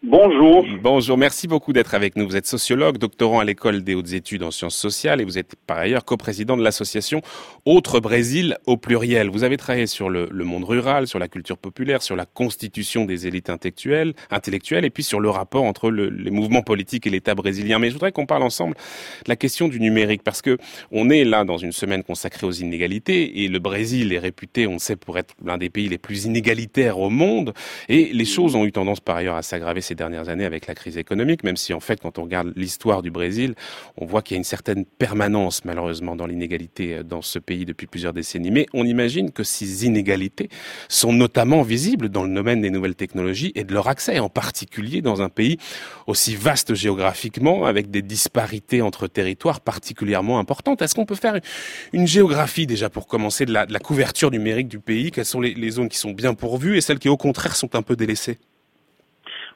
Bonjour. 0.02 0.66
Bonjour, 0.82 1.18
merci 1.18 1.46
beaucoup 1.46 1.74
d'être 1.74 1.94
avec 1.94 2.16
nous. 2.16 2.26
Vous 2.26 2.38
êtes 2.38 2.48
sociologue, 2.48 2.98
doctorant 2.98 3.42
à 3.42 3.44
l'école 3.44 3.84
des 3.84 3.96
hautes 3.96 4.14
études 4.14 4.44
en 4.44 4.50
sciences 4.50 4.78
sociales 4.78 5.20
et 5.20 5.26
vous 5.26 5.38
êtes 5.38 5.58
par 5.68 5.78
ailleurs 5.78 6.06
coprésident 6.06 6.56
de 6.56 6.64
l'association 6.64 7.22
Autre 7.66 8.00
Brésil 8.00 8.58
au 8.66 8.78
pluriel. 8.78 9.30
Vous 9.30 9.44
avez 9.44 9.58
travaillé 9.58 9.88
sur 9.88 10.10
le, 10.10 10.30
monde 10.32 10.64
rural, 10.64 11.06
sur 11.06 11.20
la 11.20 11.28
culture 11.28 11.58
populaire, 11.58 12.02
sur 12.02 12.16
la 12.16 12.26
constitution 12.26 13.04
des 13.04 13.28
élites 13.28 13.50
intellectuelles, 13.50 14.14
intellectuelles 14.32 14.86
et 14.86 14.90
puis 14.90 15.04
sur 15.04 15.20
le 15.20 15.30
rapport 15.30 15.66
entre 15.66 15.92
les 15.92 16.32
mouvements 16.32 16.62
politiques 16.62 17.06
et 17.06 17.10
l'État 17.10 17.36
brésilien. 17.36 17.78
Mais 17.78 17.90
je 17.90 17.94
voudrais 17.94 18.14
qu'on 18.14 18.26
parle 18.26 18.44
ensemble 18.44 18.76
de 18.76 19.30
la 19.30 19.36
question 19.36 19.68
du 19.68 19.82
numérique 19.82 20.24
parce 20.24 20.42
que 20.42 20.58
on 20.94 21.10
est 21.10 21.26
là 21.26 21.44
dans 21.44 21.58
une 21.58 21.74
semaine 21.74 22.04
consacrée 22.04 22.48
aux 22.48 22.52
inégalités 22.52 23.44
et 23.44 23.50
le 23.50 23.60
Brésil 23.60 24.14
est 24.14 24.20
réputé, 24.20 24.66
on 24.66 24.80
sait, 24.80 24.96
pour 24.96 25.18
être 25.18 25.36
l'un 25.44 25.58
des 25.58 25.70
pays 25.70 25.90
les 25.90 25.98
plus 25.98 26.24
inégalitaires 26.24 27.00
au 27.00 27.10
monde 27.10 27.54
et 27.90 28.14
les 28.14 28.26
choses 28.26 28.56
ont 28.56 28.64
eu 28.64 28.72
tendance 28.72 29.02
par 29.02 29.18
ailleurs 29.18 29.36
à 29.36 29.42
s'aggraver 29.42 29.82
ces 29.90 29.96
dernières 29.96 30.30
années 30.30 30.46
avec 30.46 30.68
la 30.68 30.76
crise 30.76 30.98
économique, 30.98 31.44
même 31.44 31.58
si 31.58 31.74
en 31.74 31.80
fait, 31.80 32.00
quand 32.00 32.20
on 32.20 32.24
regarde 32.24 32.54
l'histoire 32.56 33.02
du 33.02 33.10
Brésil, 33.10 33.56
on 33.98 34.06
voit 34.06 34.22
qu'il 34.22 34.36
y 34.36 34.38
a 34.38 34.40
une 34.40 34.44
certaine 34.44 34.86
permanence, 34.86 35.66
malheureusement, 35.66 36.16
dans 36.16 36.28
l'inégalité 36.28 36.98
euh, 36.98 37.04
dans 37.04 37.24
ce 37.24 37.40
pays 37.40 37.66
depuis 37.66 37.88
plusieurs 37.88 38.14
décennies. 38.14 38.52
Mais 38.52 38.68
on 38.74 38.86
imagine 38.86 39.32
que 39.32 39.44
ces 39.44 39.86
inégalités 39.86 40.50
sont 40.88 41.12
notamment 41.12 41.64
visibles 41.64 42.10
dans 42.10 42.24
le 42.24 42.34
domaine 42.34 42.62
des 42.62 42.70
nouvelles 42.70 42.96
technologies 42.96 43.52
et 43.56 43.64
de 43.64 43.74
leur 43.74 43.88
accès, 43.88 44.20
en 44.20 44.30
particulier 44.30 45.02
dans 45.02 45.22
un 45.24 45.30
pays 45.30 45.58
aussi 46.06 46.36
vaste 46.36 46.76
géographiquement, 46.76 47.66
avec 47.66 47.90
des 47.90 48.04
disparités 48.04 48.84
entre 48.84 49.08
territoires 49.08 49.60
particulièrement 49.60 50.38
importantes. 50.38 50.84
Est-ce 50.84 50.94
qu'on 50.94 51.08
peut 51.08 51.16
faire 51.16 51.40
une 51.94 52.06
géographie 52.06 52.68
déjà 52.68 52.90
pour 52.90 53.08
commencer 53.08 53.46
de 53.46 53.54
la, 53.54 53.66
couverture 53.80 54.30
numérique 54.30 54.68
du 54.68 54.80
pays? 54.80 55.10
Quelles 55.10 55.26
sont 55.26 55.42
les, 55.42 55.56
les 55.56 55.72
zones 55.72 55.90
qui 55.90 55.98
sont 55.98 56.12
bien 56.12 56.36
pourvues 56.36 56.78
et 56.78 56.82
celles 56.82 57.00
qui 57.00 57.10
au 57.10 57.18
contraire 57.18 57.56
sont 57.56 57.76
un 57.76 57.82
peu 57.82 57.96
délaissées? 57.96 58.38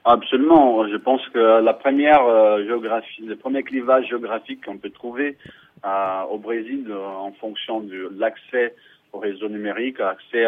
Absolument. 0.06 0.86
Je 0.88 0.98
pense 0.98 1.22
que 1.30 1.62
la 1.62 1.74
première 1.74 2.26
euh, 2.26 2.66
géographie, 2.66 3.22
le 3.22 3.38
premier 3.38 3.64
clivage 3.64 4.08
géographique 4.10 4.66
qu'on 4.66 4.78
peut 4.78 4.90
trouver 4.90 5.38
euh, 5.86 6.22
au 6.30 6.38
Brésil 6.38 6.86
euh, 6.90 7.06
en 7.06 7.32
fonction 7.32 7.80
de 7.80 8.12
l'accès 8.18 8.76
au 9.14 9.20
réseau 9.20 9.48
numérique, 9.48 10.00
accès 10.00 10.44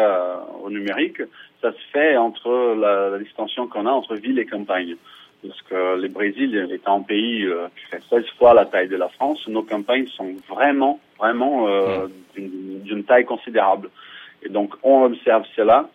au 0.60 0.68
numérique, 0.70 1.22
ça 1.62 1.70
se 1.70 1.78
fait 1.92 2.16
entre 2.16 2.74
la, 2.76 3.10
la 3.10 3.18
distinction 3.18 3.68
qu'on 3.68 3.86
a 3.86 3.90
entre 3.90 4.16
ville 4.16 4.40
et 4.40 4.44
campagne. 4.44 4.96
Parce 5.40 5.62
que 5.62 6.00
le 6.00 6.08
Brésil 6.08 6.68
est 6.72 6.88
un 6.88 7.00
pays 7.00 7.46
qui 7.76 7.84
fait 7.92 8.02
16 8.10 8.24
fois 8.36 8.54
la 8.54 8.66
taille 8.66 8.88
de 8.88 8.96
la 8.96 9.08
France, 9.08 9.46
nos 9.46 9.62
campagnes 9.62 10.08
sont 10.08 10.34
vraiment, 10.48 10.98
vraiment 11.16 11.68
d'une 12.34 13.04
taille 13.04 13.24
considérable. 13.24 13.88
Et 14.42 14.48
donc 14.48 14.74
on 14.82 15.04
observe 15.04 15.44
cela 15.54 15.88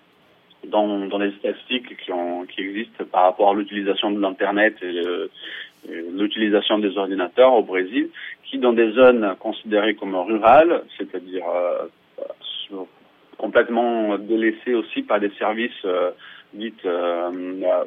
dans, 0.68 1.08
dans 1.08 1.18
les 1.18 1.32
statistiques 1.40 1.98
qui, 1.98 2.12
ont, 2.12 2.46
qui 2.46 2.62
existent 2.62 3.04
par 3.12 3.24
rapport 3.24 3.52
à 3.52 3.54
l'utilisation 3.54 4.12
de 4.12 4.20
l'Internet 4.20 4.76
et 4.82 5.02
l'utilisation 5.90 6.80
des 6.80 6.96
ordinateurs 6.98 7.54
au 7.54 7.64
Brésil, 7.64 8.10
qui 8.46 8.58
dans 8.60 8.74
des 8.74 8.92
zones 8.92 9.36
considérées 9.40 9.96
comme 9.96 10.16
rurales, 10.16 10.84
c'est-à-dire 10.98 11.44
euh, 11.50 11.88
complètement 13.38 14.18
délaissées 14.18 14.76
aussi 14.76 15.02
par 15.02 15.20
des 15.20 15.32
services 15.40 15.72
euh, 15.86 16.12
dits 16.54 16.74
euh, 16.86 17.32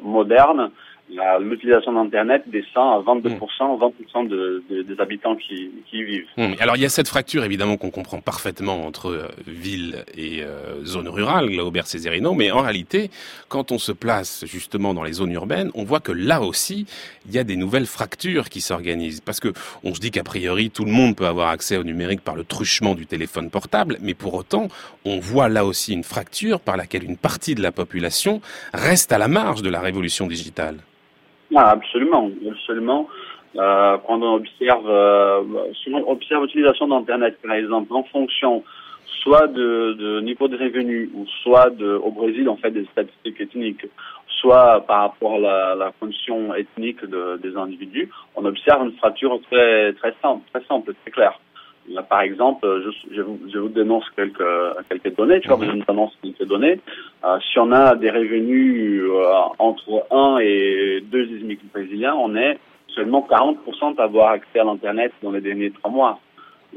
modernes, 0.01 0.71
l'utilisation 1.09 1.93
d'Internet 1.93 2.43
descend 2.47 3.07
à 3.07 3.11
22%, 3.11 3.37
20% 3.59 4.27
de, 4.27 4.63
de, 4.69 4.81
des 4.81 4.99
habitants 4.99 5.35
qui, 5.35 5.71
qui 5.89 5.97
y 5.97 6.03
vivent. 6.03 6.27
Mmh. 6.37 6.53
Alors 6.59 6.75
il 6.75 6.81
y 6.81 6.85
a 6.85 6.89
cette 6.89 7.07
fracture 7.07 7.43
évidemment 7.43 7.77
qu'on 7.77 7.91
comprend 7.91 8.19
parfaitement 8.21 8.85
entre 8.85 9.09
euh, 9.11 9.27
ville 9.47 10.03
et 10.17 10.43
euh, 10.43 10.83
zone 10.83 11.07
rurale, 11.07 11.59
Aubert 11.59 11.87
Césarino, 11.87 12.33
mais 12.33 12.51
en 12.51 12.61
réalité, 12.61 13.09
quand 13.49 13.71
on 13.71 13.77
se 13.77 13.91
place 13.91 14.45
justement 14.45 14.93
dans 14.93 15.03
les 15.03 15.13
zones 15.13 15.31
urbaines, 15.31 15.71
on 15.75 15.83
voit 15.83 15.99
que 15.99 16.11
là 16.11 16.41
aussi, 16.41 16.85
il 17.27 17.33
y 17.33 17.39
a 17.39 17.43
des 17.43 17.55
nouvelles 17.55 17.85
fractures 17.85 18.49
qui 18.49 18.61
s'organisent. 18.61 19.21
Parce 19.21 19.39
que 19.39 19.53
on 19.83 19.93
se 19.93 19.99
dit 19.99 20.11
qu'a 20.11 20.23
priori, 20.23 20.69
tout 20.69 20.85
le 20.85 20.91
monde 20.91 21.15
peut 21.15 21.27
avoir 21.27 21.49
accès 21.49 21.77
au 21.77 21.83
numérique 21.83 22.21
par 22.21 22.35
le 22.35 22.43
truchement 22.43 22.95
du 22.95 23.05
téléphone 23.05 23.49
portable, 23.49 23.97
mais 24.01 24.13
pour 24.13 24.33
autant, 24.33 24.67
on 25.05 25.19
voit 25.19 25.49
là 25.49 25.65
aussi 25.65 25.93
une 25.93 26.03
fracture 26.03 26.59
par 26.59 26.77
laquelle 26.77 27.03
une 27.03 27.17
partie 27.17 27.55
de 27.55 27.61
la 27.61 27.71
population 27.71 28.41
reste 28.73 29.11
à 29.11 29.17
la 29.17 29.27
marge 29.27 29.61
de 29.61 29.69
la 29.69 29.79
révolution 29.79 30.27
digitale. 30.27 30.79
Ah, 31.53 31.71
absolument, 31.71 32.29
absolument. 32.49 33.07
Euh, 33.57 33.97
quand 34.05 34.21
on 34.21 34.35
observe, 34.35 34.89
euh, 34.89 35.43
on 35.87 36.11
observe 36.11 36.43
l'utilisation 36.43 36.87
d'Internet, 36.87 37.37
par 37.41 37.53
exemple, 37.53 37.93
en 37.93 38.03
fonction 38.03 38.63
soit 39.21 39.47
de, 39.47 39.93
de, 39.93 40.21
niveau 40.21 40.47
de 40.47 40.57
revenu, 40.57 41.09
ou 41.13 41.25
soit 41.43 41.69
de, 41.69 41.93
au 41.93 42.11
Brésil, 42.11 42.49
on 42.49 42.57
fait 42.57 42.71
des 42.71 42.85
statistiques 42.85 43.39
ethniques, 43.39 43.85
soit 44.27 44.85
par 44.85 45.01
rapport 45.01 45.35
à 45.35 45.39
la, 45.39 45.75
la 45.75 45.91
fonction 45.93 46.53
ethnique 46.53 47.03
de, 47.05 47.37
des 47.41 47.55
individus, 47.55 48.09
on 48.35 48.45
observe 48.45 48.85
une 48.85 48.93
fracture 48.97 49.39
très, 49.49 49.93
très 49.93 50.13
simple, 50.21 50.41
très 50.53 50.63
simple, 50.65 50.93
très 51.03 51.11
claire. 51.11 51.39
Là, 51.89 52.01
par 52.01 52.21
exemple, 52.21 52.65
je, 52.83 53.15
je, 53.15 53.21
vous, 53.21 53.39
je 53.53 53.59
vous 53.59 53.69
dénonce 53.69 54.09
quelques, 54.15 54.43
quelques 54.89 55.15
données, 55.15 55.39
tu 55.39 55.49
vois, 55.49 55.59
je 55.63 55.71
vous 55.71 55.83
dénonce 55.87 56.17
quelques 56.21 56.47
données. 56.47 56.79
Euh, 57.23 57.37
si 57.51 57.59
on 57.59 57.71
a 57.71 57.95
des 57.95 58.09
revenus 58.09 59.03
euh, 59.03 59.31
entre 59.59 60.05
1 60.09 60.39
et 60.41 61.03
2 61.03 61.39
SMIC 61.39 61.59
brésiliens, 61.71 62.15
on 62.15 62.35
est 62.35 62.57
seulement 62.87 63.27
40% 63.29 63.95
d'avoir 63.95 64.31
accès 64.31 64.59
à 64.59 64.63
l'Internet 64.63 65.11
dans 65.21 65.31
les 65.31 65.41
derniers 65.41 65.71
trois 65.71 65.91
mois. 65.91 66.19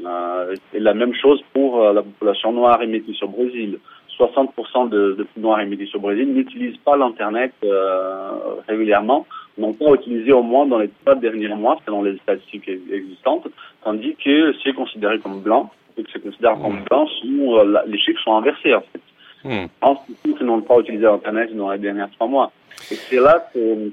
Euh, 0.05 0.55
et 0.73 0.79
la 0.79 0.93
même 0.93 1.13
chose 1.13 1.41
pour 1.53 1.81
euh, 1.81 1.93
la 1.93 2.03
population 2.03 2.53
noire 2.53 2.81
et 2.81 2.87
métisse 2.87 3.21
au 3.23 3.27
Brésil. 3.27 3.79
60% 4.17 4.89
de, 4.89 5.15
de 5.17 5.27
noirs 5.37 5.61
et 5.61 5.65
métis 5.65 5.93
au 5.95 5.99
Brésil 5.99 6.33
n'utilisent 6.33 6.77
pas 6.77 6.97
l'Internet 6.97 7.53
euh, 7.63 8.31
régulièrement, 8.67 9.25
n'ont 9.59 9.73
pas 9.73 9.93
utilisé 9.93 10.31
au 10.31 10.41
moins 10.41 10.65
dans 10.65 10.79
les 10.79 10.89
trois 11.03 11.15
derniers 11.15 11.47
mois, 11.49 11.77
selon 11.85 12.03
les 12.03 12.17
statistiques 12.17 12.69
existantes, 12.91 13.47
tandis 13.83 14.15
que 14.23 14.53
c'est 14.63 14.73
considéré 14.73 15.19
comme 15.19 15.41
blanc, 15.41 15.71
et 15.97 16.03
que 16.03 16.09
c'est 16.11 16.23
considéré 16.23 16.55
comme 16.61 16.79
mmh. 16.79 16.85
blanc, 16.89 17.07
sont, 17.07 17.83
les 17.87 17.99
chiffres 17.99 18.21
sont 18.23 18.35
inversés 18.35 18.73
en 18.73 18.81
fait. 18.81 19.01
Mmh. 19.43 19.65
En 19.81 19.95
ce 19.95 20.31
qui 20.31 20.43
n'ont 20.43 20.61
pas 20.61 20.79
utilisé 20.79 21.05
Internet 21.05 21.55
dans 21.55 21.71
les 21.71 21.77
derniers 21.77 22.05
trois 22.15 22.27
mois. 22.27 22.51
Et 22.91 22.95
c'est 22.95 23.19
là 23.19 23.49
que 23.53 23.91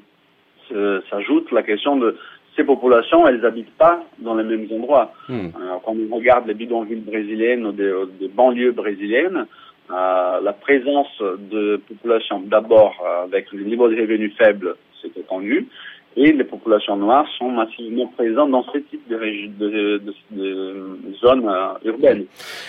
s'ajoute 1.11 1.53
la 1.53 1.62
question 1.62 1.97
de 1.97 2.17
ces 2.57 2.64
populations, 2.64 3.27
elles 3.27 3.41
n'habitent 3.41 3.77
pas 3.77 4.03
dans 4.19 4.35
les 4.35 4.43
mêmes 4.43 4.67
endroits. 4.73 5.12
Hmm. 5.29 5.49
quand 5.85 5.95
on 5.95 6.17
regarde 6.17 6.47
les 6.49 6.55
bidonvilles 6.55 7.01
brésiliennes 7.01 7.67
ou 7.67 7.73
des, 7.73 7.93
des 8.19 8.29
banlieues 8.29 8.73
brésiliennes, 8.73 9.47
euh, 9.91 10.41
la 10.41 10.53
présence 10.53 11.21
de 11.21 11.77
populations 11.89 12.41
d'abord 12.41 12.97
avec 13.25 13.53
le 13.53 13.62
niveau 13.64 13.89
de 13.89 14.01
revenus 14.01 14.35
faible, 14.37 14.75
c'est 15.14 15.20
étendu, 15.20 15.68
et 16.17 16.33
les 16.33 16.45
populations 16.45 16.97
noires 16.97 17.27
sont 17.39 17.51
massivement 17.51 18.07
présentes 18.07 18.51
dans 18.51 18.64
ce 18.73 18.79
type 18.79 19.07
de, 19.09 19.17
de, 19.59 19.99
de, 19.99 20.14
de 20.33 21.14
zones 21.21 21.47
euh, 21.47 21.75
urbaines. 21.91 22.25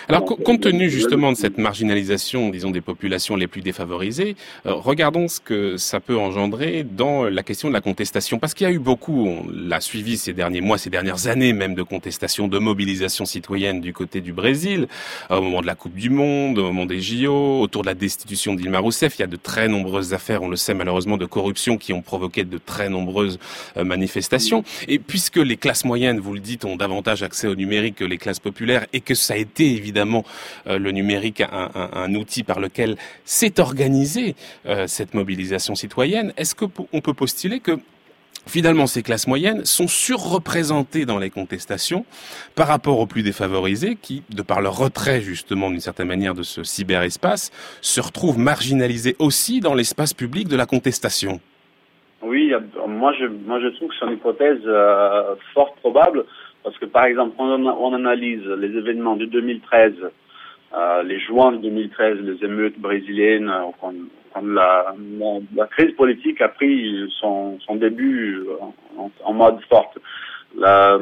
Alors, 0.10 0.26
compte 0.26 0.62
tenu 0.62 0.90
justement 0.90 1.32
de 1.32 1.38
cette 1.38 1.58
marginalisation, 1.58 2.50
disons, 2.50 2.72
des 2.72 2.82
populations 2.82 3.38
les 3.38 3.48
plus 3.48 3.62
défavorisées, 3.62 4.36
euh, 4.66 4.74
regardons 4.74 5.30
ce 5.30 5.40
que 5.40 5.78
ça 5.78 6.02
peut 6.02 6.18
engendrer 6.18 6.84
dans 6.84 7.24
la 7.24 7.42
question 7.42 7.70
de 7.70 7.74
la 7.74 7.80
contestation, 7.80 8.38
parce 8.38 8.54
qu'il 8.54 8.68
y 8.68 8.70
a 8.70 8.74
eu 8.74 8.80
beaucoup, 8.80 9.26
on 9.28 9.46
l'a 9.50 9.80
suivi 9.80 10.18
ces 10.18 10.34
derniers 10.34 10.62
mois, 10.62 10.78
ces 10.78 10.90
dernières 10.90 11.28
années 11.28 11.54
même, 11.54 11.74
de 11.74 11.84
contestation, 11.84 12.50
de 12.50 12.60
mobilisation 12.60 13.24
citoyenne 13.24 13.80
du 13.80 13.94
côté 13.94 14.20
du 14.20 14.34
Brésil, 14.34 14.88
au 15.30 15.42
moment 15.42 15.62
de 15.62 15.68
la 15.68 15.76
Coupe 15.76 15.96
du 15.96 16.10
Monde, 16.10 16.60
au 16.60 16.64
moment 16.64 16.86
des 16.86 17.00
JO, 17.00 17.62
autour 17.62 17.84
de 17.84 17.88
la 17.88 17.96
destitution 17.96 18.56
d'Ilma 18.56 18.80
Rousseff. 18.80 19.18
Il 19.18 19.22
y 19.22 19.24
a 19.24 19.28
de 19.28 19.38
très 19.38 19.70
nombreuses 19.70 20.14
affaires, 20.14 20.44
on 20.44 20.50
le 20.50 20.58
sait 20.58 20.74
malheureusement, 20.74 21.16
de 21.16 21.26
corruption 21.26 21.78
qui 21.78 21.94
ont 21.94 22.02
provoqué 22.02 22.44
de 22.44 22.58
très 22.58 22.90
nombreuses 22.90 23.37
euh, 23.78 23.84
manifestations. 23.84 24.64
Et 24.88 25.00
puisque 25.00 25.38
les 25.38 25.58
classes 25.58 25.86
moyennes, 25.86 26.20
vous 26.20 26.34
le 26.34 26.40
dites, 26.40 26.66
ont 26.66 26.76
davantage 26.76 27.24
accès 27.24 27.48
au 27.48 27.56
numérique 27.56 27.96
que 27.96 28.06
les 28.06 28.18
classes 28.18 28.40
populaires 28.40 28.86
et 28.94 29.02
que 29.02 29.16
ça 29.16 29.34
a 29.34 29.38
été 29.38 29.72
évidemment 29.74 30.24
euh, 30.68 30.78
le 30.78 30.92
numérique 30.92 31.42
un, 31.42 31.72
un, 31.74 32.14
outil 32.16 32.44
par 32.44 32.60
lequel 32.60 32.98
s'est 33.26 33.60
organisée 33.60 34.36
euh, 34.66 34.88
cette 34.88 35.14
mobilisation 35.14 35.76
citoyenne, 35.76 36.34
est-ce 36.38 36.56
qu'on 36.56 37.02
peut 37.02 37.14
postuler 37.14 37.60
que 37.60 37.80
Finalement, 38.48 38.88
ces 38.88 39.04
classes 39.04 39.28
moyennes 39.28 39.66
sont 39.66 39.88
surreprésentées 39.88 41.06
dans 41.06 41.18
les 41.18 41.30
contestations 41.30 42.06
par 42.56 42.68
rapport 42.68 43.00
aux 43.00 43.06
plus 43.06 43.22
défavorisés 43.22 43.98
qui, 44.02 44.24
de 44.30 44.42
par 44.42 44.62
leur 44.62 44.78
retrait 44.78 45.22
justement 45.22 45.70
d'une 45.70 45.82
certaine 45.82 46.08
manière 46.08 46.34
de 46.34 46.44
ce 46.44 46.64
cyberespace, 46.64 47.52
se 47.82 48.00
retrouvent 48.00 48.40
marginalisés 48.40 49.18
aussi 49.20 49.60
dans 49.60 49.74
l'espace 49.74 50.14
public 50.14 50.48
de 50.48 50.56
la 50.56 50.66
contestation? 50.66 51.42
Oui, 52.22 52.52
moi 52.88 53.14
je, 53.20 53.26
moi 53.26 53.60
je 53.60 53.68
trouve 53.68 53.90
que 53.90 53.96
c'est 54.00 54.06
une 54.06 54.14
hypothèse 54.14 54.62
euh, 54.66 55.36
fort 55.54 55.74
probable 55.76 56.26
parce 56.64 56.78
que 56.80 56.86
par 56.86 57.06
exemple, 57.06 57.36
quand 57.38 57.48
on, 57.48 57.94
analyse 57.94 58.44
les 58.44 58.76
événements 58.76 59.16
de 59.16 59.26
2013, 59.26 59.94
euh, 60.74 61.04
les 61.04 61.20
juin 61.20 61.52
de 61.54 61.58
2013, 61.58 62.18
les 62.22 62.44
émeutes 62.44 62.80
brésiliennes, 62.80 63.50
euh, 63.50 63.72
quand, 63.80 63.94
la, 64.44 64.94
la, 65.56 65.68
crise 65.68 65.96
politique 65.96 66.42
a 66.42 66.50
pris 66.50 67.10
son, 67.20 67.60
son 67.62 67.76
début 67.76 68.44
en, 68.98 69.10
en 69.24 69.34
mode 69.34 69.60
forte. 69.70 69.98
La, 70.56 70.98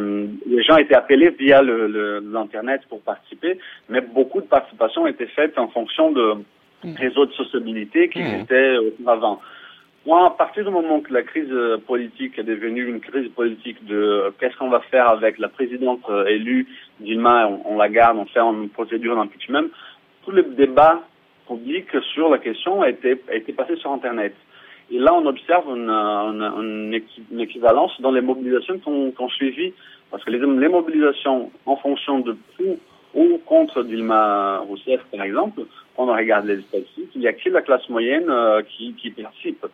les 0.45 0.63
gens 0.63 0.77
étaient 0.77 0.95
appelés 0.95 1.29
via 1.31 1.61
l'internet 1.61 2.81
le, 2.83 2.89
pour 2.89 3.01
participer, 3.01 3.57
mais 3.89 4.01
beaucoup 4.01 4.41
de 4.41 4.47
participation 4.47 5.07
était 5.07 5.27
faite 5.27 5.57
en 5.57 5.67
fonction 5.69 6.11
de 6.11 6.33
mmh. 6.83 6.93
réseaux 6.97 7.25
de 7.25 7.33
sociabilité 7.33 8.09
qui 8.09 8.19
mmh. 8.21 8.41
étaient 8.41 8.77
auparavant. 8.77 9.41
Moi, 10.05 10.23
à 10.23 10.29
partir 10.29 10.63
du 10.63 10.69
moment 10.69 10.99
que 10.99 11.11
la 11.11 11.23
crise 11.23 11.51
euh, 11.51 11.79
politique 11.79 12.37
est 12.37 12.43
devenue 12.43 12.87
une 12.87 12.99
crise 12.99 13.27
politique 13.29 13.83
de 13.87 13.95
euh, 13.95 14.29
qu'est-ce 14.39 14.55
qu'on 14.55 14.69
va 14.69 14.81
faire 14.81 15.09
avec 15.09 15.39
la 15.39 15.47
présidente 15.47 16.01
euh, 16.09 16.27
élue 16.27 16.67
Dilma, 16.99 17.49
on, 17.65 17.75
la 17.75 17.89
garde, 17.89 18.17
on 18.17 18.25
fait 18.25 18.39
une 18.39 18.69
procédure 18.69 19.15
d'impeachment, 19.15 19.69
tous 20.23 20.29
les 20.29 20.43
débats 20.43 21.01
publics 21.47 21.89
sur 22.13 22.29
la 22.29 22.37
question 22.37 22.83
a 22.83 22.89
été, 22.89 23.15
passé 23.15 23.77
sur 23.77 23.91
Internet. 23.91 24.35
Et 24.91 24.99
là, 24.99 25.11
on 25.11 25.25
observe 25.25 25.65
une, 25.75 26.93
équivalence 27.39 27.99
dans 27.99 28.11
les 28.11 28.21
mobilisations 28.21 28.77
qu'on 28.77 29.11
qu 29.11 29.33
suivi, 29.33 29.73
parce 30.11 30.23
que 30.23 30.29
les, 30.29 30.37
les, 30.37 30.69
mobilisations 30.69 31.51
en 31.65 31.77
fonction 31.77 32.19
de 32.19 32.37
pour 32.57 32.77
ou 33.15 33.39
contre 33.45 33.81
Dilma 33.81 34.59
Rousseff, 34.59 35.01
par 35.11 35.23
exemple, 35.23 35.61
quand 35.95 36.07
on 36.07 36.13
regarde 36.13 36.45
les 36.45 36.61
statistiques, 36.61 37.09
il 37.15 37.21
n'y 37.21 37.27
a 37.27 37.33
que 37.33 37.49
la 37.49 37.61
classe 37.63 37.89
moyenne 37.89 38.31
qui, 38.69 38.93
qui 38.93 39.09
participe. 39.09 39.65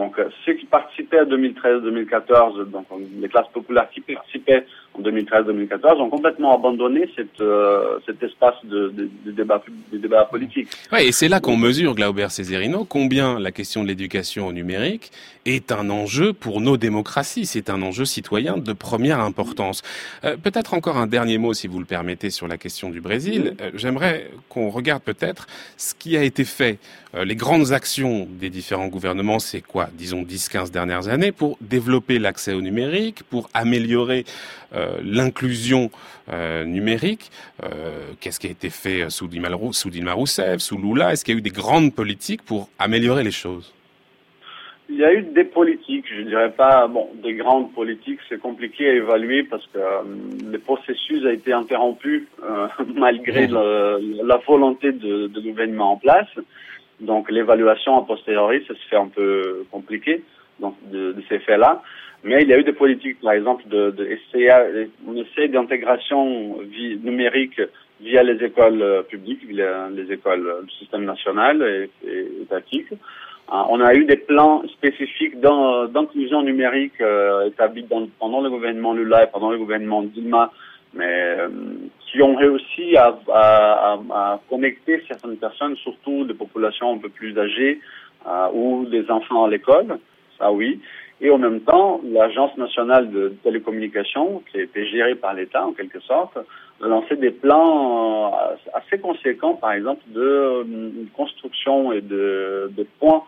Donc, 0.00 0.18
euh, 0.18 0.30
ceux 0.46 0.54
qui 0.54 0.64
participaient 0.64 1.20
en 1.20 1.26
2013-2014, 1.26 2.70
donc 2.70 2.86
les 3.20 3.28
classes 3.28 3.50
populaires 3.52 3.86
qui 3.92 4.00
participaient 4.00 4.64
en 4.94 5.02
2013-2014, 5.02 6.00
ont 6.00 6.08
complètement 6.08 6.54
abandonné 6.54 7.06
euh, 7.42 7.98
cet 8.06 8.22
espace 8.22 8.54
de, 8.64 8.94
débat, 9.26 10.24
politique. 10.24 10.68
Ouais, 10.90 11.08
et 11.08 11.12
c'est 11.12 11.28
là 11.28 11.38
qu'on 11.38 11.58
mesure, 11.58 11.94
Glauber 11.94 12.28
Césarino, 12.30 12.86
combien 12.86 13.38
la 13.38 13.52
question 13.52 13.82
de 13.82 13.88
l'éducation 13.88 14.50
numérique 14.52 15.10
est 15.46 15.72
un 15.72 15.90
enjeu 15.90 16.32
pour 16.32 16.60
nos 16.60 16.76
démocraties. 16.76 17.46
C'est 17.46 17.70
un 17.70 17.82
enjeu 17.82 18.04
citoyen 18.04 18.56
de 18.58 18.72
première 18.72 19.20
importance. 19.20 19.82
Euh, 20.24 20.36
peut-être 20.36 20.74
encore 20.74 20.96
un 20.96 21.06
dernier 21.06 21.38
mot, 21.38 21.54
si 21.54 21.66
vous 21.66 21.78
le 21.78 21.84
permettez, 21.84 22.30
sur 22.30 22.48
la 22.48 22.58
question 22.58 22.90
du 22.90 23.00
Brésil. 23.00 23.54
Euh, 23.60 23.70
j'aimerais 23.74 24.30
qu'on 24.48 24.70
regarde 24.70 25.02
peut-être 25.02 25.46
ce 25.76 25.94
qui 25.94 26.16
a 26.16 26.22
été 26.22 26.44
fait, 26.44 26.78
euh, 27.14 27.24
les 27.24 27.36
grandes 27.36 27.72
actions 27.72 28.28
des 28.30 28.50
différents 28.50 28.88
gouvernements, 28.88 29.38
c'est 29.38 29.62
quoi, 29.62 29.88
disons 29.94 30.22
10-15 30.22 30.70
dernières 30.70 31.08
années, 31.08 31.32
pour 31.32 31.56
développer 31.60 32.18
l'accès 32.18 32.52
au 32.52 32.60
numérique, 32.60 33.22
pour 33.24 33.48
améliorer 33.54 34.24
l'inclusion 35.02 35.90
numérique? 36.64 37.32
Qu'est-ce 38.20 38.38
qui 38.38 38.46
a 38.46 38.50
été 38.50 38.70
fait 38.70 39.10
sous 39.10 39.26
Dilma, 39.26 39.48
sous 39.72 39.90
Dilma 39.90 40.12
Rousseff, 40.12 40.60
sous 40.60 40.78
Lula? 40.78 41.12
Est-ce 41.12 41.24
qu'il 41.24 41.34
y 41.34 41.36
a 41.36 41.38
eu 41.38 41.42
des 41.42 41.50
grandes 41.50 41.92
politiques 41.92 42.42
pour 42.42 42.68
améliorer 42.78 43.24
les 43.24 43.32
choses? 43.32 43.72
Il 44.90 44.96
y 44.96 45.04
a 45.04 45.14
eu 45.14 45.22
des 45.22 45.44
politiques, 45.44 46.06
je 46.14 46.22
dirais 46.22 46.50
pas, 46.50 46.88
bon, 46.88 47.08
des 47.22 47.34
grandes 47.34 47.72
politiques, 47.72 48.18
c'est 48.28 48.40
compliqué 48.40 48.88
à 48.88 48.94
évaluer 48.94 49.44
parce 49.44 49.64
que 49.68 49.78
euh, 49.78 50.02
le 50.50 50.58
processus 50.58 51.24
a 51.24 51.32
été 51.32 51.52
interrompu 51.52 52.26
euh, 52.42 52.66
malgré 52.96 53.46
la 53.46 54.36
volonté 54.46 54.92
de, 54.92 55.28
de 55.28 55.40
gouvernement 55.40 55.92
en 55.92 55.96
place. 55.96 56.28
Donc 57.00 57.30
l'évaluation 57.30 57.96
a 57.98 58.02
posteriori, 58.04 58.64
ça 58.66 58.74
se 58.74 58.88
fait 58.88 58.96
un 58.96 59.08
peu 59.08 59.64
compliqué 59.70 60.22
donc 60.58 60.74
de, 60.90 61.12
de 61.12 61.22
ces 61.28 61.38
faits-là. 61.38 61.82
Mais 62.22 62.42
il 62.42 62.48
y 62.48 62.52
a 62.52 62.58
eu 62.58 62.64
des 62.64 62.74
politiques, 62.74 63.20
par 63.20 63.32
exemple, 63.32 63.66
de, 63.68 63.90
de 63.92 64.04
essayer, 64.04 64.52
on 65.06 65.16
essaie 65.16 65.48
d'intégration 65.48 66.58
numérique 67.02 67.60
via 68.00 68.22
les 68.22 68.44
écoles 68.44 68.82
euh, 68.82 69.02
publiques, 69.02 69.44
via 69.46 69.88
les 69.90 70.12
écoles 70.12 70.64
du 70.64 70.74
système 70.74 71.04
national 71.04 71.62
et, 71.62 72.08
et 72.08 72.42
étatique. 72.42 72.88
Hein, 73.52 73.66
on 73.68 73.80
a 73.80 73.94
eu 73.94 74.04
des 74.04 74.16
plans 74.16 74.62
spécifiques 74.68 75.40
d'inclusion 75.40 76.42
numérique 76.42 77.00
euh, 77.00 77.48
établis 77.48 77.84
pendant 78.18 78.40
le 78.40 78.48
gouvernement 78.48 78.92
Lula 78.94 79.24
et 79.24 79.26
pendant 79.26 79.50
le 79.50 79.58
gouvernement 79.58 80.02
Dilma, 80.04 80.52
mais 80.94 81.04
euh, 81.06 81.48
qui 82.06 82.22
ont 82.22 82.36
réussi 82.36 82.96
à, 82.96 83.18
à, 83.32 83.98
à, 84.10 84.40
connecter 84.48 85.02
certaines 85.08 85.36
personnes, 85.36 85.76
surtout 85.76 86.24
des 86.24 86.34
populations 86.34 86.94
un 86.94 86.98
peu 86.98 87.08
plus 87.08 87.36
âgées 87.36 87.80
euh, 88.26 88.48
ou 88.52 88.86
des 88.86 89.10
enfants 89.10 89.44
à 89.44 89.50
l'école, 89.50 89.98
ça 90.38 90.52
oui. 90.52 90.80
Et 91.22 91.30
en 91.30 91.38
même 91.38 91.60
temps, 91.60 92.00
l'Agence 92.04 92.56
nationale 92.56 93.10
de 93.10 93.34
télécommunications, 93.42 94.42
qui 94.50 94.58
été 94.58 94.86
gérée 94.86 95.16
par 95.16 95.34
l'État 95.34 95.66
en 95.66 95.72
quelque 95.72 96.00
sorte, 96.00 96.38
a 96.82 96.86
lancé 96.86 97.16
des 97.16 97.30
plans 97.30 98.32
euh, 98.32 98.54
assez 98.72 98.98
conséquents, 98.98 99.54
par 99.54 99.72
exemple, 99.72 100.02
de 100.08 100.20
euh, 100.20 100.64
construction 101.14 101.92
et 101.92 102.00
de, 102.00 102.70
de 102.74 102.86
points 102.98 103.22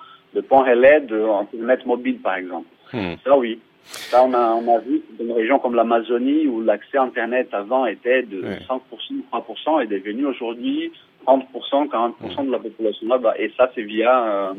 de 0.52 0.58
points 0.58 0.70
relais 0.70 1.00
de 1.00 1.22
Internet 1.22 1.86
mobile, 1.86 2.18
par 2.18 2.36
exemple. 2.36 2.66
Hmm. 2.92 3.14
Ça, 3.24 3.36
oui. 3.36 3.58
Ça, 3.84 4.22
on 4.24 4.32
a, 4.32 4.54
on 4.54 4.76
a 4.76 4.78
vu 4.78 5.02
dans 5.18 5.24
une 5.24 5.32
région 5.32 5.58
comme 5.58 5.74
l'Amazonie, 5.74 6.46
où 6.46 6.62
l'accès 6.62 6.98
à 6.98 7.02
Internet 7.02 7.48
avant 7.52 7.86
était 7.86 8.22
de 8.22 8.42
5%, 8.42 8.80
3%, 9.32 9.82
est 9.82 9.86
devenu 9.86 10.26
aujourd'hui 10.26 10.92
30%, 11.26 11.88
40% 11.88 12.46
de 12.46 12.52
la 12.52 12.58
population 12.58 13.08
là-bas. 13.08 13.34
Et 13.38 13.52
ça, 13.56 13.70
c'est 13.74 13.82
via 13.82 14.24
euh, 14.24 14.54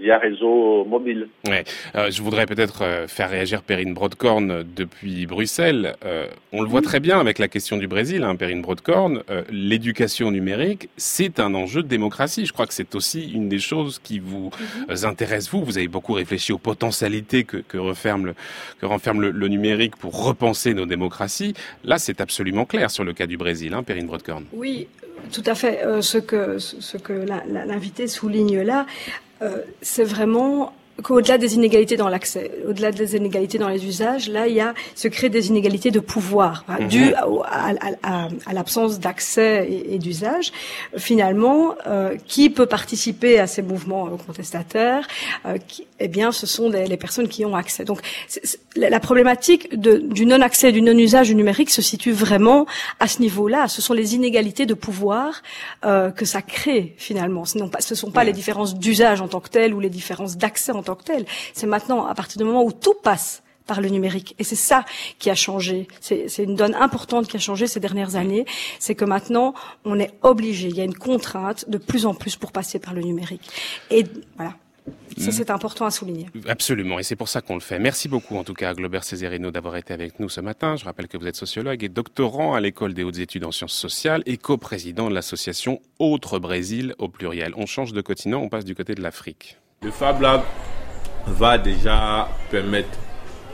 via 0.00 0.18
réseau 0.18 0.84
mobile. 0.84 1.28
Ouais. 1.46 1.64
Euh, 1.94 2.10
je 2.10 2.22
voudrais 2.22 2.46
peut-être 2.46 2.82
euh, 2.82 3.06
faire 3.08 3.30
réagir 3.30 3.62
Perrine 3.62 3.94
Broadcorn 3.94 4.64
depuis 4.76 5.26
Bruxelles. 5.26 5.96
Euh, 6.04 6.26
on 6.52 6.62
le 6.62 6.68
voit 6.68 6.82
très 6.82 7.00
bien 7.00 7.18
avec 7.18 7.38
la 7.38 7.48
question 7.48 7.76
du 7.76 7.86
Brésil, 7.86 8.22
hein, 8.22 8.36
Perrine 8.36 8.62
Broadcorn. 8.62 9.22
Euh, 9.30 9.42
l'éducation 9.50 10.30
numérique, 10.30 10.88
c'est 10.96 11.40
un 11.40 11.54
enjeu 11.54 11.82
de 11.82 11.88
démocratie. 11.88 12.46
Je 12.46 12.52
crois 12.52 12.66
que 12.66 12.74
c'est 12.74 12.94
aussi 12.94 13.30
une 13.32 13.48
des 13.48 13.58
choses 13.58 13.98
qui 14.02 14.18
vous 14.18 14.50
mhm. 14.88 15.04
intéresse, 15.04 15.50
vous. 15.50 15.64
Vous 15.64 15.78
avez 15.78 15.88
beaucoup 15.88 16.12
réfléchi 16.12 16.52
aux 16.52 16.58
potentialités 16.58 17.44
que, 17.44 17.58
que 17.58 17.78
referme, 17.78 18.26
le, 18.26 18.34
que 18.80 18.86
renferme 18.86 19.20
le, 19.20 19.30
le, 19.30 19.48
numérique 19.48 19.96
pour 19.96 20.24
repenser 20.24 20.74
nos 20.74 20.86
démocraties. 20.86 21.54
Là, 21.84 21.98
c'est 21.98 22.20
absolument 22.20 22.64
clair 22.64 22.90
sur 22.90 23.04
le 23.04 23.12
cas 23.12 23.26
du 23.26 23.36
Brésil, 23.36 23.74
hein, 23.74 23.82
Perrine 23.82 24.06
Broadcorn. 24.06 24.44
Oui, 24.52 24.88
tout 25.32 25.42
à 25.46 25.54
fait. 25.54 25.80
ce 26.00 26.18
que, 26.18 26.58
ce 26.58 26.96
que 26.96 27.12
l'invité 27.12 28.06
souligne 28.06 28.62
là, 28.62 28.86
euh, 28.86 29.31
c'est 29.80 30.04
vraiment 30.04 30.72
qu'au-delà 31.00 31.38
des 31.38 31.54
inégalités 31.54 31.96
dans 31.96 32.08
l'accès, 32.08 32.50
au-delà 32.68 32.92
des 32.92 33.16
inégalités 33.16 33.58
dans 33.58 33.68
les 33.68 33.86
usages, 33.86 34.28
là, 34.28 34.46
il 34.46 34.54
y 34.54 34.60
a 34.60 34.74
se 34.94 35.08
créent 35.08 35.30
des 35.30 35.48
inégalités 35.48 35.90
de 35.90 36.00
pouvoir 36.00 36.64
hein, 36.68 36.78
mhm. 36.80 36.88
dues 36.88 37.14
à, 37.14 38.52
l'absence 38.52 39.00
d'accès 39.00 39.68
et, 39.88 39.98
d'usage. 39.98 40.52
Finalement, 40.96 41.74
euh, 41.86 42.16
qui 42.26 42.50
peut 42.50 42.66
participer 42.66 43.38
à 43.38 43.46
ces 43.46 43.62
mouvements 43.62 44.06
euh, 44.06 44.16
contestataires 44.26 45.06
euh, 45.46 45.56
Eh 45.98 46.08
bien, 46.08 46.30
ce 46.30 46.46
sont 46.46 46.68
les 46.68 46.96
personnes 46.96 47.28
qui 47.28 47.44
ont 47.44 47.56
accès. 47.56 47.84
Donc, 47.84 48.00
la 48.76 49.00
problématique 49.00 49.78
de, 49.78 49.96
du 49.96 50.26
non-accès, 50.26 50.72
du 50.72 50.82
non-usage 50.82 51.28
du 51.28 51.34
numérique 51.34 51.70
se 51.70 51.82
situe 51.82 52.12
vraiment 52.12 52.66
à 53.00 53.08
ce 53.08 53.20
niveau-là. 53.20 53.68
Ce 53.68 53.80
sont 53.80 53.94
les 53.94 54.14
inégalités 54.14 54.66
de 54.66 54.74
pouvoir 54.74 55.42
que 55.82 56.24
ça 56.24 56.42
crée 56.42 56.94
finalement. 56.96 57.44
Ce 57.44 57.58
ne 57.58 57.64
ce 57.78 57.94
sont 57.94 58.10
pas 58.10 58.24
les 58.24 58.32
différences 58.32 58.74
d'usage 58.74 59.20
en 59.20 59.28
tant 59.28 59.40
que 59.40 59.48
telles 59.48 59.74
ou 59.74 59.80
les 59.80 59.90
différences 59.90 60.36
d'accès 60.36 60.72
en 60.72 60.81
tant 60.82 60.94
que 60.94 61.04
telles. 61.04 61.26
C'est 61.52 61.66
maintenant, 61.66 62.06
à 62.06 62.14
partir 62.14 62.38
du 62.38 62.44
moment 62.44 62.64
où 62.64 62.72
tout 62.72 62.94
passe 63.02 63.42
par 63.66 63.80
le 63.80 63.88
numérique. 63.88 64.34
Et 64.38 64.44
c'est 64.44 64.56
ça 64.56 64.84
qui 65.18 65.30
a 65.30 65.34
changé. 65.34 65.88
C'est 66.00 66.26
une 66.38 66.56
donne 66.56 66.74
importante 66.74 67.28
qui 67.28 67.36
a 67.36 67.40
changé 67.40 67.66
ces 67.66 67.80
dernières 67.80 68.16
années. 68.16 68.44
C'est 68.78 68.94
que 68.94 69.04
maintenant, 69.04 69.54
on 69.84 69.98
est 69.98 70.12
obligé, 70.22 70.68
il 70.68 70.76
y 70.76 70.80
a 70.80 70.84
une 70.84 70.96
contrainte 70.96 71.68
de 71.68 71.78
plus 71.78 72.06
en 72.06 72.14
plus 72.14 72.36
pour 72.36 72.52
passer 72.52 72.78
par 72.78 72.94
le 72.94 73.02
numérique. 73.02 73.48
Et 73.90 74.04
voilà. 74.36 74.54
Ça, 75.16 75.28
mm. 75.28 75.32
c'est 75.32 75.50
important 75.50 75.86
à 75.86 75.92
souligner. 75.92 76.26
Absolument, 76.48 76.98
et 76.98 77.04
c'est 77.04 77.14
pour 77.14 77.28
ça 77.28 77.40
qu'on 77.40 77.54
le 77.54 77.60
fait. 77.60 77.78
Merci 77.78 78.08
beaucoup, 78.08 78.36
en 78.36 78.42
tout 78.42 78.54
cas, 78.54 78.70
à 78.70 78.74
Globert 78.74 79.04
Césarino 79.04 79.52
d'avoir 79.52 79.76
été 79.76 79.94
avec 79.94 80.18
nous 80.18 80.28
ce 80.28 80.40
matin. 80.40 80.74
Je 80.74 80.84
rappelle 80.84 81.06
que 81.06 81.16
vous 81.16 81.26
êtes 81.28 81.36
sociologue 81.36 81.84
et 81.84 81.88
doctorant 81.88 82.54
à 82.54 82.60
l'École 82.60 82.92
des 82.92 83.04
hautes 83.04 83.18
études 83.18 83.44
en 83.44 83.52
sciences 83.52 83.74
sociales 83.74 84.24
et 84.26 84.38
co-président 84.38 85.08
de 85.08 85.14
l'association 85.14 85.80
Autre 86.00 86.40
Brésil 86.40 86.94
au 86.98 87.08
pluriel. 87.08 87.52
On 87.56 87.66
change 87.66 87.92
de 87.92 88.00
continent, 88.00 88.40
on 88.42 88.48
passe 88.48 88.64
du 88.64 88.74
côté 88.74 88.96
de 88.96 89.02
l'Afrique. 89.02 89.58
Le 89.84 89.90
Fab 89.90 90.20
Lab 90.20 90.42
va 91.26 91.58
déjà 91.58 92.28
permettre 92.52 92.96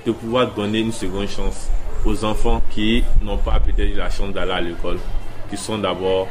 de 0.05 0.13
pouvoir 0.13 0.53
donner 0.55 0.81
une 0.81 0.93
seconde 0.93 1.27
chance 1.27 1.69
aux 2.05 2.23
enfants 2.23 2.61
qui 2.71 3.03
n'ont 3.23 3.39
pas 3.39 3.59
peut-être 3.59 3.97
la 3.97 4.11
chance 4.11 4.35
d'aller 4.35 4.53
à 4.53 4.61
l'école, 4.61 4.99
qui 5.49 5.57
sont 5.57 5.79
d'abord 5.79 6.29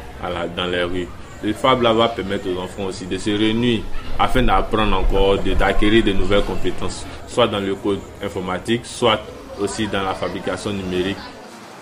dans 0.55 0.65
les 0.67 0.83
rues. 0.83 1.07
Le 1.43 1.51
Fab 1.53 1.81
Lab 1.81 1.97
va 1.97 2.09
permettre 2.09 2.47
aux 2.47 2.59
enfants 2.61 2.83
aussi 2.85 3.07
de 3.07 3.17
se 3.17 3.31
réunir 3.31 3.81
afin 4.19 4.43
d'apprendre 4.43 4.97
encore, 4.97 5.39
d'acquérir 5.39 6.03
de 6.03 6.11
nouvelles 6.13 6.43
compétences, 6.43 7.03
soit 7.27 7.47
dans 7.47 7.59
le 7.59 7.73
code 7.73 7.99
informatique, 8.23 8.85
soit 8.85 9.19
aussi 9.59 9.87
dans 9.87 10.03
la 10.03 10.13
fabrication 10.13 10.73
numérique. 10.73 11.17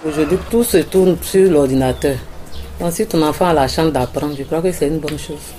Aujourd'hui, 0.08 0.38
tout 0.50 0.64
se 0.64 0.78
tourne 0.78 1.18
sur 1.22 1.52
l'ordinateur. 1.52 2.16
Donc 2.80 2.94
si 2.94 3.06
ton 3.06 3.22
enfant 3.24 3.48
a 3.48 3.54
la 3.54 3.68
chance 3.68 3.92
d'apprendre, 3.92 4.36
je 4.38 4.44
crois 4.44 4.62
que 4.62 4.72
c'est 4.72 4.88
une 4.88 5.00
bonne 5.00 5.20
chose. 5.20 5.54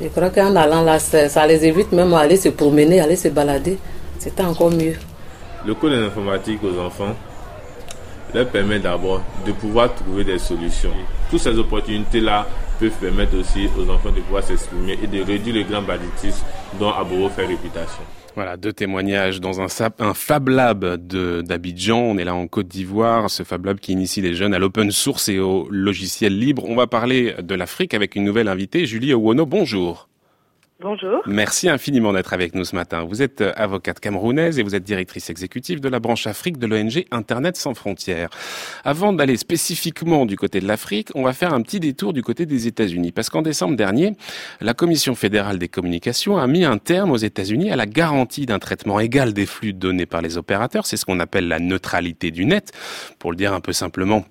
Je 0.00 0.08
crois 0.08 0.30
qu'en 0.30 0.54
allant 0.56 0.82
là, 0.82 0.98
ça 0.98 1.46
les 1.46 1.64
évite 1.64 1.92
même 1.92 2.12
aller 2.14 2.36
se 2.36 2.48
promener, 2.50 3.00
aller 3.00 3.16
se 3.16 3.28
balader. 3.28 3.78
C'était 4.18 4.42
encore 4.42 4.70
mieux. 4.70 4.94
Le 5.66 5.74
cours 5.74 5.90
d'informatique 5.90 6.60
aux 6.62 6.78
enfants 6.78 7.14
leur 8.34 8.48
permet 8.48 8.78
d'abord 8.80 9.20
de 9.46 9.52
pouvoir 9.52 9.94
trouver 9.94 10.24
des 10.24 10.38
solutions. 10.38 10.90
Toutes 11.30 11.40
ces 11.40 11.56
opportunités-là 11.58 12.46
peuvent 12.80 12.90
permettre 13.00 13.38
aussi 13.38 13.68
aux 13.78 13.88
enfants 13.90 14.10
de 14.10 14.20
pouvoir 14.20 14.42
s'exprimer 14.42 14.98
et 15.02 15.06
de 15.06 15.22
réduire 15.24 15.54
le 15.54 15.62
grand 15.62 15.82
banditisme 15.82 16.44
dont 16.78 16.90
Aboro 16.90 17.28
fait 17.28 17.46
réputation. 17.46 18.02
Voilà, 18.34 18.56
deux 18.56 18.72
témoignages 18.72 19.40
dans 19.40 19.60
un, 19.60 19.68
un 20.00 20.12
Fab 20.12 20.48
Lab 20.48 20.96
d'Abidjan. 20.96 21.98
On 22.00 22.18
est 22.18 22.24
là 22.24 22.34
en 22.34 22.48
Côte 22.48 22.66
d'Ivoire, 22.66 23.30
ce 23.30 23.44
Fab 23.44 23.64
Lab 23.64 23.78
qui 23.78 23.92
initie 23.92 24.20
les 24.22 24.34
jeunes 24.34 24.54
à 24.54 24.58
l'open 24.58 24.90
source 24.90 25.28
et 25.28 25.38
au 25.38 25.68
logiciel 25.70 26.36
libre. 26.36 26.64
On 26.68 26.74
va 26.74 26.88
parler 26.88 27.36
de 27.40 27.54
l'Afrique 27.54 27.94
avec 27.94 28.16
une 28.16 28.24
nouvelle 28.24 28.48
invitée, 28.48 28.86
Julie 28.86 29.14
Owono. 29.14 29.46
Bonjour. 29.46 30.08
Bonjour. 30.84 31.22
Merci 31.24 31.70
infiniment 31.70 32.12
d'être 32.12 32.34
avec 32.34 32.54
nous 32.54 32.66
ce 32.66 32.76
matin. 32.76 33.04
Vous 33.04 33.22
êtes 33.22 33.40
euh, 33.40 33.54
avocate 33.56 34.00
camerounaise 34.00 34.58
et 34.58 34.62
vous 34.62 34.74
êtes 34.74 34.82
directrice 34.82 35.30
exécutive 35.30 35.80
de 35.80 35.88
la 35.88 35.98
branche 35.98 36.26
Afrique 36.26 36.58
de 36.58 36.66
l'ONG 36.66 37.06
Internet 37.10 37.56
sans 37.56 37.72
frontières. 37.72 38.28
Avant 38.84 39.14
d'aller 39.14 39.38
spécifiquement 39.38 40.26
du 40.26 40.36
côté 40.36 40.60
de 40.60 40.68
l'Afrique, 40.68 41.08
on 41.14 41.22
va 41.22 41.32
faire 41.32 41.54
un 41.54 41.62
petit 41.62 41.80
détour 41.80 42.12
du 42.12 42.22
côté 42.22 42.44
des 42.44 42.66
États-Unis 42.66 43.12
parce 43.12 43.30
qu'en 43.30 43.40
décembre 43.40 43.76
dernier, 43.76 44.12
la 44.60 44.74
Commission 44.74 45.14
fédérale 45.14 45.58
des 45.58 45.68
communications 45.68 46.36
a 46.36 46.46
mis 46.46 46.66
un 46.66 46.76
terme 46.76 47.12
aux 47.12 47.16
États-Unis 47.16 47.70
à 47.70 47.76
la 47.76 47.86
garantie 47.86 48.44
d'un 48.44 48.58
traitement 48.58 49.00
égal 49.00 49.32
des 49.32 49.46
flux 49.46 49.72
donnés 49.72 50.04
par 50.04 50.20
les 50.20 50.36
opérateurs. 50.36 50.84
C'est 50.84 50.98
ce 50.98 51.06
qu'on 51.06 51.18
appelle 51.18 51.48
la 51.48 51.60
neutralité 51.60 52.30
du 52.30 52.44
net. 52.44 52.72
Pour 53.18 53.30
le 53.30 53.38
dire 53.38 53.54
un 53.54 53.60
peu 53.60 53.72
simplement, 53.72 54.26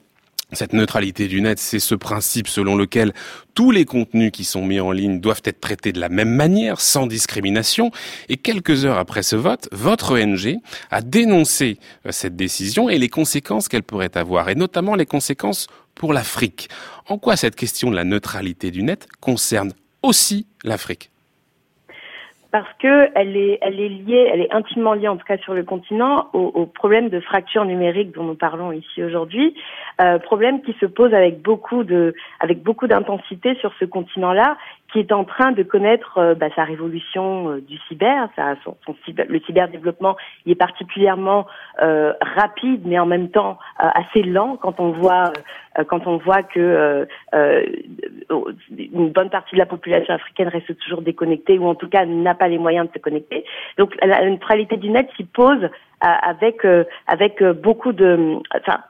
cette 0.55 0.73
neutralité 0.73 1.27
du 1.27 1.41
net, 1.41 1.59
c'est 1.59 1.79
ce 1.79 1.95
principe 1.95 2.47
selon 2.47 2.75
lequel 2.75 3.13
tous 3.55 3.71
les 3.71 3.85
contenus 3.85 4.31
qui 4.31 4.43
sont 4.43 4.65
mis 4.65 4.79
en 4.79 4.91
ligne 4.91 5.19
doivent 5.19 5.41
être 5.45 5.61
traités 5.61 5.91
de 5.91 5.99
la 5.99 6.09
même 6.09 6.33
manière, 6.33 6.81
sans 6.81 7.07
discrimination. 7.07 7.91
Et 8.29 8.37
quelques 8.37 8.85
heures 8.85 8.97
après 8.97 9.23
ce 9.23 9.35
vote, 9.35 9.69
votre 9.71 10.19
ONG 10.19 10.57
a 10.91 11.01
dénoncé 11.01 11.77
euh, 12.05 12.11
cette 12.11 12.35
décision 12.35 12.89
et 12.89 12.97
les 12.97 13.09
conséquences 13.09 13.67
qu'elle 13.67 13.83
pourrait 13.83 14.17
avoir, 14.17 14.49
et 14.49 14.55
notamment 14.55 14.95
les 14.95 15.05
conséquences 15.05 15.67
pour 15.95 16.13
l'Afrique. 16.13 16.69
En 17.07 17.17
quoi 17.17 17.37
cette 17.37 17.55
question 17.55 17.91
de 17.91 17.95
la 17.95 18.03
neutralité 18.03 18.71
du 18.71 18.83
net 18.83 19.07
concerne 19.19 19.73
aussi 20.01 20.47
l'Afrique? 20.63 21.12
Parce 22.53 22.71
que 22.77 23.09
elle 23.15 23.35
est, 23.35 23.57
elle 23.63 23.79
est 23.79 23.89
liée, 23.89 24.29
elle 24.31 24.39
est 24.39 24.53
intimement 24.53 24.93
liée 24.93 25.07
en 25.07 25.17
tout 25.17 25.25
cas 25.25 25.39
sur 25.39 25.55
le 25.55 25.63
continent 25.63 26.27
au, 26.33 26.51
au 26.53 26.67
problème 26.67 27.09
de 27.09 27.19
fracture 27.19 27.65
numérique 27.65 28.11
dont 28.11 28.25
nous 28.25 28.35
parlons 28.35 28.71
ici 28.71 29.03
aujourd'hui, 29.03 29.55
euh, 29.99 30.19
problème 30.19 30.61
qui 30.61 30.73
se 30.79 30.85
pose 30.85 31.15
avec 31.15 31.41
beaucoup 31.41 31.83
de, 31.83 32.13
avec 32.39 32.61
beaucoup 32.61 32.85
d'intensité 32.85 33.55
sur 33.55 33.73
ce 33.79 33.85
continent-là, 33.85 34.55
qui 34.93 34.99
est 34.99 35.11
en 35.11 35.23
train 35.23 35.51
de 35.51 35.63
connaître 35.63 36.19
euh, 36.19 36.35
bah, 36.35 36.49
sa 36.55 36.63
révolution 36.63 37.49
euh, 37.49 37.61
du 37.61 37.77
cyber, 37.87 38.29
son 38.63 38.75
cyber, 39.03 39.25
le 39.27 39.39
cyberdéveloppement, 39.39 40.15
il 40.45 40.51
est 40.51 40.55
particulièrement 40.55 41.47
euh, 41.81 42.13
rapide, 42.21 42.83
mais 42.85 42.99
en 42.99 43.07
même 43.07 43.29
temps 43.29 43.57
assez 43.79 44.21
lent 44.21 44.57
quand 44.61 44.79
on 44.79 44.91
voit 44.91 45.33
quand 45.87 46.05
on 46.05 46.17
voit 46.17 46.43
que 46.43 47.07
une 47.33 49.09
bonne 49.09 49.31
partie 49.31 49.55
de 49.55 49.59
la 49.59 49.65
population 49.65 50.13
africaine 50.13 50.47
reste 50.47 50.77
toujours 50.77 51.01
déconnectée 51.01 51.57
ou 51.57 51.65
en 51.65 51.73
tout 51.73 51.89
cas 51.89 52.05
n'a 52.05 52.35
pas 52.35 52.47
les 52.47 52.59
moyens 52.59 52.87
de 52.87 52.93
se 52.93 52.99
connecter. 52.99 53.43
Donc 53.79 53.95
la 54.03 54.23
neutralité 54.29 54.77
du 54.77 54.91
net 54.91 55.09
s'y 55.17 55.23
pose 55.23 55.67
avec 55.99 56.63
avec 57.07 57.43
beaucoup 57.43 57.91
de 57.91 58.37
enfin 58.55 58.81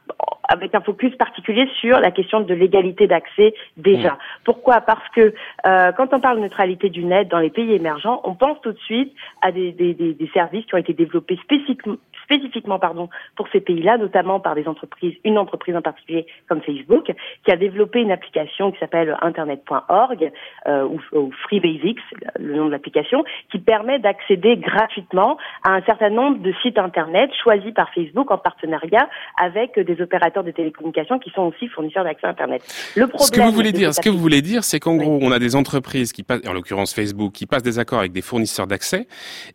avec 0.53 0.75
un 0.75 0.81
focus 0.81 1.15
particulier 1.15 1.67
sur 1.81 1.99
la 1.99 2.11
question 2.11 2.41
de 2.41 2.53
l'égalité 2.53 3.07
d'accès 3.07 3.53
déjà. 3.77 4.13
Mmh. 4.13 4.17
Pourquoi? 4.45 4.81
Parce 4.81 5.07
que 5.15 5.33
euh, 5.65 5.91
quand 5.97 6.13
on 6.13 6.19
parle 6.19 6.37
de 6.37 6.43
neutralité 6.43 6.89
du 6.89 7.03
net 7.03 7.27
dans 7.27 7.39
les 7.39 7.49
pays 7.49 7.73
émergents, 7.73 8.21
on 8.23 8.35
pense 8.35 8.61
tout 8.61 8.71
de 8.71 8.79
suite 8.79 9.11
à 9.41 9.51
des, 9.51 9.71
des, 9.71 9.93
des, 9.93 10.13
des 10.13 10.29
services 10.33 10.65
qui 10.67 10.75
ont 10.75 10.83
été 10.85 10.93
développés 10.93 11.39
spécifiquement 11.43 11.97
spécifiquement 12.23 12.79
pardon 12.79 13.09
pour 13.35 13.47
ces 13.51 13.61
pays-là, 13.61 13.97
notamment 13.97 14.39
par 14.39 14.55
des 14.55 14.67
entreprises, 14.67 15.15
une 15.23 15.37
entreprise 15.37 15.75
en 15.75 15.81
particulier 15.81 16.25
comme 16.47 16.61
Facebook, 16.61 17.11
qui 17.45 17.51
a 17.51 17.55
développé 17.55 17.99
une 17.99 18.11
application 18.11 18.71
qui 18.71 18.79
s'appelle 18.79 19.17
Internet.org 19.21 20.31
euh, 20.67 20.83
ou, 20.85 20.99
ou 21.17 21.31
Free 21.43 21.59
Basics, 21.59 21.99
le 22.39 22.55
nom 22.55 22.65
de 22.67 22.71
l'application, 22.71 23.23
qui 23.51 23.59
permet 23.59 23.99
d'accéder 23.99 24.57
gratuitement 24.57 25.37
à 25.63 25.71
un 25.73 25.81
certain 25.83 26.09
nombre 26.09 26.39
de 26.39 26.53
sites 26.61 26.77
Internet 26.77 27.31
choisis 27.43 27.73
par 27.73 27.93
Facebook 27.93 28.31
en 28.31 28.37
partenariat 28.37 29.09
avec 29.41 29.79
des 29.79 30.01
opérateurs 30.01 30.43
de 30.43 30.51
télécommunications 30.51 31.19
qui 31.19 31.29
sont 31.31 31.43
aussi 31.43 31.67
fournisseurs 31.67 32.03
d'accès 32.03 32.27
Internet. 32.27 32.61
Le 32.95 33.07
problème 33.07 33.27
ce 33.27 33.31
que 33.31 33.41
vous 33.41 33.51
voulez 33.51 33.71
dire, 33.71 33.93
ce 33.93 34.01
que 34.01 34.09
vous 34.09 34.17
voulez 34.17 34.41
dire, 34.41 34.63
c'est 34.63 34.79
qu'en 34.79 34.95
gros, 34.95 35.19
on 35.21 35.31
a 35.31 35.39
des 35.39 35.55
entreprises 35.55 36.11
qui 36.11 36.23
passent, 36.23 36.41
en 36.47 36.53
l'occurrence 36.53 36.93
Facebook, 36.93 37.33
qui 37.33 37.45
passent 37.45 37.63
des 37.63 37.79
accords 37.79 37.99
avec 37.99 38.11
des 38.11 38.21
fournisseurs 38.21 38.67
d'accès 38.67 39.07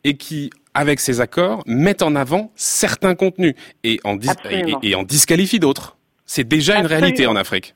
et 0.05 0.17
qui 0.17 0.51
avec 0.75 1.01
ces 1.01 1.21
accords, 1.21 1.63
mettent 1.67 2.03
en 2.03 2.15
avant 2.15 2.53
certains 2.55 3.15
contenus 3.15 3.55
et 3.85 4.01
en, 4.05 4.19
et, 4.83 4.95
en 4.95 5.03
disqualifient 5.03 5.61
d'autres. 5.61 5.97
C'est 6.27 6.47
déjà 6.47 6.79
une 6.79 6.87
réalité 6.87 7.27
en 7.27 7.37
Afrique 7.37 7.75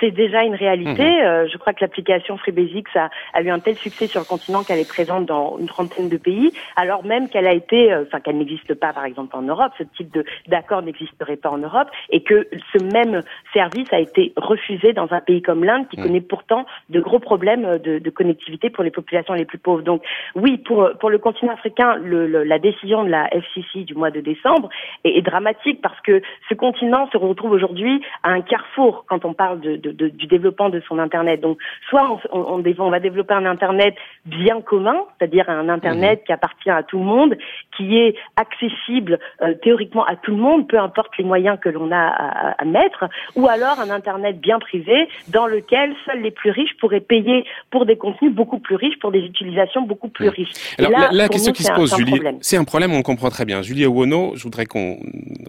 c'est 0.00 0.10
déjà 0.10 0.42
une 0.42 0.54
réalité. 0.54 1.24
Euh, 1.24 1.46
je 1.50 1.56
crois 1.58 1.72
que 1.72 1.80
l'application 1.80 2.36
FreeBasics 2.36 2.94
a, 2.96 3.10
a, 3.32 3.42
eu 3.42 3.50
un 3.50 3.58
tel 3.58 3.76
succès 3.76 4.06
sur 4.06 4.20
le 4.20 4.26
continent 4.26 4.62
qu'elle 4.62 4.78
est 4.78 4.88
présente 4.88 5.26
dans 5.26 5.58
une 5.58 5.66
trentaine 5.66 6.08
de 6.08 6.16
pays, 6.16 6.52
alors 6.76 7.04
même 7.04 7.28
qu'elle 7.28 7.46
a 7.46 7.52
été, 7.52 7.92
euh, 7.92 8.04
enfin 8.06 8.20
qu'elle 8.20 8.38
n'existe 8.38 8.74
pas 8.74 8.92
par 8.92 9.04
exemple 9.04 9.36
en 9.36 9.42
Europe, 9.42 9.72
ce 9.78 9.84
type 9.96 10.18
d'accord 10.46 10.82
n'existerait 10.82 11.36
pas 11.36 11.50
en 11.50 11.58
Europe, 11.58 11.88
et 12.10 12.22
que 12.22 12.48
ce 12.72 12.82
même 12.82 13.22
service 13.52 13.92
a 13.92 13.98
été 13.98 14.32
refusé 14.36 14.92
dans 14.92 15.12
un 15.12 15.20
pays 15.20 15.42
comme 15.42 15.64
l'Inde, 15.64 15.88
qui 15.88 15.98
mhm. 15.98 16.06
connaît 16.06 16.20
pourtant 16.20 16.66
de 16.90 17.00
gros 17.00 17.18
problèmes 17.18 17.78
de, 17.78 17.98
de, 17.98 18.10
connectivité 18.10 18.70
pour 18.70 18.84
les 18.84 18.90
populations 18.90 19.34
les 19.34 19.44
plus 19.44 19.58
pauvres. 19.58 19.82
Donc 19.82 20.02
oui, 20.34 20.58
pour 20.58 20.90
pour 21.00 21.10
le 21.10 21.18
continent 21.18 21.52
africain, 21.52 21.96
le, 21.96 22.26
la 22.26 22.58
décision 22.58 23.04
de 23.04 23.10
la 23.10 23.28
FCC 23.34 23.84
du 23.84 23.94
mois 23.94 24.10
de 24.10 24.20
décembre 24.20 24.68
est, 25.04 25.18
est, 25.18 25.22
dramatique 25.22 25.80
parce 25.82 26.00
que 26.00 26.22
ce 26.48 26.54
continent 26.54 27.08
se 27.10 27.16
retrouve 27.16 27.52
aujourd'hui 27.52 28.02
à 28.22 28.30
un 28.30 28.40
carrefour 28.40 29.04
quand 29.08 29.24
on 29.24 29.34
parle 29.34 29.60
de 29.60 29.85
du 29.92 30.26
développement 30.26 30.68
de 30.68 30.80
son 30.88 30.98
Internet. 30.98 31.40
Donc, 31.40 31.58
soit 31.88 32.18
on, 32.32 32.62
on, 32.78 32.90
va 32.90 33.00
développer 33.00 33.34
un 33.34 33.46
Internet 33.46 33.94
bien 34.24 34.60
commun, 34.60 34.96
c'est-à-dire 35.18 35.48
un 35.48 35.68
Internet 35.68 36.22
qui 36.26 36.32
appartient 36.32 36.70
à 36.70 36.82
tout 36.82 36.98
le 36.98 37.04
monde, 37.04 37.36
qui 37.76 37.96
est 37.98 38.14
accessible 38.36 39.18
euh, 39.42 39.54
théoriquement 39.62 40.04
à 40.04 40.16
tout 40.16 40.30
le 40.30 40.38
monde, 40.38 40.68
peu 40.68 40.78
importe 40.78 41.16
les 41.18 41.24
moyens 41.24 41.58
que 41.60 41.68
l'on 41.68 41.90
a 41.92 41.96
à, 41.96 42.62
à, 42.62 42.64
mettre, 42.64 43.04
ou 43.34 43.48
alors 43.48 43.78
un 43.80 43.90
Internet 43.90 44.40
bien 44.40 44.58
privé 44.58 45.08
dans 45.28 45.46
lequel 45.46 45.94
seuls 46.04 46.22
les 46.22 46.30
plus 46.30 46.50
riches 46.50 46.76
pourraient 46.80 47.00
payer 47.00 47.44
pour 47.70 47.86
des 47.86 47.96
contenus 47.96 48.32
beaucoup 48.32 48.58
plus 48.58 48.76
riches, 48.76 48.98
pour 49.00 49.12
des 49.12 49.20
utilisations 49.20 49.82
beaucoup 49.82 50.08
plus 50.08 50.28
riches. 50.28 50.52
Alors, 50.78 50.90
là, 50.90 51.08
la, 51.12 51.28
question 51.28 51.52
qui 51.52 51.62
se 51.62 51.72
pose, 51.72 51.94
Julie, 51.96 52.20
c'est 52.40 52.56
un 52.56 52.64
problème, 52.64 52.92
on 52.92 53.02
comprend 53.02 53.30
très 53.30 53.44
bien. 53.44 53.62
Julie 53.62 53.86
Owono, 53.86 54.32
je 54.36 54.42
voudrais 54.42 54.66
qu'on 54.66 54.98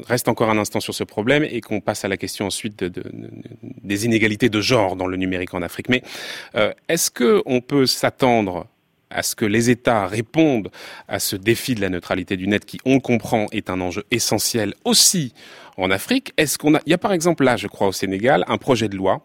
reste 0.07 0.27
encore 0.27 0.49
un 0.49 0.57
instant 0.57 0.79
sur 0.79 0.93
ce 0.93 1.03
problème 1.03 1.43
et 1.43 1.61
qu'on 1.61 1.79
passe 1.79 2.05
à 2.05 2.07
la 2.07 2.17
question 2.17 2.45
ensuite 2.45 2.83
de, 2.83 2.87
de, 2.89 3.03
des 3.83 4.05
inégalités 4.05 4.26
de 4.27 4.61
genre 4.61 4.95
dans 4.95 5.07
le 5.07 5.17
numérique 5.17 5.53
en 5.53 5.61
Afrique. 5.61 5.89
Mais 5.89 6.03
euh, 6.55 6.73
est-ce 6.89 7.09
que 7.09 7.41
on 7.45 7.61
peut 7.61 7.85
s'attendre 7.85 8.67
à 9.09 9.23
ce 9.23 9.35
que 9.35 9.45
les 9.45 9.69
États 9.69 10.05
répondent 10.05 10.69
à 11.07 11.19
ce 11.19 11.37
défi 11.37 11.75
de 11.75 11.81
la 11.81 11.89
neutralité 11.89 12.35
du 12.35 12.45
net 12.47 12.65
qui, 12.65 12.77
on 12.85 12.95
le 12.95 12.99
comprend, 12.99 13.47
est 13.53 13.69
un 13.69 13.79
enjeu 13.79 14.03
essentiel 14.11 14.73
aussi 14.83 15.33
en 15.77 15.91
Afrique? 15.91 16.33
Est-ce 16.35 16.57
qu'on 16.57 16.75
a, 16.75 16.81
il 16.85 16.89
y 16.89 16.93
a 16.93 16.97
par 16.97 17.13
exemple 17.13 17.45
là, 17.45 17.55
je 17.55 17.67
crois 17.67 17.87
au 17.87 17.93
Sénégal, 17.93 18.43
un 18.49 18.57
projet 18.57 18.89
de 18.89 18.97
loi 18.97 19.23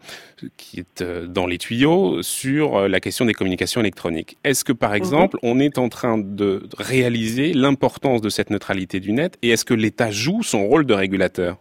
qui 0.57 0.78
est 0.78 1.03
euh, 1.03 1.26
dans 1.26 1.46
les 1.46 1.59
tuyaux 1.59 2.22
sur 2.22 2.76
euh, 2.76 2.88
la 2.88 3.00
question 3.00 3.24
des 3.24 3.34
communications 3.34 3.80
électroniques. 3.80 4.36
Est-ce 4.44 4.64
que 4.64 4.72
par 4.72 4.90
mhm. 4.90 4.96
exemple, 4.96 5.38
on 5.42 5.59
est 5.59 5.78
en 5.78 5.88
train 5.88 6.16
de 6.16 6.68
réaliser 6.78 7.53
l'importance 7.53 8.20
de 8.20 8.28
cette 8.28 8.50
neutralité 8.50 9.00
du 9.00 9.12
net 9.12 9.36
et 9.42 9.50
est-ce 9.50 9.64
que 9.64 9.74
l'État 9.74 10.12
joue 10.12 10.44
son 10.44 10.64
rôle 10.68 10.86
de 10.86 10.94
régulateur? 10.94 11.59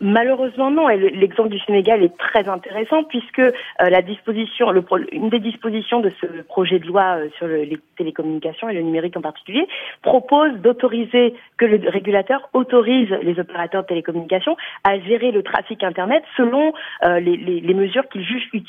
Malheureusement 0.00 0.70
non. 0.70 0.88
Et 0.88 1.10
l'exemple 1.10 1.50
du 1.50 1.58
Sénégal 1.60 2.02
est 2.02 2.16
très 2.16 2.48
intéressant 2.48 3.04
puisque 3.04 3.38
euh, 3.38 3.52
la 3.78 4.00
disposition, 4.00 4.70
le, 4.70 4.82
une 5.12 5.28
des 5.28 5.40
dispositions 5.40 6.00
de 6.00 6.10
ce 6.20 6.26
projet 6.42 6.78
de 6.78 6.86
loi 6.86 7.18
euh, 7.18 7.28
sur 7.36 7.46
le, 7.46 7.64
les 7.64 7.78
télécommunications 7.98 8.70
et 8.70 8.74
le 8.74 8.80
numérique 8.80 9.16
en 9.18 9.20
particulier 9.20 9.68
propose 10.02 10.52
d'autoriser 10.54 11.34
que 11.58 11.66
le 11.66 11.90
régulateur 11.90 12.48
autorise 12.54 13.10
les 13.22 13.38
opérateurs 13.38 13.82
de 13.82 13.88
télécommunications 13.88 14.56
à 14.84 14.98
gérer 15.00 15.32
le 15.32 15.42
trafic 15.42 15.82
internet 15.84 16.22
selon 16.34 16.72
euh, 17.04 17.20
les, 17.20 17.36
les, 17.36 17.60
les 17.60 17.74
mesures 17.74 18.08
qu'ils 18.08 18.24
jugent 18.24 18.48
utiles. 18.54 18.66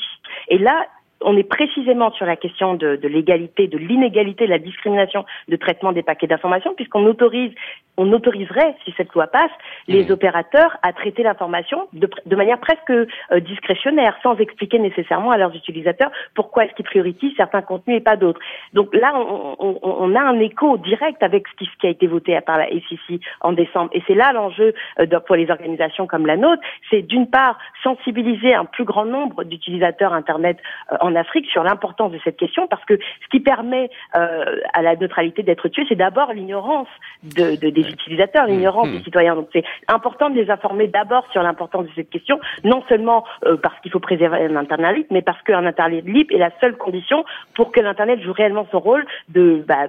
Et 0.48 0.58
là, 0.58 0.86
on 1.24 1.36
est 1.36 1.48
précisément 1.48 2.10
sur 2.12 2.26
la 2.26 2.36
question 2.36 2.74
de, 2.74 2.96
de 2.96 3.08
l'égalité, 3.08 3.68
de 3.68 3.78
l'inégalité, 3.78 4.44
de 4.46 4.50
la 4.50 4.58
discrimination 4.58 5.24
de 5.48 5.56
traitement 5.56 5.92
des 5.92 6.02
paquets 6.02 6.26
d'informations, 6.26 6.74
puisqu'on 6.74 7.04
autorise, 7.06 7.52
on 7.96 8.12
autoriserait, 8.12 8.74
si 8.84 8.94
cette 8.96 9.12
loi 9.12 9.26
passe, 9.26 9.50
les 9.86 10.04
mmh. 10.04 10.12
opérateurs 10.12 10.78
à 10.82 10.92
traiter 10.92 11.22
l'information 11.22 11.88
de, 11.92 12.08
de, 12.24 12.36
manière 12.36 12.58
presque 12.58 12.90
euh, 12.90 13.06
discrétionnaire, 13.40 14.16
sans 14.22 14.36
expliquer 14.36 14.78
nécessairement 14.78 15.30
à 15.30 15.36
leurs 15.36 15.54
utilisateurs 15.54 16.10
pourquoi 16.34 16.64
est-ce 16.64 16.74
qu'ils 16.74 16.84
priorisent 16.84 17.14
certains 17.36 17.62
contenus 17.62 17.98
et 17.98 18.00
pas 18.00 18.16
d'autres. 18.16 18.40
Donc 18.72 18.94
là, 18.94 19.12
on, 19.14 19.56
on, 19.58 19.78
on, 19.82 20.14
a 20.14 20.20
un 20.20 20.40
écho 20.40 20.78
direct 20.78 21.22
avec 21.22 21.46
ce 21.48 21.56
qui, 21.56 21.70
ce 21.70 21.78
qui 21.78 21.86
a 21.86 21.90
été 21.90 22.06
voté 22.06 22.38
par 22.40 22.58
la 22.58 22.68
SEC 22.68 23.20
en 23.40 23.52
décembre. 23.52 23.90
Et 23.92 24.02
c'est 24.06 24.14
là 24.14 24.32
l'enjeu 24.32 24.74
euh, 24.98 25.20
pour 25.26 25.36
les 25.36 25.50
organisations 25.50 26.06
comme 26.06 26.26
la 26.26 26.36
nôtre, 26.36 26.62
c'est 26.90 27.02
d'une 27.02 27.28
part 27.28 27.58
sensibiliser 27.82 28.54
un 28.54 28.64
plus 28.64 28.84
grand 28.84 29.04
nombre 29.04 29.44
d'utilisateurs 29.44 30.12
Internet 30.12 30.58
euh, 30.90 30.96
en 31.00 31.11
Afrique 31.16 31.46
sur 31.50 31.62
l'importance 31.62 32.12
de 32.12 32.18
cette 32.24 32.36
question 32.36 32.66
parce 32.66 32.84
que 32.84 32.94
ce 32.96 33.28
qui 33.30 33.40
permet 33.40 33.90
euh, 34.16 34.56
à 34.72 34.82
la 34.82 34.96
neutralité 34.96 35.42
d'être 35.42 35.68
tuée, 35.68 35.84
c'est 35.88 35.96
d'abord 35.96 36.32
l'ignorance 36.32 36.88
de, 37.22 37.56
de, 37.56 37.70
des 37.70 37.88
utilisateurs, 37.88 38.46
l'ignorance 38.46 38.88
mmh. 38.88 38.98
des 38.98 39.04
citoyens. 39.04 39.34
Donc 39.34 39.48
c'est 39.52 39.64
important 39.88 40.30
de 40.30 40.36
les 40.36 40.50
informer 40.50 40.88
d'abord 40.88 41.26
sur 41.32 41.42
l'importance 41.42 41.86
de 41.86 41.90
cette 41.94 42.10
question, 42.10 42.40
non 42.64 42.82
seulement 42.88 43.24
euh, 43.44 43.56
parce 43.56 43.78
qu'il 43.80 43.90
faut 43.90 44.00
préserver 44.00 44.44
un 44.44 44.56
Internet 44.56 44.96
libre, 44.96 45.08
mais 45.10 45.22
parce 45.22 45.40
qu'un 45.42 45.64
Internet 45.66 46.04
libre 46.06 46.34
est 46.34 46.38
la 46.38 46.50
seule 46.60 46.76
condition 46.76 47.24
pour 47.54 47.72
que 47.72 47.80
l'Internet 47.80 48.20
joue 48.20 48.32
réellement 48.32 48.66
son 48.70 48.80
rôle 48.80 49.06
de 49.28 49.64
bah, 49.66 49.88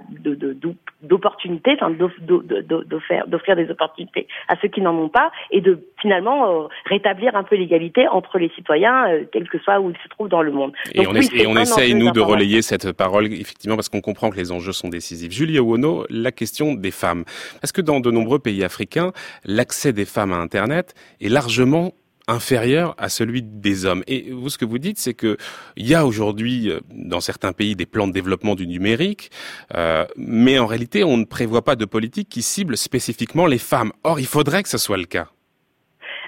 d'opportunité, 1.01 1.75
enfin 1.79 1.91
d'offrir 1.91 3.55
des 3.55 3.69
opportunités 3.69 4.27
à 4.47 4.55
ceux 4.61 4.67
qui 4.67 4.81
n'en 4.81 4.95
ont 4.95 5.09
pas 5.09 5.31
et 5.51 5.61
de 5.61 5.79
finalement 6.01 6.63
euh, 6.63 6.67
rétablir 6.85 7.35
un 7.35 7.43
peu 7.43 7.55
l'égalité 7.55 8.07
entre 8.07 8.37
les 8.39 8.49
citoyens, 8.49 9.09
euh, 9.09 9.23
quel 9.31 9.47
que 9.49 9.59
soit 9.59 9.79
où 9.79 9.89
ils 9.89 9.97
se 10.03 10.09
trouvent 10.09 10.29
dans 10.29 10.41
le 10.41 10.51
monde. 10.51 10.73
On, 11.15 11.35
et 11.35 11.47
on 11.47 11.57
essaye, 11.57 11.93
nous, 11.93 12.11
de 12.11 12.19
relayer 12.21 12.61
cette 12.61 12.91
parole, 12.91 13.31
effectivement, 13.31 13.75
parce 13.75 13.89
qu'on 13.89 14.01
comprend 14.01 14.29
que 14.29 14.37
les 14.37 14.51
enjeux 14.51 14.73
sont 14.73 14.89
décisifs. 14.89 15.31
Julie 15.31 15.59
Owono, 15.59 16.05
la 16.09 16.31
question 16.31 16.73
des 16.73 16.91
femmes. 16.91 17.23
Est-ce 17.61 17.73
que 17.73 17.81
dans 17.81 17.99
de 17.99 18.11
nombreux 18.11 18.39
pays 18.39 18.63
africains, 18.63 19.13
l'accès 19.45 19.93
des 19.93 20.05
femmes 20.05 20.33
à 20.33 20.37
Internet 20.37 20.93
est 21.21 21.29
largement 21.29 21.93
inférieur 22.27 22.95
à 22.97 23.09
celui 23.09 23.41
des 23.43 23.85
hommes. 23.85 24.03
Et 24.07 24.31
vous, 24.31 24.49
ce 24.49 24.57
que 24.57 24.65
vous 24.65 24.77
dites, 24.77 24.97
c'est 24.97 25.13
que 25.13 25.37
il 25.75 25.87
y 25.87 25.95
a 25.95 26.05
aujourd'hui 26.05 26.69
euh, 26.69 26.79
dans 26.89 27.19
certains 27.19 27.51
pays 27.51 27.75
des 27.75 27.85
plans 27.85 28.07
de 28.07 28.13
développement 28.13 28.55
du 28.55 28.67
numérique, 28.67 29.31
euh, 29.75 30.05
mais 30.15 30.59
en 30.59 30.65
réalité, 30.65 31.03
on 31.03 31.17
ne 31.17 31.25
prévoit 31.25 31.63
pas 31.63 31.75
de 31.75 31.85
politique 31.85 32.29
qui 32.29 32.41
cible 32.41 32.77
spécifiquement 32.77 33.45
les 33.45 33.57
femmes. 33.57 33.91
Or, 34.03 34.19
il 34.19 34.25
faudrait 34.25 34.63
que 34.63 34.69
ce 34.69 34.77
soit 34.77 34.97
le 34.97 35.05
cas. 35.05 35.32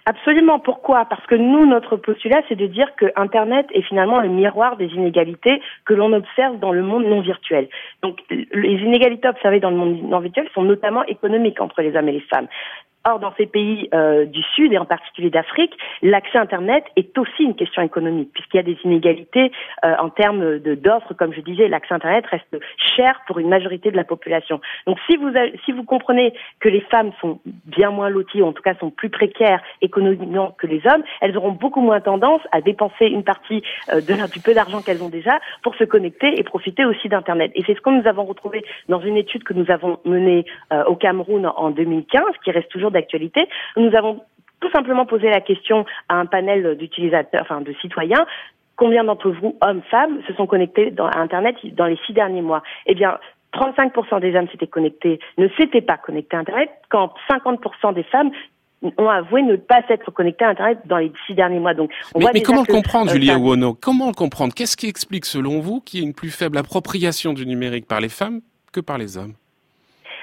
Absolument. 0.08 0.60
Pourquoi? 0.60 1.06
Parce 1.06 1.26
que 1.26 1.34
nous, 1.34 1.66
notre 1.66 1.97
postulat, 1.97 2.43
c'est 2.47 2.56
de 2.56 2.68
dire 2.68 2.95
que 2.95 3.08
Internet 3.16 3.66
est 3.72 3.82
finalement 3.82 4.20
le 4.20 4.30
miroir 4.30 4.78
des 4.78 4.86
inégalités 4.86 5.62
que 5.84 5.95
l'on 5.95 6.14
observe 6.14 6.60
dans 6.60 6.72
le 6.72 6.84
monde 6.84 7.06
non 7.06 7.22
virtuel. 7.22 7.68
Donc, 8.03 8.20
les 8.30 8.78
inégalités 8.84 9.28
observées 9.28 9.60
dans 9.60 9.72
le 9.72 9.78
monde 9.78 10.03
non 10.03 10.20
virtuel 10.20 10.47
sont 10.53 10.62
notamment 10.62 11.03
économiques 11.06 11.60
entre 11.60 11.82
les 11.82 11.95
hommes 11.95 12.10
et 12.10 12.14
les 12.14 12.20
femmes. 12.22 12.47
Or, 13.08 13.20
dans 13.20 13.34
ces 13.38 13.45
pays 13.45 13.88
euh, 13.93 14.26
du 14.26 14.41
Sud 14.56 14.74
et 14.74 14.80
en 14.80 14.86
particulier 14.86 15.30
d'Afrique, 15.30 15.74
l'accès 16.01 16.39
Internet 16.39 16.84
est 16.95 17.16
aussi 17.18 17.43
une 17.43 17.56
question 17.56 17.84
économique, 17.84 18.32
puisqu'il 18.34 18.58
y 18.58 18.60
a 18.60 18.64
des 18.64 18.78
inégalités 18.84 19.51
euh, 19.84 19.93
en 19.99 20.10
termes 20.10 20.58
d'offres. 20.58 21.14
Comme 21.14 21.32
je 21.32 21.41
disais, 21.41 21.68
l'accès 21.68 21.93
Internet 21.93 22.26
reste 22.26 22.58
cher 22.95 23.22
pour 23.28 23.38
une 23.38 23.47
majorité 23.47 23.91
de 23.91 23.95
la 23.95 24.03
population. 24.03 24.60
Donc, 24.88 24.97
si 25.06 25.18
vous, 25.18 25.30
si 25.66 25.72
vous 25.72 25.84
comprenez 25.84 26.34
que 26.60 26.68
les 26.68 26.82
femmes 26.82 27.12
sont 27.22 27.39
bien 27.66 27.91
moins 27.91 28.10
loties, 28.10 28.41
ou 28.41 28.47
en 28.47 28.53
tout 28.53 28.64
cas 28.64 28.74
sont 28.80 28.89
plus 28.89 29.10
précaires 29.10 29.62
économiquement 29.82 30.56
que 30.58 30.66
les 30.66 30.82
hommes, 30.88 31.03
elles 31.22 31.38
auront 31.38 31.51
beaucoup 31.51 31.82
moins 31.82 32.01
tendance 32.01 32.41
à 32.51 32.62
dépenser 32.62 33.06
une 33.06 33.24
partie 33.24 33.62
euh, 33.93 34.01
de, 34.01 34.16
du 34.32 34.39
peu 34.39 34.53
d'argent 34.53 34.82
qu'elles 34.82 35.03
ont 35.03 35.10
déjà 35.10 35.39
pour 35.62 35.76
se 35.76 35.84
connecter 35.84 36.39
et 36.39 36.43
profiter 36.43 36.86
aussi 36.86 37.08
d'Internet. 37.08 37.51
Et 37.56 37.64
c'est 37.68 37.76
ce 37.76 37.82
que 37.82 37.89
nous 37.89 38.08
avons 38.08 38.26
retrouvé 38.26 38.64
dans 38.89 38.99
une 38.99 39.18
étude 39.18 39.43
que 39.43 39.53
nous 39.53 39.70
avons 39.70 39.99
menée 40.06 40.45
euh, 40.74 40.84
au 40.86 40.95
Cameroun 40.95 41.45
en 41.45 41.70
2015, 41.70 42.24
qui 42.43 42.51
reste 42.51 42.70
toujours 42.70 42.91
d'actualité. 42.95 43.47
Nous 43.77 43.95
avons 43.95 44.21
tout 44.59 44.71
simplement 44.71 45.05
posé 45.05 45.29
la 45.29 45.41
question 45.41 45.85
à 46.09 46.15
un 46.15 46.25
panel 46.25 46.75
d'utilisateurs, 46.77 47.41
enfin 47.41 47.61
de 47.61 47.73
citoyens, 47.81 48.25
combien 48.75 49.03
d'entre 49.03 49.29
vous, 49.29 49.55
hommes, 49.61 49.81
femmes, 49.89 50.19
se 50.27 50.33
sont 50.33 50.47
connectés 50.47 50.93
à 50.97 51.19
Internet 51.19 51.55
dans 51.75 51.85
les 51.85 51.97
six 52.05 52.13
derniers 52.13 52.41
mois? 52.41 52.63
Eh 52.87 52.95
bien, 52.95 53.17
35% 53.53 54.19
des 54.19 54.35
hommes 54.35 54.47
s'étaient 54.49 54.67
connectés, 54.67 55.19
ne 55.37 55.47
s'étaient 55.57 55.81
pas 55.81 55.97
connectés 55.97 56.35
à 56.35 56.39
Internet, 56.39 56.69
quand 56.89 57.13
50% 57.29 57.93
des 57.93 58.03
femmes 58.03 58.31
ont 58.97 59.09
avoué 59.09 59.41
ne 59.41 59.55
pas 59.55 59.81
s'être 59.87 60.11
connectés 60.11 60.45
à 60.45 60.49
Internet 60.49 60.79
dans 60.85 60.97
les 60.97 61.11
six 61.25 61.33
derniers 61.33 61.59
mois. 61.59 61.73
Donc, 61.73 61.91
mais, 62.15 62.41
comment 62.41 62.63
le 62.67 62.71
comprendre, 62.71 63.09
euh, 63.09 63.13
Julia 63.13 63.37
Comment 63.81 64.07
le 64.07 64.13
comprendre? 64.13 64.53
Qu'est-ce 64.53 64.77
qui 64.77 64.87
explique, 64.87 65.25
selon 65.25 65.59
vous, 65.59 65.79
qu'il 65.81 65.99
y 65.99 66.03
ait 66.03 66.05
une 66.05 66.13
plus 66.13 66.29
faible 66.29 66.57
appropriation 66.57 67.33
du 67.33 67.45
numérique 67.45 67.87
par 67.87 68.01
les 68.01 68.09
femmes 68.09 68.41
que 68.73 68.81
par 68.81 68.97
les 68.97 69.17
hommes? 69.17 69.33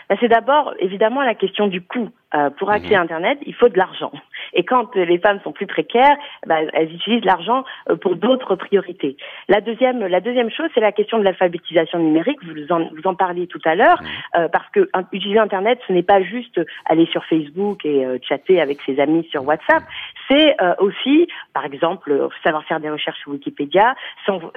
Ben, 0.08 0.16
C'est 0.20 0.28
d'abord, 0.28 0.74
évidemment, 0.78 1.22
la 1.22 1.34
question 1.34 1.66
du 1.66 1.82
coût. 1.82 2.10
Euh, 2.34 2.48
pour 2.48 2.70
accéder 2.70 2.94
à 2.94 2.98
mhm. 2.98 3.04
Internet, 3.04 3.38
il 3.44 3.54
faut 3.54 3.68
de 3.68 3.76
l'argent. 3.76 4.10
Et 4.54 4.64
quand 4.64 4.94
les 4.94 5.18
femmes 5.18 5.40
sont 5.42 5.52
plus 5.52 5.66
précaires, 5.66 6.16
ben, 6.46 6.68
elles 6.72 6.92
utilisent 6.92 7.24
l'argent 7.24 7.64
euh, 7.90 7.96
pour 7.96 8.16
d'autres 8.16 8.56
priorités. 8.56 9.16
La 9.48 9.60
deuxième, 9.60 10.06
la 10.06 10.20
deuxième 10.20 10.50
chose, 10.50 10.68
c'est 10.74 10.80
la 10.80 10.92
question 10.92 11.18
de 11.18 11.24
l'alphabétisation 11.24 11.98
numérique. 11.98 12.38
Vous 12.44 12.72
en, 12.72 12.88
vous 12.90 13.06
en 13.06 13.14
parliez 13.14 13.46
tout 13.46 13.60
à 13.64 13.74
l'heure, 13.74 14.00
mhm. 14.02 14.08
euh, 14.36 14.48
parce 14.48 14.68
que 14.70 14.88
utiliser 15.12 15.38
Internet, 15.38 15.80
ce 15.86 15.92
n'est 15.92 16.02
pas 16.02 16.22
juste 16.22 16.60
aller 16.86 17.06
sur 17.06 17.24
Facebook 17.24 17.84
et 17.84 18.04
chatter 18.22 18.60
avec 18.60 18.80
ses 18.82 19.00
amis 19.00 19.26
sur 19.30 19.44
WhatsApp. 19.44 19.82
C'est 20.28 20.56
aussi, 20.78 21.28
par 21.52 21.64
exemple, 21.64 22.28
savoir 22.42 22.64
faire 22.64 22.80
des 22.80 22.90
recherches 22.90 23.18
sur 23.20 23.32
Wikipédia, 23.32 23.94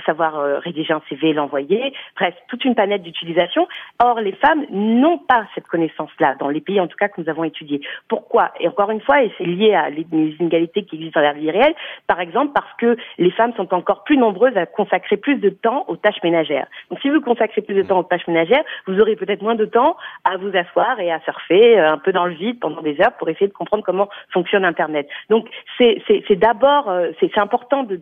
savoir 0.06 0.62
rédiger 0.62 0.94
un 0.94 1.02
CV 1.10 1.30
et 1.30 1.34
l'envoyer. 1.34 1.94
Bref, 2.16 2.36
toute 2.48 2.64
une 2.66 2.76
panette 2.76 3.04
d'utilisation. 3.04 3.68
Or, 4.02 4.20
les 4.20 4.34
femmes 4.34 4.66
n'ont 4.70 5.18
pas 5.18 5.46
cette 5.56 5.68
connaissance-là 5.68 6.36
dans 6.40 6.50
les 6.50 6.62
pays, 6.62 6.80
en 6.80 6.88
tout 6.88 6.98
cas, 6.98 7.10
que 7.10 7.20
nous 7.20 7.30
avons 7.30 7.44
étudiés 7.44 7.82
pourquoi? 8.08 8.52
Et 8.60 8.68
encore 8.68 8.92
une 8.92 9.02
fois, 9.02 9.24
et 9.24 9.32
c'est 9.38 9.46
lié 9.46 9.74
à 9.74 9.85
les 9.90 10.06
inégalités 10.40 10.84
qui 10.84 10.96
existent 10.96 11.20
dans 11.20 11.26
la 11.26 11.34
vie 11.34 11.52
réelle, 11.52 11.76
par 12.08 12.20
exemple 12.20 12.52
parce 12.54 12.72
que 12.78 12.98
les 13.18 13.32
femmes 13.32 13.54
sont 13.56 13.74
encore 13.74 14.04
plus 14.04 14.18
nombreuses 14.18 14.58
à 14.58 14.66
consacrer 14.66 15.18
plus 15.18 15.36
de 15.36 15.50
temps 15.50 15.86
aux 15.88 15.96
tâches 15.96 16.22
ménagères. 16.24 16.68
Donc 16.90 17.00
si 17.02 17.10
vous 17.10 17.22
consacrez 17.22 17.62
plus 17.62 17.76
de 17.76 17.84
temps 17.84 18.00
aux 18.00 18.04
tâches 18.04 18.28
ménagères, 18.28 18.64
vous 18.88 19.00
aurez 19.00 19.16
peut-être 19.16 19.42
moins 19.42 19.56
de 19.56 19.66
temps 19.66 19.98
à 20.24 20.38
vous 20.38 20.56
asseoir 20.56 21.00
et 21.00 21.12
à 21.12 21.20
surfer 21.22 21.80
euh, 21.80 21.92
un 21.92 21.98
peu 21.98 22.12
dans 22.12 22.26
le 22.26 22.34
vide 22.34 22.60
pendant 22.60 22.82
des 22.82 23.00
heures 23.02 23.14
pour 23.18 23.30
essayer 23.30 23.48
de 23.48 23.54
comprendre 23.54 23.84
comment 23.84 24.10
fonctionne 24.32 24.66
Internet. 24.66 25.08
Donc 25.30 25.48
c'est 25.78 26.02
d'abord, 26.36 26.90
euh, 26.90 27.12
c'est 27.20 27.38
important 27.38 27.84
de, 27.84 27.98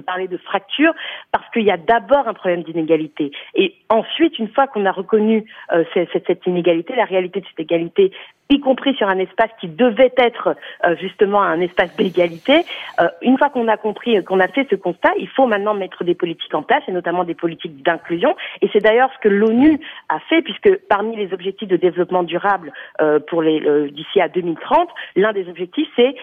parler 0.00 0.28
de 0.28 0.36
fracture 0.38 0.94
parce 1.32 1.48
qu'il 1.50 1.64
y 1.64 1.70
a 1.70 1.76
d'abord 1.76 2.28
un 2.28 2.34
problème 2.34 2.62
d'inégalité. 2.62 3.30
Et 3.54 3.74
ensuite, 3.90 4.38
une 4.38 4.48
fois 4.48 4.66
qu'on 4.66 4.86
a 4.86 4.92
reconnu 4.92 5.44
euh, 5.72 5.84
cette, 5.94 6.26
cette 6.26 6.46
inégalité, 6.46 6.94
la 6.94 7.04
réalité 7.04 7.40
de 7.40 7.46
cette 7.46 7.60
égalité 7.60 8.12
y 8.50 8.60
compris 8.60 8.94
sur 8.94 9.08
un 9.08 9.18
espace 9.18 9.50
qui 9.60 9.68
devait 9.68 10.12
être 10.16 10.56
euh, 10.84 10.96
justement 10.96 11.42
un 11.42 11.60
espace 11.60 11.94
d'égalité. 11.96 12.64
Euh, 13.00 13.08
une 13.20 13.36
fois 13.36 13.50
qu'on 13.50 13.68
a 13.68 13.76
compris, 13.76 14.22
qu'on 14.24 14.40
a 14.40 14.48
fait 14.48 14.66
ce 14.70 14.74
constat, 14.74 15.10
il 15.18 15.28
faut 15.28 15.46
maintenant 15.46 15.74
mettre 15.74 16.02
des 16.02 16.14
politiques 16.14 16.54
en 16.54 16.62
place, 16.62 16.82
et 16.88 16.92
notamment 16.92 17.24
des 17.24 17.34
politiques 17.34 17.82
d'inclusion. 17.82 18.34
Et 18.62 18.70
c'est 18.72 18.80
d'ailleurs 18.80 19.10
ce 19.14 19.18
que 19.20 19.28
l'ONU 19.28 19.78
a 20.08 20.18
fait, 20.20 20.40
puisque 20.40 20.76
parmi 20.88 21.14
les 21.16 21.32
objectifs 21.34 21.68
de 21.68 21.76
développement 21.76 22.22
durable 22.22 22.72
euh, 23.02 23.20
pour 23.20 23.42
les 23.42 23.58
d'ici 23.90 24.20
à 24.20 24.28
2030, 24.28 24.88
l'un 25.16 25.32
des 25.32 25.48
objectifs 25.48 25.88
c'est 25.96 26.14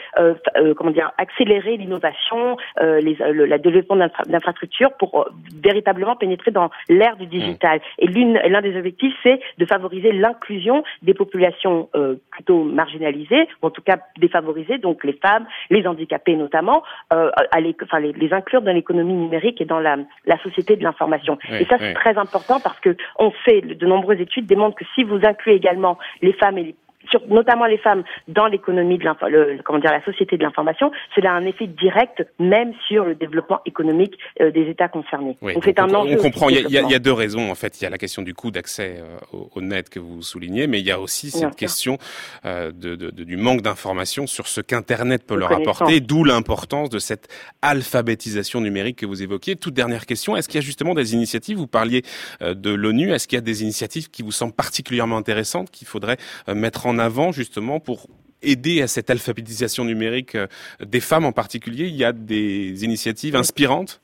comment 0.77 0.91
dire 0.91 1.11
accélérer 1.17 1.77
l'innovation, 1.77 2.57
les, 2.79 3.15
le 3.31 3.45
la 3.45 3.57
développement 3.57 3.97
d'infrastructures 4.27 4.93
pour 4.93 5.27
véritablement 5.61 6.15
pénétrer 6.15 6.51
dans 6.51 6.69
l'ère 6.89 7.17
du 7.17 7.25
digital. 7.25 7.81
Et 7.99 8.07
l'un 8.07 8.61
des 8.61 8.77
objectifs 8.77 9.13
c'est 9.23 9.39
de 9.57 9.65
favoriser 9.65 10.11
l'inclusion 10.11 10.83
des 11.01 11.13
populations 11.13 11.89
plutôt 12.31 12.63
marginalisées, 12.63 13.47
ou 13.61 13.67
en 13.67 13.69
tout 13.69 13.81
cas 13.81 13.97
défavorisées, 14.17 14.77
donc 14.77 15.03
les 15.03 15.13
femmes, 15.13 15.45
les 15.69 15.87
handicapés 15.87 16.35
notamment, 16.35 16.83
euh, 17.13 17.31
à 17.51 17.59
les, 17.59 17.75
enfin, 17.83 17.99
les, 17.99 18.13
les, 18.13 18.33
inclure 18.33 18.61
dans 18.61 18.73
l'économie 18.73 19.13
numérique 19.13 19.61
et 19.61 19.65
dans 19.65 19.79
la, 19.79 19.97
la 20.25 20.37
société 20.39 20.75
de 20.75 20.83
l'information. 20.83 21.37
et 21.51 21.65
ça, 21.65 21.77
c'est 21.79 21.93
très 21.93 22.17
important 22.17 22.59
parce 22.59 22.79
que 22.79 22.95
on 23.19 23.31
sait, 23.45 23.61
de 23.61 23.85
nombreuses 23.85 24.21
études 24.21 24.45
démontrent 24.45 24.77
que 24.77 24.85
si 24.95 25.03
vous 25.03 25.19
incluez 25.23 25.55
également 25.55 25.97
les 26.21 26.33
femmes 26.33 26.57
et 26.57 26.63
les 26.63 26.75
sur, 27.09 27.21
notamment 27.27 27.65
les 27.65 27.77
femmes 27.77 28.03
dans 28.27 28.47
l'économie 28.47 28.97
de 28.97 29.05
le, 29.27 29.61
comment 29.63 29.79
dire 29.79 29.91
la 29.91 30.03
société 30.03 30.37
de 30.37 30.43
l'information, 30.43 30.91
cela 31.15 31.31
a 31.31 31.35
un 31.35 31.45
effet 31.45 31.67
direct 31.67 32.25
même 32.39 32.73
sur 32.87 33.05
le 33.05 33.15
développement 33.15 33.61
économique 33.65 34.17
euh, 34.41 34.51
des 34.51 34.69
États 34.69 34.87
concernés. 34.87 35.37
donc 35.41 35.63
c'est 35.63 35.79
un 35.79 35.93
enjeu. 35.93 36.17
On 36.19 36.21
comprend. 36.21 36.49
Il 36.49 36.55
y, 36.55 36.77
a, 36.77 36.81
il 36.81 36.89
y, 36.89 36.95
a, 36.95 36.99
deux 36.99 37.13
raisons 37.13 37.51
en 37.51 37.55
fait. 37.55 37.79
Il 37.79 37.83
y 37.83 37.87
a 37.87 37.89
la 37.89 37.97
question 37.97 38.21
du 38.21 38.33
coût 38.33 38.51
d'accès 38.51 38.97
euh, 38.99 39.37
au, 39.55 39.61
net 39.61 39.89
que 39.89 39.99
vous 39.99 40.21
soulignez, 40.21 40.67
mais 40.67 40.79
il 40.79 40.85
y 40.85 40.91
a 40.91 40.99
aussi 40.99 41.31
cette 41.31 41.55
question 41.55 41.97
euh, 42.45 42.71
de, 42.71 42.95
de, 42.95 43.09
du 43.09 43.37
manque 43.37 43.61
d'informations 43.61 44.27
sur 44.27 44.47
ce 44.47 44.61
qu'Internet 44.61 45.25
peut 45.25 45.35
leur 45.35 45.51
apporter, 45.51 45.99
d'où 45.99 46.23
l'importance 46.23 46.89
de 46.89 46.99
cette 46.99 47.27
alphabétisation 47.61 48.61
numérique 48.61 48.97
que 48.97 49.05
vous 49.05 49.23
évoquiez. 49.23 49.55
Toute 49.55 49.73
dernière 49.73 50.05
question 50.05 50.35
est-ce 50.35 50.47
qu'il 50.47 50.59
y 50.59 50.63
a 50.63 50.65
justement 50.65 50.93
des 50.93 51.13
initiatives 51.13 51.57
Vous 51.57 51.67
parliez 51.67 52.03
de 52.41 52.73
l'ONU. 52.73 53.11
Est-ce 53.11 53.27
qu'il 53.27 53.37
y 53.37 53.39
a 53.39 53.41
des 53.41 53.63
initiatives 53.63 54.09
qui 54.09 54.21
vous 54.21 54.31
semblent 54.31 54.53
particulièrement 54.53 55.17
intéressantes 55.17 55.71
qu'il 55.71 55.87
faudrait 55.87 56.17
mettre 56.47 56.87
en 56.87 56.94
en 56.95 56.99
avant 56.99 57.31
justement 57.31 57.79
pour 57.79 58.07
aider 58.41 58.81
à 58.81 58.87
cette 58.87 59.09
alphabétisation 59.09 59.85
numérique 59.85 60.35
euh, 60.35 60.47
des 60.79 60.99
femmes 60.99 61.25
en 61.25 61.31
particulier 61.31 61.85
Il 61.87 61.95
y 61.95 62.05
a 62.05 62.11
des 62.11 62.83
initiatives 62.83 63.35
inspirantes 63.35 64.01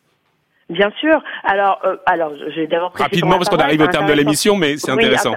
Bien 0.70 0.92
sûr. 1.02 1.22
Alors, 1.44 1.82
euh, 1.84 1.98
alors, 2.06 2.32
j'ai 2.56 2.66
d'abord 2.66 2.94
rapidement 2.96 3.38
parce 3.38 3.50
qu'on 3.50 3.58
arrive 3.58 3.82
au 3.82 3.88
terme 3.88 4.08
de 4.08 4.14
l'émission, 4.14 4.56
mais 4.56 4.78
c'est 4.78 4.90
intéressant. 4.90 5.36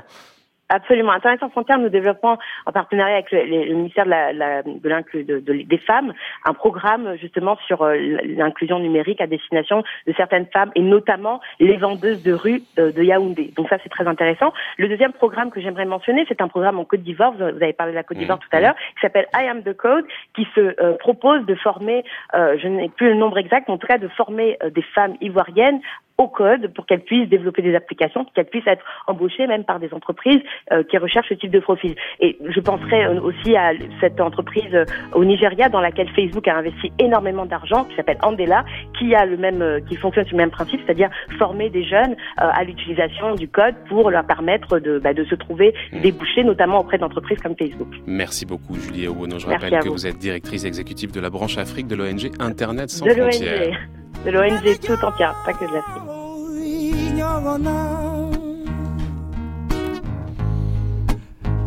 Absolument. 0.71 1.12
Internet 1.12 1.41
sans 1.41 1.79
nous 1.79 1.89
développons 1.91 2.39
en 2.65 2.73
partenariat 2.73 3.17
avec 3.17 3.31
le, 3.31 3.75
ministère 3.75 4.07
de 4.07 4.11
la, 4.11 4.62
de, 4.62 5.41
de, 5.41 5.62
des 5.62 5.79
femmes 5.79 6.15
un 6.47 6.55
programme 6.55 7.17
justement 7.21 7.59
sur 7.67 7.83
euh, 7.83 7.97
l'inclusion 8.25 8.79
numérique 8.79 9.21
à 9.21 9.27
destination 9.27 9.85
de 10.07 10.12
certaines 10.17 10.47
femmes 10.47 10.71
et 10.75 10.81
notamment 10.81 11.41
les 11.61 11.77
vendeuses 11.77 12.23
de 12.23 12.33
rue 12.33 12.62
euh, 12.79 12.93
de 12.93 13.03
Yaoundé. 13.03 13.53
Donc 13.57 13.69
ça 13.69 13.77
c'est 13.83 13.91
très 13.91 14.07
intéressant. 14.07 14.55
Le 14.79 14.89
deuxième 14.89 15.12
programme 15.12 15.51
que 15.51 15.61
j'aimerais 15.61 15.85
mentionner, 15.85 16.25
c'est 16.29 16.41
un 16.41 16.49
programme 16.49 16.79
en 16.79 16.85
Côte 16.85 17.03
d'Ivoire. 17.03 17.33
Vous 17.33 17.43
avez 17.43 17.75
parlé 17.75 17.93
de 17.93 17.97
la 17.97 18.03
Côte 18.03 18.17
d'Ivoire 18.17 18.39
mmh. 18.39 18.49
tout 18.49 18.57
à 18.57 18.61
l'heure, 18.61 18.75
qui 18.75 19.01
s'appelle 19.03 19.27
I 19.35 19.47
Am 19.47 19.62
the 19.62 19.77
Code, 19.77 20.07
qui 20.35 20.47
se 20.55 20.61
euh, 20.61 20.95
propose 20.99 21.45
de 21.45 21.55
former, 21.57 22.05
je 22.33 22.69
n'ai 22.69 22.89
plus 22.89 23.09
le 23.09 23.15
nombre 23.15 23.39
exact, 23.39 23.69
mais 23.69 23.75
en 23.75 23.79
tout 23.79 23.87
cas 23.87 23.99
de 23.99 24.09
former 24.09 24.59
des 24.75 24.83
femmes 24.83 25.15
ivoiriennes 25.21 25.81
au 26.19 26.29
code 26.29 26.73
pour 26.75 26.87
qu'elles 26.87 27.03
puissent 27.03 27.29
développer 27.29 27.62
des 27.62 27.75
applications, 27.75 28.25
qu'elles 28.35 28.47
puissent 28.47 28.67
être 28.67 28.85
embauchées 29.07 29.47
même 29.47 29.65
par 29.65 29.81
des 29.81 29.93
entreprises 29.93 30.41
euh, 30.73 30.85
qui 30.85 30.97
recherchent 30.99 31.29
ce 31.29 31.35
type 31.35 31.51
de 31.51 31.59
profil. 31.59 31.95
Et 32.21 32.39
je 32.49 32.61
penserai 32.61 33.05
euh, 33.05 33.21
aussi 33.21 33.57
à 33.57 33.73
cette 34.01 34.21
entreprise 34.21 34.73
euh, 34.75 34.85
au 35.12 35.25
Nigeria 35.25 35.69
dans 35.69 35.81
laquelle 35.81 36.09
Facebook 36.11 36.47
a 36.47 36.57
investi 36.57 36.93
énormément 36.99 37.47
d'argent, 37.47 37.85
qui 37.85 37.97
s'appelle 37.97 38.19
Andela, 38.23 38.65
qui 38.99 39.15
a 39.15 39.27
le 39.27 39.37
même, 39.37 39.81
qui 39.89 39.97
fonctionne 39.97 40.25
sur 40.27 40.37
le 40.37 40.43
même 40.43 40.51
principe, 40.51 40.81
c'est-à-dire 40.85 41.11
former 41.39 41.71
des 41.71 41.85
jeunes 41.85 42.17
à 42.37 42.62
l'utilisation 42.65 43.35
du 43.35 43.49
code 43.49 43.75
pour 43.89 44.11
leur 44.11 44.25
permettre 44.25 44.79
de, 44.79 44.99
bah, 44.99 45.15
de 45.15 45.25
se 45.25 45.35
trouver 45.35 45.75
mmh. 45.93 46.01
débouchés, 46.01 46.45
notamment 46.45 46.81
auprès 46.81 46.99
d'entreprises 46.99 47.39
comme 47.39 47.57
Facebook. 47.57 47.89
Merci 48.07 48.47
beaucoup, 48.47 48.75
Julie 48.75 49.09
Owono. 49.09 49.39
Je 49.39 49.47
rappelle 49.47 49.79
que 49.81 49.89
vous. 49.89 50.07
êtes 50.07 50.19
directrice 50.19 50.65
exécutive 50.65 51.12
de 51.12 51.21
la 51.21 51.31
branche 51.31 51.59
Afrique 51.59 51.87
de 51.87 51.97
l'ONG 51.97 52.31
Internet 52.41 52.91
sans 52.91 53.07
frontières 53.07 53.79
de 54.25 54.31
l'ONG 54.31 54.79
tout 54.81 55.05
entière, 55.05 55.35
pas 55.45 55.53
que 55.53 55.64
de 55.66 55.75
l'Afrique. 55.75 56.03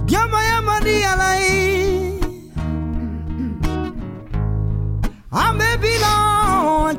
Yama 0.10 0.40
yama 0.50 0.80
di 0.86 1.04
alai 1.04 2.20
Ame 5.32 5.70
bilo 5.82 6.14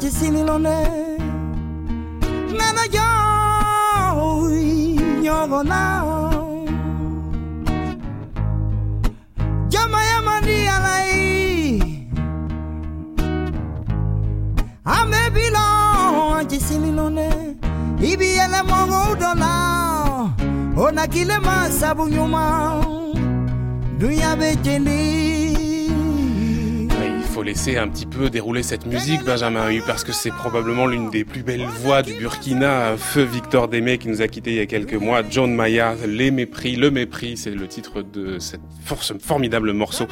chisini 0.01 0.43
lone 0.45 0.79
Nana 2.59 2.85
yo 2.97 3.09
Nyogona 5.23 6.08
kile 18.59 18.63
mongo 18.71 19.13
udola 19.13 20.31
ona 20.77 21.07
kile 21.07 21.39
masabu 21.39 22.09
nyuma 22.09 22.85
dunia 23.99 24.37
bechendi 24.37 25.58
faut 27.39 27.45
laisser 27.45 27.77
un 27.77 27.87
petit 27.87 28.05
peu 28.05 28.31
dérouler 28.31 28.65
cette 28.65 28.85
musique, 28.85 29.23
Benjamin 29.25 29.71
Hu, 29.71 29.81
parce 29.87 30.03
que 30.03 30.11
c'est 30.11 30.33
probablement 30.33 30.87
l'une 30.87 31.09
des 31.09 31.23
plus 31.23 31.45
belles 31.45 31.67
voix 31.67 32.03
du 32.03 32.15
Burkina. 32.15 32.97
Feu 32.97 33.23
Victor 33.23 33.69
Démé 33.69 33.99
qui 33.99 34.09
nous 34.09 34.23
a 34.23 34.27
quittés 34.27 34.51
il 34.51 34.57
y 34.57 34.61
a 34.61 34.67
quelques 34.67 34.95
mois. 34.95 35.23
John 35.31 35.55
Maya, 35.55 35.95
Les 36.05 36.33
Mépris, 36.33 36.75
Le 36.75 36.91
Mépris, 36.91 37.37
c'est 37.37 37.53
le 37.53 37.69
titre 37.69 38.03
de 38.03 38.41
cette 38.41 38.61
force, 38.85 39.13
formidable 39.21 39.73
morceau 39.73 40.09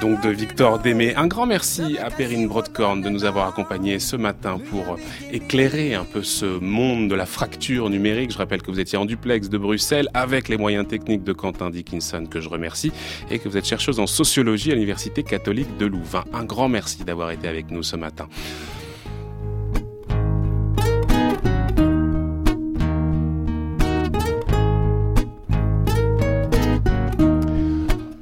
donc 0.00 0.20
de 0.22 0.28
Victor 0.28 0.78
Démé. 0.78 1.14
Un 1.16 1.26
grand 1.26 1.46
merci 1.46 1.98
à 1.98 2.10
Perrine 2.10 2.46
Brodkorn 2.46 3.00
de 3.00 3.08
nous 3.08 3.24
avoir 3.24 3.48
accompagnés 3.48 3.98
ce 3.98 4.16
matin 4.16 4.58
pour 4.70 4.96
éclairer 5.32 5.94
un 5.94 6.04
peu 6.04 6.22
ce 6.22 6.46
monde 6.60 7.08
de 7.08 7.14
la 7.14 7.26
fracture 7.26 7.90
numérique. 7.90 8.30
Je 8.30 8.38
rappelle 8.38 8.62
que 8.62 8.70
vous 8.70 8.80
étiez 8.80 8.96
en 8.96 9.06
duplex 9.06 9.48
de 9.48 9.58
Bruxelles 9.58 10.08
avec 10.14 10.48
les 10.48 10.56
moyens 10.56 10.86
techniques 10.86 11.24
de 11.24 11.32
Quentin 11.32 11.70
Dickinson 11.70 12.26
que 12.30 12.40
je 12.40 12.48
remercie 12.48 12.92
et 13.30 13.38
que 13.38 13.48
vous 13.48 13.56
êtes 13.56 13.66
chercheuse 13.66 13.98
en 13.98 14.06
sociologie 14.06 14.70
à 14.70 14.74
l'Université 14.74 15.22
catholique 15.22 15.76
de 15.78 15.86
Louvain 15.86 16.24
grand 16.48 16.68
merci 16.68 17.04
d'avoir 17.04 17.30
été 17.30 17.46
avec 17.46 17.70
nous 17.70 17.84
ce 17.84 17.94
matin.– 17.94 18.26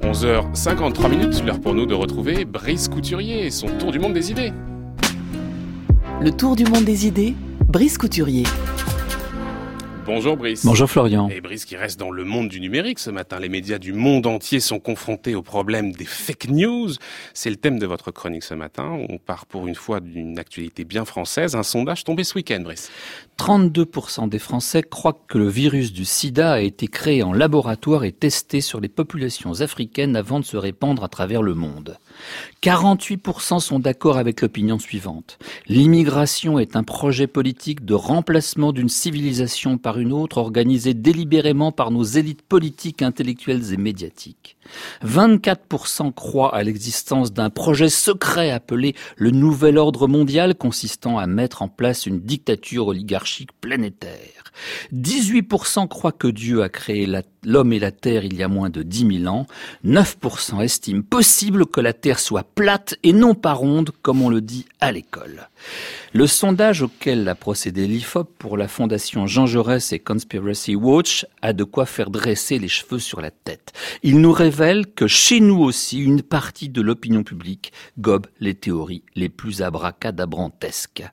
11h53 0.03 1.09
minutes, 1.09 1.43
l'heure 1.45 1.61
pour 1.61 1.73
nous 1.73 1.85
de 1.85 1.93
retrouver 1.93 2.43
Brice 2.43 2.87
Couturier 2.87 3.45
et 3.45 3.51
son 3.51 3.67
tour 3.77 3.91
du 3.91 3.99
monde 3.99 4.13
des 4.13 4.31
idées. 4.31 4.51
Le 6.21 6.31
tour 6.31 6.55
du 6.55 6.65
monde 6.65 6.83
des 6.83 7.07
idées, 7.07 7.35
Brice 7.67 7.97
Couturier. 7.97 8.43
Bonjour 10.07 10.37
Brice. 10.37 10.65
Bonjour 10.65 10.89
Florian. 10.89 11.27
Et 11.27 11.41
Brice 11.41 11.65
qui 11.65 11.75
reste 11.75 11.99
dans 11.99 12.11
le 12.11 12.23
monde 12.23 12.47
du 12.47 12.61
numérique 12.61 12.97
ce 12.97 13.09
matin. 13.09 13.41
Les 13.41 13.49
médias 13.49 13.77
du 13.77 13.91
monde 13.91 14.25
entier 14.25 14.61
sont 14.61 14.79
confrontés 14.79 15.35
au 15.35 15.41
problème 15.41 15.91
des 15.91 16.05
fake 16.05 16.47
news. 16.47 16.91
C'est 17.33 17.49
le 17.49 17.57
thème 17.57 17.77
de 17.77 17.85
votre 17.85 18.11
chronique 18.11 18.43
ce 18.43 18.53
matin. 18.53 18.97
On 19.09 19.17
part 19.17 19.45
pour 19.45 19.67
une 19.67 19.75
fois 19.75 19.99
d'une 19.99 20.39
actualité 20.39 20.85
bien 20.85 21.03
française. 21.03 21.55
Un 21.55 21.63
sondage 21.63 22.05
tombé 22.05 22.23
ce 22.23 22.35
week-end, 22.35 22.61
Brice. 22.61 22.89
32% 23.37 24.29
des 24.29 24.39
Français 24.39 24.81
croient 24.81 25.23
que 25.27 25.37
le 25.37 25.47
virus 25.47 25.93
du 25.93 26.05
sida 26.05 26.53
a 26.53 26.59
été 26.59 26.87
créé 26.87 27.21
en 27.21 27.33
laboratoire 27.33 28.03
et 28.03 28.11
testé 28.11 28.61
sur 28.61 28.81
les 28.81 28.89
populations 28.89 29.61
africaines 29.61 30.15
avant 30.15 30.39
de 30.39 30.45
se 30.45 30.57
répandre 30.57 31.03
à 31.03 31.07
travers 31.07 31.43
le 31.43 31.53
monde. 31.53 31.97
48% 32.63 33.59
sont 33.59 33.79
d'accord 33.79 34.17
avec 34.17 34.41
l'opinion 34.41 34.79
suivante. 34.79 35.37
L'immigration 35.67 36.57
est 36.57 36.75
un 36.75 36.83
projet 36.83 37.27
politique 37.27 37.85
de 37.85 37.93
remplacement 37.93 38.73
d'une 38.73 38.89
civilisation 38.89 39.77
par 39.77 39.99
une 39.99 40.13
autre 40.13 40.39
organisée 40.39 40.95
délibérément 40.95 41.71
par 41.71 41.91
nos 41.91 42.03
élites 42.03 42.41
politiques, 42.41 43.03
intellectuelles 43.03 43.71
et 43.71 43.77
médiatiques. 43.77 44.57
24% 45.05 46.11
croient 46.11 46.53
à 46.53 46.63
l'existence 46.63 47.31
d'un 47.31 47.51
projet 47.51 47.89
secret 47.89 48.49
appelé 48.49 48.95
le 49.15 49.29
nouvel 49.29 49.77
ordre 49.77 50.07
mondial 50.07 50.55
consistant 50.55 51.19
à 51.19 51.27
mettre 51.27 51.61
en 51.61 51.69
place 51.69 52.07
une 52.07 52.19
dictature 52.19 52.87
oligarchique 52.87 53.26
planétaire. 53.59 54.51
18% 54.93 55.87
croient 55.87 56.11
que 56.11 56.27
Dieu 56.27 56.63
a 56.63 56.69
créé 56.69 57.07
l'homme 57.43 57.73
et 57.73 57.79
la 57.79 57.91
Terre 57.91 58.25
il 58.25 58.35
y 58.35 58.43
a 58.43 58.47
moins 58.47 58.69
de 58.69 58.83
10 58.83 59.21
000 59.23 59.33
ans, 59.33 59.45
9% 59.85 60.63
estiment 60.63 61.01
possible 61.01 61.65
que 61.65 61.81
la 61.81 61.93
Terre 61.93 62.19
soit 62.19 62.43
plate 62.43 62.95
et 63.03 63.13
non 63.13 63.35
pas 63.35 63.53
ronde 63.53 63.91
comme 64.01 64.21
on 64.21 64.29
le 64.29 64.41
dit 64.41 64.65
à 64.79 64.91
l'école. 64.91 65.49
Le 66.13 66.27
sondage 66.27 66.81
auquel 66.81 67.27
a 67.27 67.35
procédé 67.35 67.87
l'IFOP 67.87 68.29
pour 68.37 68.57
la 68.57 68.67
fondation 68.67 69.27
Jean 69.27 69.45
Jaurès 69.45 69.93
et 69.93 69.99
Conspiracy 69.99 70.75
Watch 70.75 71.25
a 71.41 71.53
de 71.53 71.63
quoi 71.63 71.85
faire 71.85 72.09
dresser 72.09 72.59
les 72.59 72.67
cheveux 72.67 72.99
sur 72.99 73.21
la 73.21 73.31
tête. 73.31 73.73
Il 74.03 74.19
nous 74.21 74.31
révèle 74.31 74.87
que 74.87 75.07
chez 75.07 75.39
nous 75.39 75.59
aussi, 75.59 75.99
une 75.99 76.21
partie 76.21 76.69
de 76.69 76.81
l'opinion 76.81 77.23
publique 77.23 77.71
gobe 77.99 78.27
les 78.39 78.55
théories 78.55 79.03
les 79.15 79.29
plus 79.29 79.61
abracadabrantesques. 79.61 81.03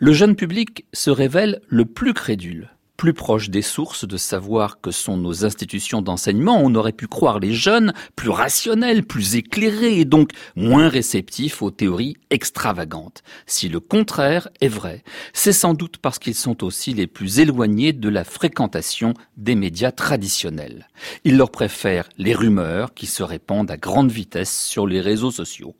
Le 0.00 0.12
jeune 0.12 0.36
public 0.36 0.86
se 0.92 1.10
révèle 1.10 1.60
le 1.68 1.84
plus 1.84 2.14
crédule 2.14 2.70
plus 2.96 3.12
proche 3.12 3.50
des 3.50 3.62
sources 3.62 4.06
de 4.06 4.16
savoir 4.16 4.80
que 4.80 4.90
sont 4.90 5.16
nos 5.16 5.44
institutions 5.44 6.00
d'enseignement, 6.00 6.60
on 6.62 6.74
aurait 6.74 6.92
pu 6.92 7.06
croire 7.06 7.40
les 7.40 7.52
jeunes 7.52 7.92
plus 8.16 8.30
rationnels, 8.30 9.04
plus 9.04 9.36
éclairés 9.36 9.98
et 9.98 10.04
donc 10.04 10.30
moins 10.56 10.88
réceptifs 10.88 11.60
aux 11.60 11.70
théories 11.70 12.16
extravagantes. 12.30 13.22
Si 13.46 13.68
le 13.68 13.80
contraire 13.80 14.48
est 14.60 14.68
vrai, 14.68 15.02
c'est 15.32 15.52
sans 15.52 15.74
doute 15.74 15.98
parce 15.98 16.18
qu'ils 16.18 16.34
sont 16.34 16.62
aussi 16.64 16.94
les 16.94 17.06
plus 17.06 17.40
éloignés 17.40 17.92
de 17.92 18.08
la 18.08 18.24
fréquentation 18.24 19.14
des 19.36 19.54
médias 19.54 19.92
traditionnels. 19.92 20.88
Ils 21.24 21.36
leur 21.36 21.50
préfèrent 21.50 22.08
les 22.16 22.34
rumeurs 22.34 22.94
qui 22.94 23.06
se 23.06 23.22
répandent 23.22 23.70
à 23.70 23.76
grande 23.76 24.10
vitesse 24.10 24.66
sur 24.66 24.86
les 24.86 25.00
réseaux 25.00 25.30
sociaux. 25.30 25.74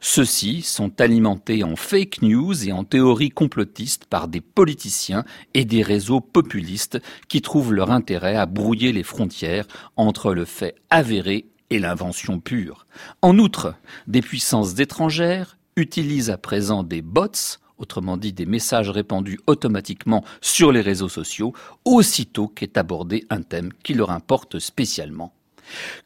Ceux-ci 0.00 0.62
sont 0.62 1.00
alimentés 1.00 1.64
en 1.64 1.76
fake 1.76 2.22
news 2.22 2.68
et 2.68 2.72
en 2.72 2.84
théories 2.84 3.30
complotistes 3.30 4.06
par 4.06 4.28
des 4.28 4.40
politiciens 4.40 5.24
et 5.54 5.64
des 5.64 5.82
réseaux 5.82 6.20
populistes 6.20 7.00
qui 7.28 7.42
trouvent 7.42 7.72
leur 7.72 7.90
intérêt 7.90 8.36
à 8.36 8.46
brouiller 8.46 8.92
les 8.92 9.02
frontières 9.02 9.66
entre 9.96 10.32
le 10.32 10.44
fait 10.44 10.74
avéré 10.90 11.46
et 11.70 11.78
l'invention 11.78 12.38
pure. 12.40 12.86
En 13.22 13.38
outre, 13.38 13.74
des 14.06 14.22
puissances 14.22 14.78
étrangères 14.78 15.58
utilisent 15.76 16.30
à 16.30 16.38
présent 16.38 16.82
des 16.82 17.02
bots 17.02 17.58
autrement 17.78 18.16
dit 18.16 18.32
des 18.32 18.46
messages 18.46 18.90
répandus 18.90 19.40
automatiquement 19.46 20.24
sur 20.40 20.72
les 20.72 20.80
réseaux 20.80 21.08
sociaux, 21.08 21.52
aussitôt 21.84 22.48
qu'est 22.48 22.78
abordé 22.78 23.26
un 23.30 23.42
thème 23.42 23.72
qui 23.82 23.94
leur 23.94 24.10
importe 24.10 24.58
spécialement. 24.58 25.32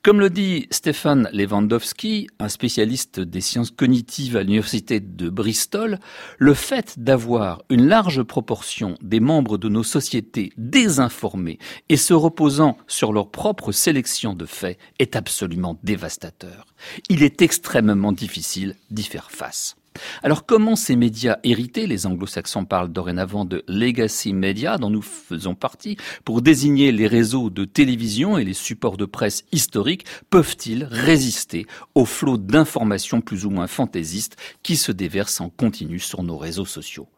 Comme 0.02 0.20
le 0.20 0.30
dit 0.30 0.66
Stéphane 0.70 1.28
Lewandowski, 1.32 2.28
un 2.38 2.48
spécialiste 2.48 3.20
des 3.20 3.40
sciences 3.40 3.70
cognitives 3.70 4.36
à 4.36 4.42
l'université 4.42 5.00
de 5.00 5.28
Bristol, 5.28 5.98
le 6.38 6.54
fait 6.54 6.98
d'avoir 6.98 7.62
une 7.70 7.86
large 7.86 8.22
proportion 8.22 8.96
des 9.02 9.20
membres 9.20 9.58
de 9.58 9.68
nos 9.68 9.82
sociétés 9.82 10.52
désinformés 10.56 11.58
et 11.88 11.96
se 11.96 12.14
reposant 12.14 12.76
sur 12.86 13.12
leur 13.12 13.30
propre 13.30 13.72
sélection 13.72 14.34
de 14.34 14.46
faits 14.46 14.78
est 14.98 15.16
absolument 15.16 15.78
dévastateur. 15.82 16.66
Il 17.08 17.22
est 17.22 17.42
extrêmement 17.42 18.12
difficile 18.12 18.76
d'y 18.90 19.04
faire 19.04 19.30
face. 19.30 19.76
Alors 20.22 20.46
comment 20.46 20.76
ces 20.76 20.96
médias 20.96 21.38
hérités, 21.42 21.86
les 21.86 22.06
anglo-saxons 22.06 22.64
parlent 22.64 22.92
dorénavant 22.92 23.44
de 23.44 23.64
legacy 23.66 24.32
media 24.32 24.78
dont 24.78 24.90
nous 24.90 25.02
faisons 25.02 25.54
partie, 25.54 25.96
pour 26.24 26.42
désigner 26.42 26.92
les 26.92 27.06
réseaux 27.06 27.50
de 27.50 27.64
télévision 27.64 28.38
et 28.38 28.44
les 28.44 28.54
supports 28.54 28.96
de 28.96 29.04
presse 29.04 29.44
historiques, 29.52 30.06
peuvent-ils 30.30 30.84
résister 30.84 31.66
au 31.94 32.04
flot 32.04 32.38
d'informations 32.38 33.20
plus 33.20 33.44
ou 33.46 33.50
moins 33.50 33.66
fantaisistes 33.66 34.36
qui 34.62 34.76
se 34.76 34.92
déversent 34.92 35.40
en 35.40 35.50
continu 35.50 35.98
sur 35.98 36.22
nos 36.22 36.38
réseaux 36.38 36.66
sociaux? 36.66 37.08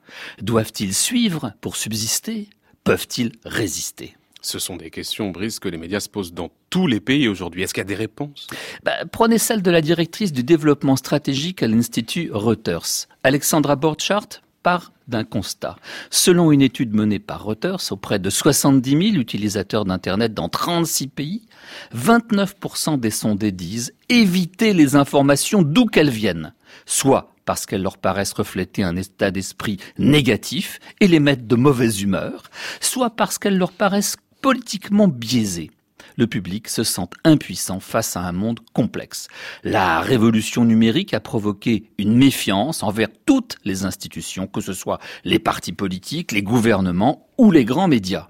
Doivent-ils 0.41 0.95
suivre 0.95 1.53
pour 1.61 1.77
subsister? 1.77 2.49
Peuvent-ils 2.85 3.33
résister? 3.45 4.16
Ce 4.43 4.59
sont 4.59 4.76
des 4.76 4.90
questions, 4.90 5.30
Brice, 5.30 5.61
que 5.61 5.68
les 5.68 5.78
médias 5.78 6.01
se 6.01 6.09
posent 6.09 6.34
dans 6.34 6.51
tous 6.68 6.86
les 6.86 7.01
pays 7.01 7.28
aujourd'hui. 7.28 7.62
Est-ce 7.62 7.72
qu'il 7.72 7.80
y 7.80 7.86
a 7.86 7.88
des 7.88 7.95
réponses? 7.95 8.49
Bah, 8.82 8.93
Prenez 9.11 9.38
celle 9.38 9.62
de 9.62 9.70
la 9.70 9.80
directrice 9.80 10.32
du 10.32 10.43
développement 10.43 10.97
stratégique 10.97 11.62
à 11.62 11.68
l'Institut 11.68 12.30
Reuters, 12.32 13.07
Alexandra 13.22 13.76
Borchardt 13.76 14.43
part 14.62 14.93
d'un 15.09 15.24
constat. 15.24 15.76
Selon 16.11 16.53
une 16.53 16.62
étude 16.62 16.95
menée 16.95 17.18
par 17.18 17.43
Reuters 17.45 17.80
auprès 17.90 18.18
de 18.18 18.30
70 18.30 18.90
000 18.90 19.03
utilisateurs 19.20 19.84
d'Internet 19.84 20.34
dans 20.34 20.49
36 20.49 21.09
pays, 21.09 21.43
29% 21.97 22.99
des 22.99 23.11
sondés 23.11 23.53
disent 23.53 23.93
éviter 24.09 24.72
les 24.72 24.95
informations 24.95 25.62
d'où 25.62 25.86
qu'elles 25.86 26.11
viennent, 26.11 26.55
soit 26.86 27.32
parce 27.45 27.66
qu'elles 27.66 27.82
leur 27.82 27.99
paraissent 27.99 28.32
refléter 28.32 28.84
un 28.84 28.97
état 28.97 29.30
d'esprit 29.32 29.78
négatif 29.99 30.78
et 31.01 31.09
les 31.09 31.20
mettre 31.20 31.43
de 31.43 31.57
mauvaise 31.57 32.01
humeur, 32.01 32.45
soit 32.80 33.11
parce 33.11 33.38
qu'elles 33.38 33.59
leur 33.59 33.72
paraissent 33.72 34.16
politiquement 34.43 35.09
biaisé. 35.09 35.70
Le 36.16 36.26
public 36.26 36.68
se 36.68 36.84
sent 36.84 37.07
impuissant 37.24 37.80
face 37.80 38.16
à 38.16 38.20
un 38.20 38.32
monde 38.32 38.61
complexe. 38.74 39.28
La 39.64 40.01
révolution 40.01 40.64
numérique 40.64 41.14
a 41.14 41.20
provoqué 41.20 41.84
une 41.97 42.16
méfiance 42.16 42.82
envers 42.82 43.09
toutes 43.24 43.57
les 43.64 43.84
institutions, 43.84 44.47
que 44.47 44.61
ce 44.61 44.74
soit 44.74 44.99
les 45.24 45.38
partis 45.38 45.72
politiques, 45.72 46.32
les 46.32 46.43
gouvernements 46.43 47.28
ou 47.38 47.51
les 47.51 47.64
grands 47.64 47.88
médias. 47.88 48.28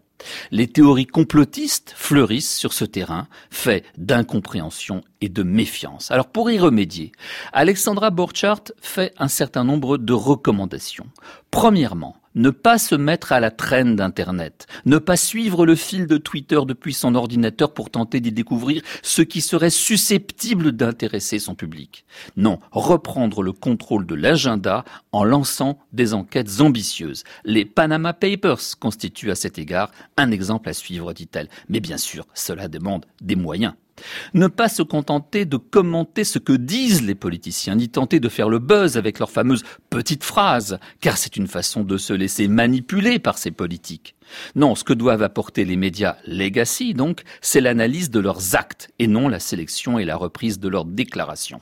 Les 0.52 0.68
théories 0.68 1.06
complotistes 1.06 1.94
fleurissent 1.96 2.56
sur 2.56 2.72
ce 2.72 2.84
terrain, 2.84 3.26
fait 3.50 3.84
d'incompréhension 3.96 5.02
et 5.20 5.28
de 5.28 5.42
méfiance. 5.42 6.12
Alors 6.12 6.28
pour 6.28 6.50
y 6.50 6.60
remédier, 6.60 7.10
Alexandra 7.52 8.10
Borchardt 8.10 8.72
fait 8.80 9.12
un 9.18 9.28
certain 9.28 9.64
nombre 9.64 9.98
de 9.98 10.12
recommandations. 10.12 11.06
Premièrement, 11.50 12.16
ne 12.34 12.50
pas 12.50 12.78
se 12.78 12.94
mettre 12.94 13.32
à 13.32 13.40
la 13.40 13.50
traîne 13.50 13.96
d'Internet, 13.96 14.66
ne 14.86 14.98
pas 14.98 15.16
suivre 15.16 15.66
le 15.66 15.74
fil 15.74 16.06
de 16.06 16.16
Twitter 16.16 16.60
depuis 16.66 16.94
son 16.94 17.14
ordinateur 17.14 17.74
pour 17.74 17.90
tenter 17.90 18.20
d'y 18.20 18.32
découvrir 18.32 18.82
ce 19.02 19.22
qui 19.22 19.40
serait 19.40 19.70
susceptible 19.70 20.72
d'intéresser 20.72 21.38
son 21.38 21.54
public. 21.54 22.04
Non, 22.36 22.58
reprendre 22.70 23.42
le 23.42 23.52
contrôle 23.52 24.06
de 24.06 24.14
l'agenda 24.14 24.84
en 25.12 25.24
lançant 25.24 25.78
des 25.92 26.14
enquêtes 26.14 26.60
ambitieuses. 26.60 27.24
Les 27.44 27.64
Panama 27.64 28.12
Papers 28.12 28.78
constituent 28.78 29.30
à 29.30 29.34
cet 29.34 29.58
égard 29.58 29.90
un 30.16 30.30
exemple 30.30 30.68
à 30.68 30.72
suivre, 30.72 31.12
dit-elle. 31.12 31.48
Mais 31.68 31.80
bien 31.80 31.98
sûr, 31.98 32.26
cela 32.34 32.68
demande 32.68 33.06
des 33.20 33.36
moyens. 33.36 33.74
Ne 34.34 34.46
pas 34.46 34.68
se 34.68 34.82
contenter 34.82 35.44
de 35.44 35.56
commenter 35.56 36.24
ce 36.24 36.38
que 36.38 36.52
disent 36.52 37.02
les 37.02 37.14
politiciens, 37.14 37.76
ni 37.76 37.88
tenter 37.88 38.20
de 38.20 38.28
faire 38.28 38.48
le 38.48 38.58
buzz 38.58 38.96
avec 38.96 39.18
leurs 39.18 39.30
fameuses 39.30 39.64
petites 39.90 40.24
phrases, 40.24 40.78
car 41.00 41.16
c'est 41.16 41.36
une 41.36 41.46
façon 41.46 41.84
de 41.84 41.96
se 41.96 42.12
laisser 42.12 42.48
manipuler 42.48 43.18
par 43.18 43.38
ces 43.38 43.50
politiques. 43.50 44.14
Non, 44.54 44.74
ce 44.74 44.84
que 44.84 44.92
doivent 44.92 45.22
apporter 45.22 45.64
les 45.64 45.76
médias 45.76 46.16
legacy, 46.26 46.94
donc, 46.94 47.22
c'est 47.40 47.60
l'analyse 47.60 48.10
de 48.10 48.20
leurs 48.20 48.56
actes, 48.56 48.90
et 48.98 49.06
non 49.06 49.28
la 49.28 49.40
sélection 49.40 49.98
et 49.98 50.04
la 50.04 50.16
reprise 50.16 50.58
de 50.58 50.68
leurs 50.68 50.84
déclarations. 50.86 51.60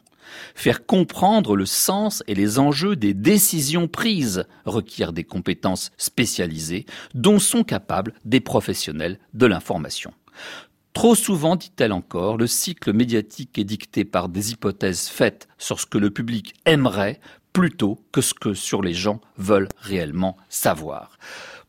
Faire 0.54 0.86
comprendre 0.86 1.56
le 1.56 1.66
sens 1.66 2.22
et 2.28 2.34
les 2.34 2.58
enjeux 2.58 2.96
des 2.96 3.14
décisions 3.14 3.88
prises 3.88 4.44
requiert 4.64 5.12
des 5.12 5.24
compétences 5.24 5.90
spécialisées 5.96 6.86
dont 7.14 7.38
sont 7.38 7.64
capables 7.64 8.14
des 8.24 8.40
professionnels 8.40 9.18
de 9.34 9.46
l'information. 9.46 10.12
Trop 10.92 11.14
souvent, 11.14 11.56
dit-elle 11.56 11.92
encore, 11.92 12.36
le 12.36 12.46
cycle 12.46 12.92
médiatique 12.92 13.58
est 13.58 13.64
dicté 13.64 14.04
par 14.04 14.28
des 14.28 14.52
hypothèses 14.52 15.08
faites 15.08 15.48
sur 15.56 15.78
ce 15.80 15.86
que 15.86 15.98
le 15.98 16.10
public 16.10 16.54
aimerait 16.66 17.20
plutôt 17.52 17.98
que 18.12 18.20
ce 18.20 18.34
que 18.34 18.54
sur 18.54 18.82
les 18.82 18.94
gens 18.94 19.20
veulent 19.36 19.68
réellement 19.78 20.36
savoir. 20.48 21.18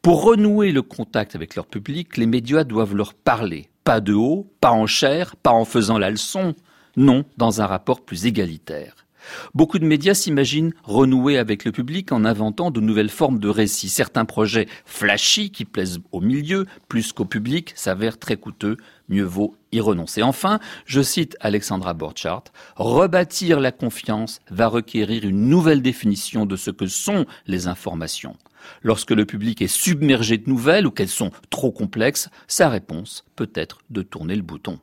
Pour 0.01 0.23
renouer 0.23 0.71
le 0.71 0.81
contact 0.81 1.35
avec 1.35 1.55
leur 1.55 1.67
public, 1.67 2.17
les 2.17 2.25
médias 2.25 2.63
doivent 2.63 2.95
leur 2.95 3.13
parler, 3.13 3.69
pas 3.83 4.01
de 4.01 4.13
haut, 4.13 4.51
pas 4.59 4.71
en 4.71 4.87
chair, 4.87 5.35
pas 5.35 5.51
en 5.51 5.65
faisant 5.65 5.99
la 5.99 6.09
leçon, 6.09 6.55
non, 6.97 7.23
dans 7.37 7.61
un 7.61 7.67
rapport 7.67 8.01
plus 8.01 8.25
égalitaire. 8.25 9.05
Beaucoup 9.53 9.79
de 9.79 9.85
médias 9.85 10.13
s'imaginent 10.13 10.73
renouer 10.83 11.37
avec 11.37 11.65
le 11.65 11.71
public 11.71 12.11
en 12.11 12.25
inventant 12.25 12.71
de 12.71 12.81
nouvelles 12.81 13.09
formes 13.09 13.39
de 13.39 13.49
récits. 13.49 13.89
Certains 13.89 14.25
projets 14.25 14.67
flashy 14.85 15.51
qui 15.51 15.65
plaisent 15.65 15.99
au 16.11 16.21
milieu 16.21 16.65
plus 16.87 17.13
qu'au 17.13 17.25
public 17.25 17.73
s'avèrent 17.75 18.17
très 18.17 18.37
coûteux. 18.37 18.77
Mieux 19.11 19.23
vaut 19.23 19.55
y 19.73 19.81
renoncer. 19.81 20.23
Enfin, 20.23 20.59
je 20.85 21.01
cite 21.01 21.35
Alexandra 21.41 21.93
Borchardt, 21.93 22.45
rebâtir 22.77 23.59
la 23.59 23.73
confiance 23.73 24.39
va 24.49 24.67
requérir 24.67 25.25
une 25.25 25.49
nouvelle 25.49 25.81
définition 25.81 26.45
de 26.45 26.55
ce 26.55 26.71
que 26.71 26.87
sont 26.87 27.25
les 27.45 27.67
informations. 27.67 28.37
Lorsque 28.83 29.11
le 29.11 29.25
public 29.25 29.61
est 29.61 29.67
submergé 29.67 30.37
de 30.37 30.49
nouvelles 30.49 30.87
ou 30.87 30.91
qu'elles 30.91 31.09
sont 31.09 31.31
trop 31.49 31.71
complexes, 31.71 32.29
sa 32.47 32.69
réponse 32.69 33.25
peut 33.35 33.51
être 33.53 33.79
de 33.89 34.01
tourner 34.01 34.35
le 34.35 34.43
bouton. 34.43 34.79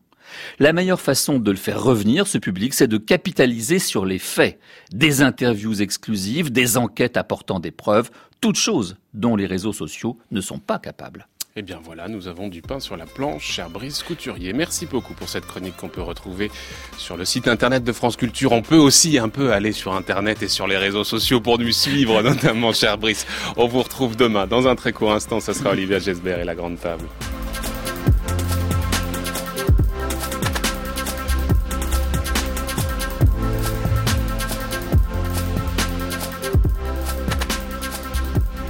La 0.59 0.75
meilleure 0.75 1.01
façon 1.01 1.39
de 1.39 1.51
le 1.51 1.57
faire 1.57 1.83
revenir, 1.83 2.27
ce 2.27 2.37
public, 2.37 2.75
c'est 2.75 2.87
de 2.87 2.99
capitaliser 2.99 3.79
sur 3.79 4.05
les 4.05 4.19
faits. 4.19 4.61
Des 4.93 5.23
interviews 5.23 5.81
exclusives, 5.81 6.53
des 6.53 6.77
enquêtes 6.77 7.17
apportant 7.17 7.61
des 7.61 7.71
preuves, 7.71 8.11
toutes 8.43 8.57
choses 8.57 8.99
dont 9.15 9.37
les 9.37 9.47
réseaux 9.47 9.73
sociaux 9.73 10.19
ne 10.31 10.43
sont 10.43 10.59
pas 10.59 10.79
capables. 10.79 11.29
Eh 11.61 11.63
bien 11.63 11.81
voilà, 11.83 12.07
nous 12.07 12.29
avons 12.29 12.47
du 12.47 12.63
pain 12.63 12.79
sur 12.79 12.97
la 12.97 13.05
planche, 13.05 13.43
cher 13.43 13.69
Brice 13.69 14.05
Couturier. 14.05 14.53
Merci 14.53 14.87
beaucoup 14.87 15.13
pour 15.13 15.29
cette 15.29 15.45
chronique 15.45 15.77
qu'on 15.77 15.89
peut 15.89 16.01
retrouver 16.01 16.53
sur 16.99 17.17
le 17.17 17.25
site 17.25 17.49
internet 17.49 17.83
de 17.83 17.91
France 17.91 18.17
Culture. 18.17 18.53
On 18.53 18.63
peut 18.63 18.77
aussi 18.77 19.19
un 19.19 19.29
peu 19.29 19.53
aller 19.53 19.73
sur 19.73 19.93
internet 19.95 20.41
et 20.45 20.47
sur 20.47 20.69
les 20.69 20.77
réseaux 20.77 21.03
sociaux 21.03 21.41
pour 21.41 21.59
nous 21.59 21.73
suivre, 21.73 22.23
notamment 22.23 22.73
cher 22.73 22.97
Brice. 22.97 23.27
On 23.57 23.67
vous 23.67 23.83
retrouve 23.83 24.15
demain. 24.15 24.47
Dans 24.47 24.69
un 24.69 24.77
très 24.77 24.93
court 24.93 25.13
instant, 25.13 25.41
ce 25.41 25.53
sera 25.53 25.71
Olivia 25.71 25.99
Gesbert 25.99 26.39
et 26.39 26.45
la 26.45 26.55
grande 26.55 26.79
table. 26.79 27.07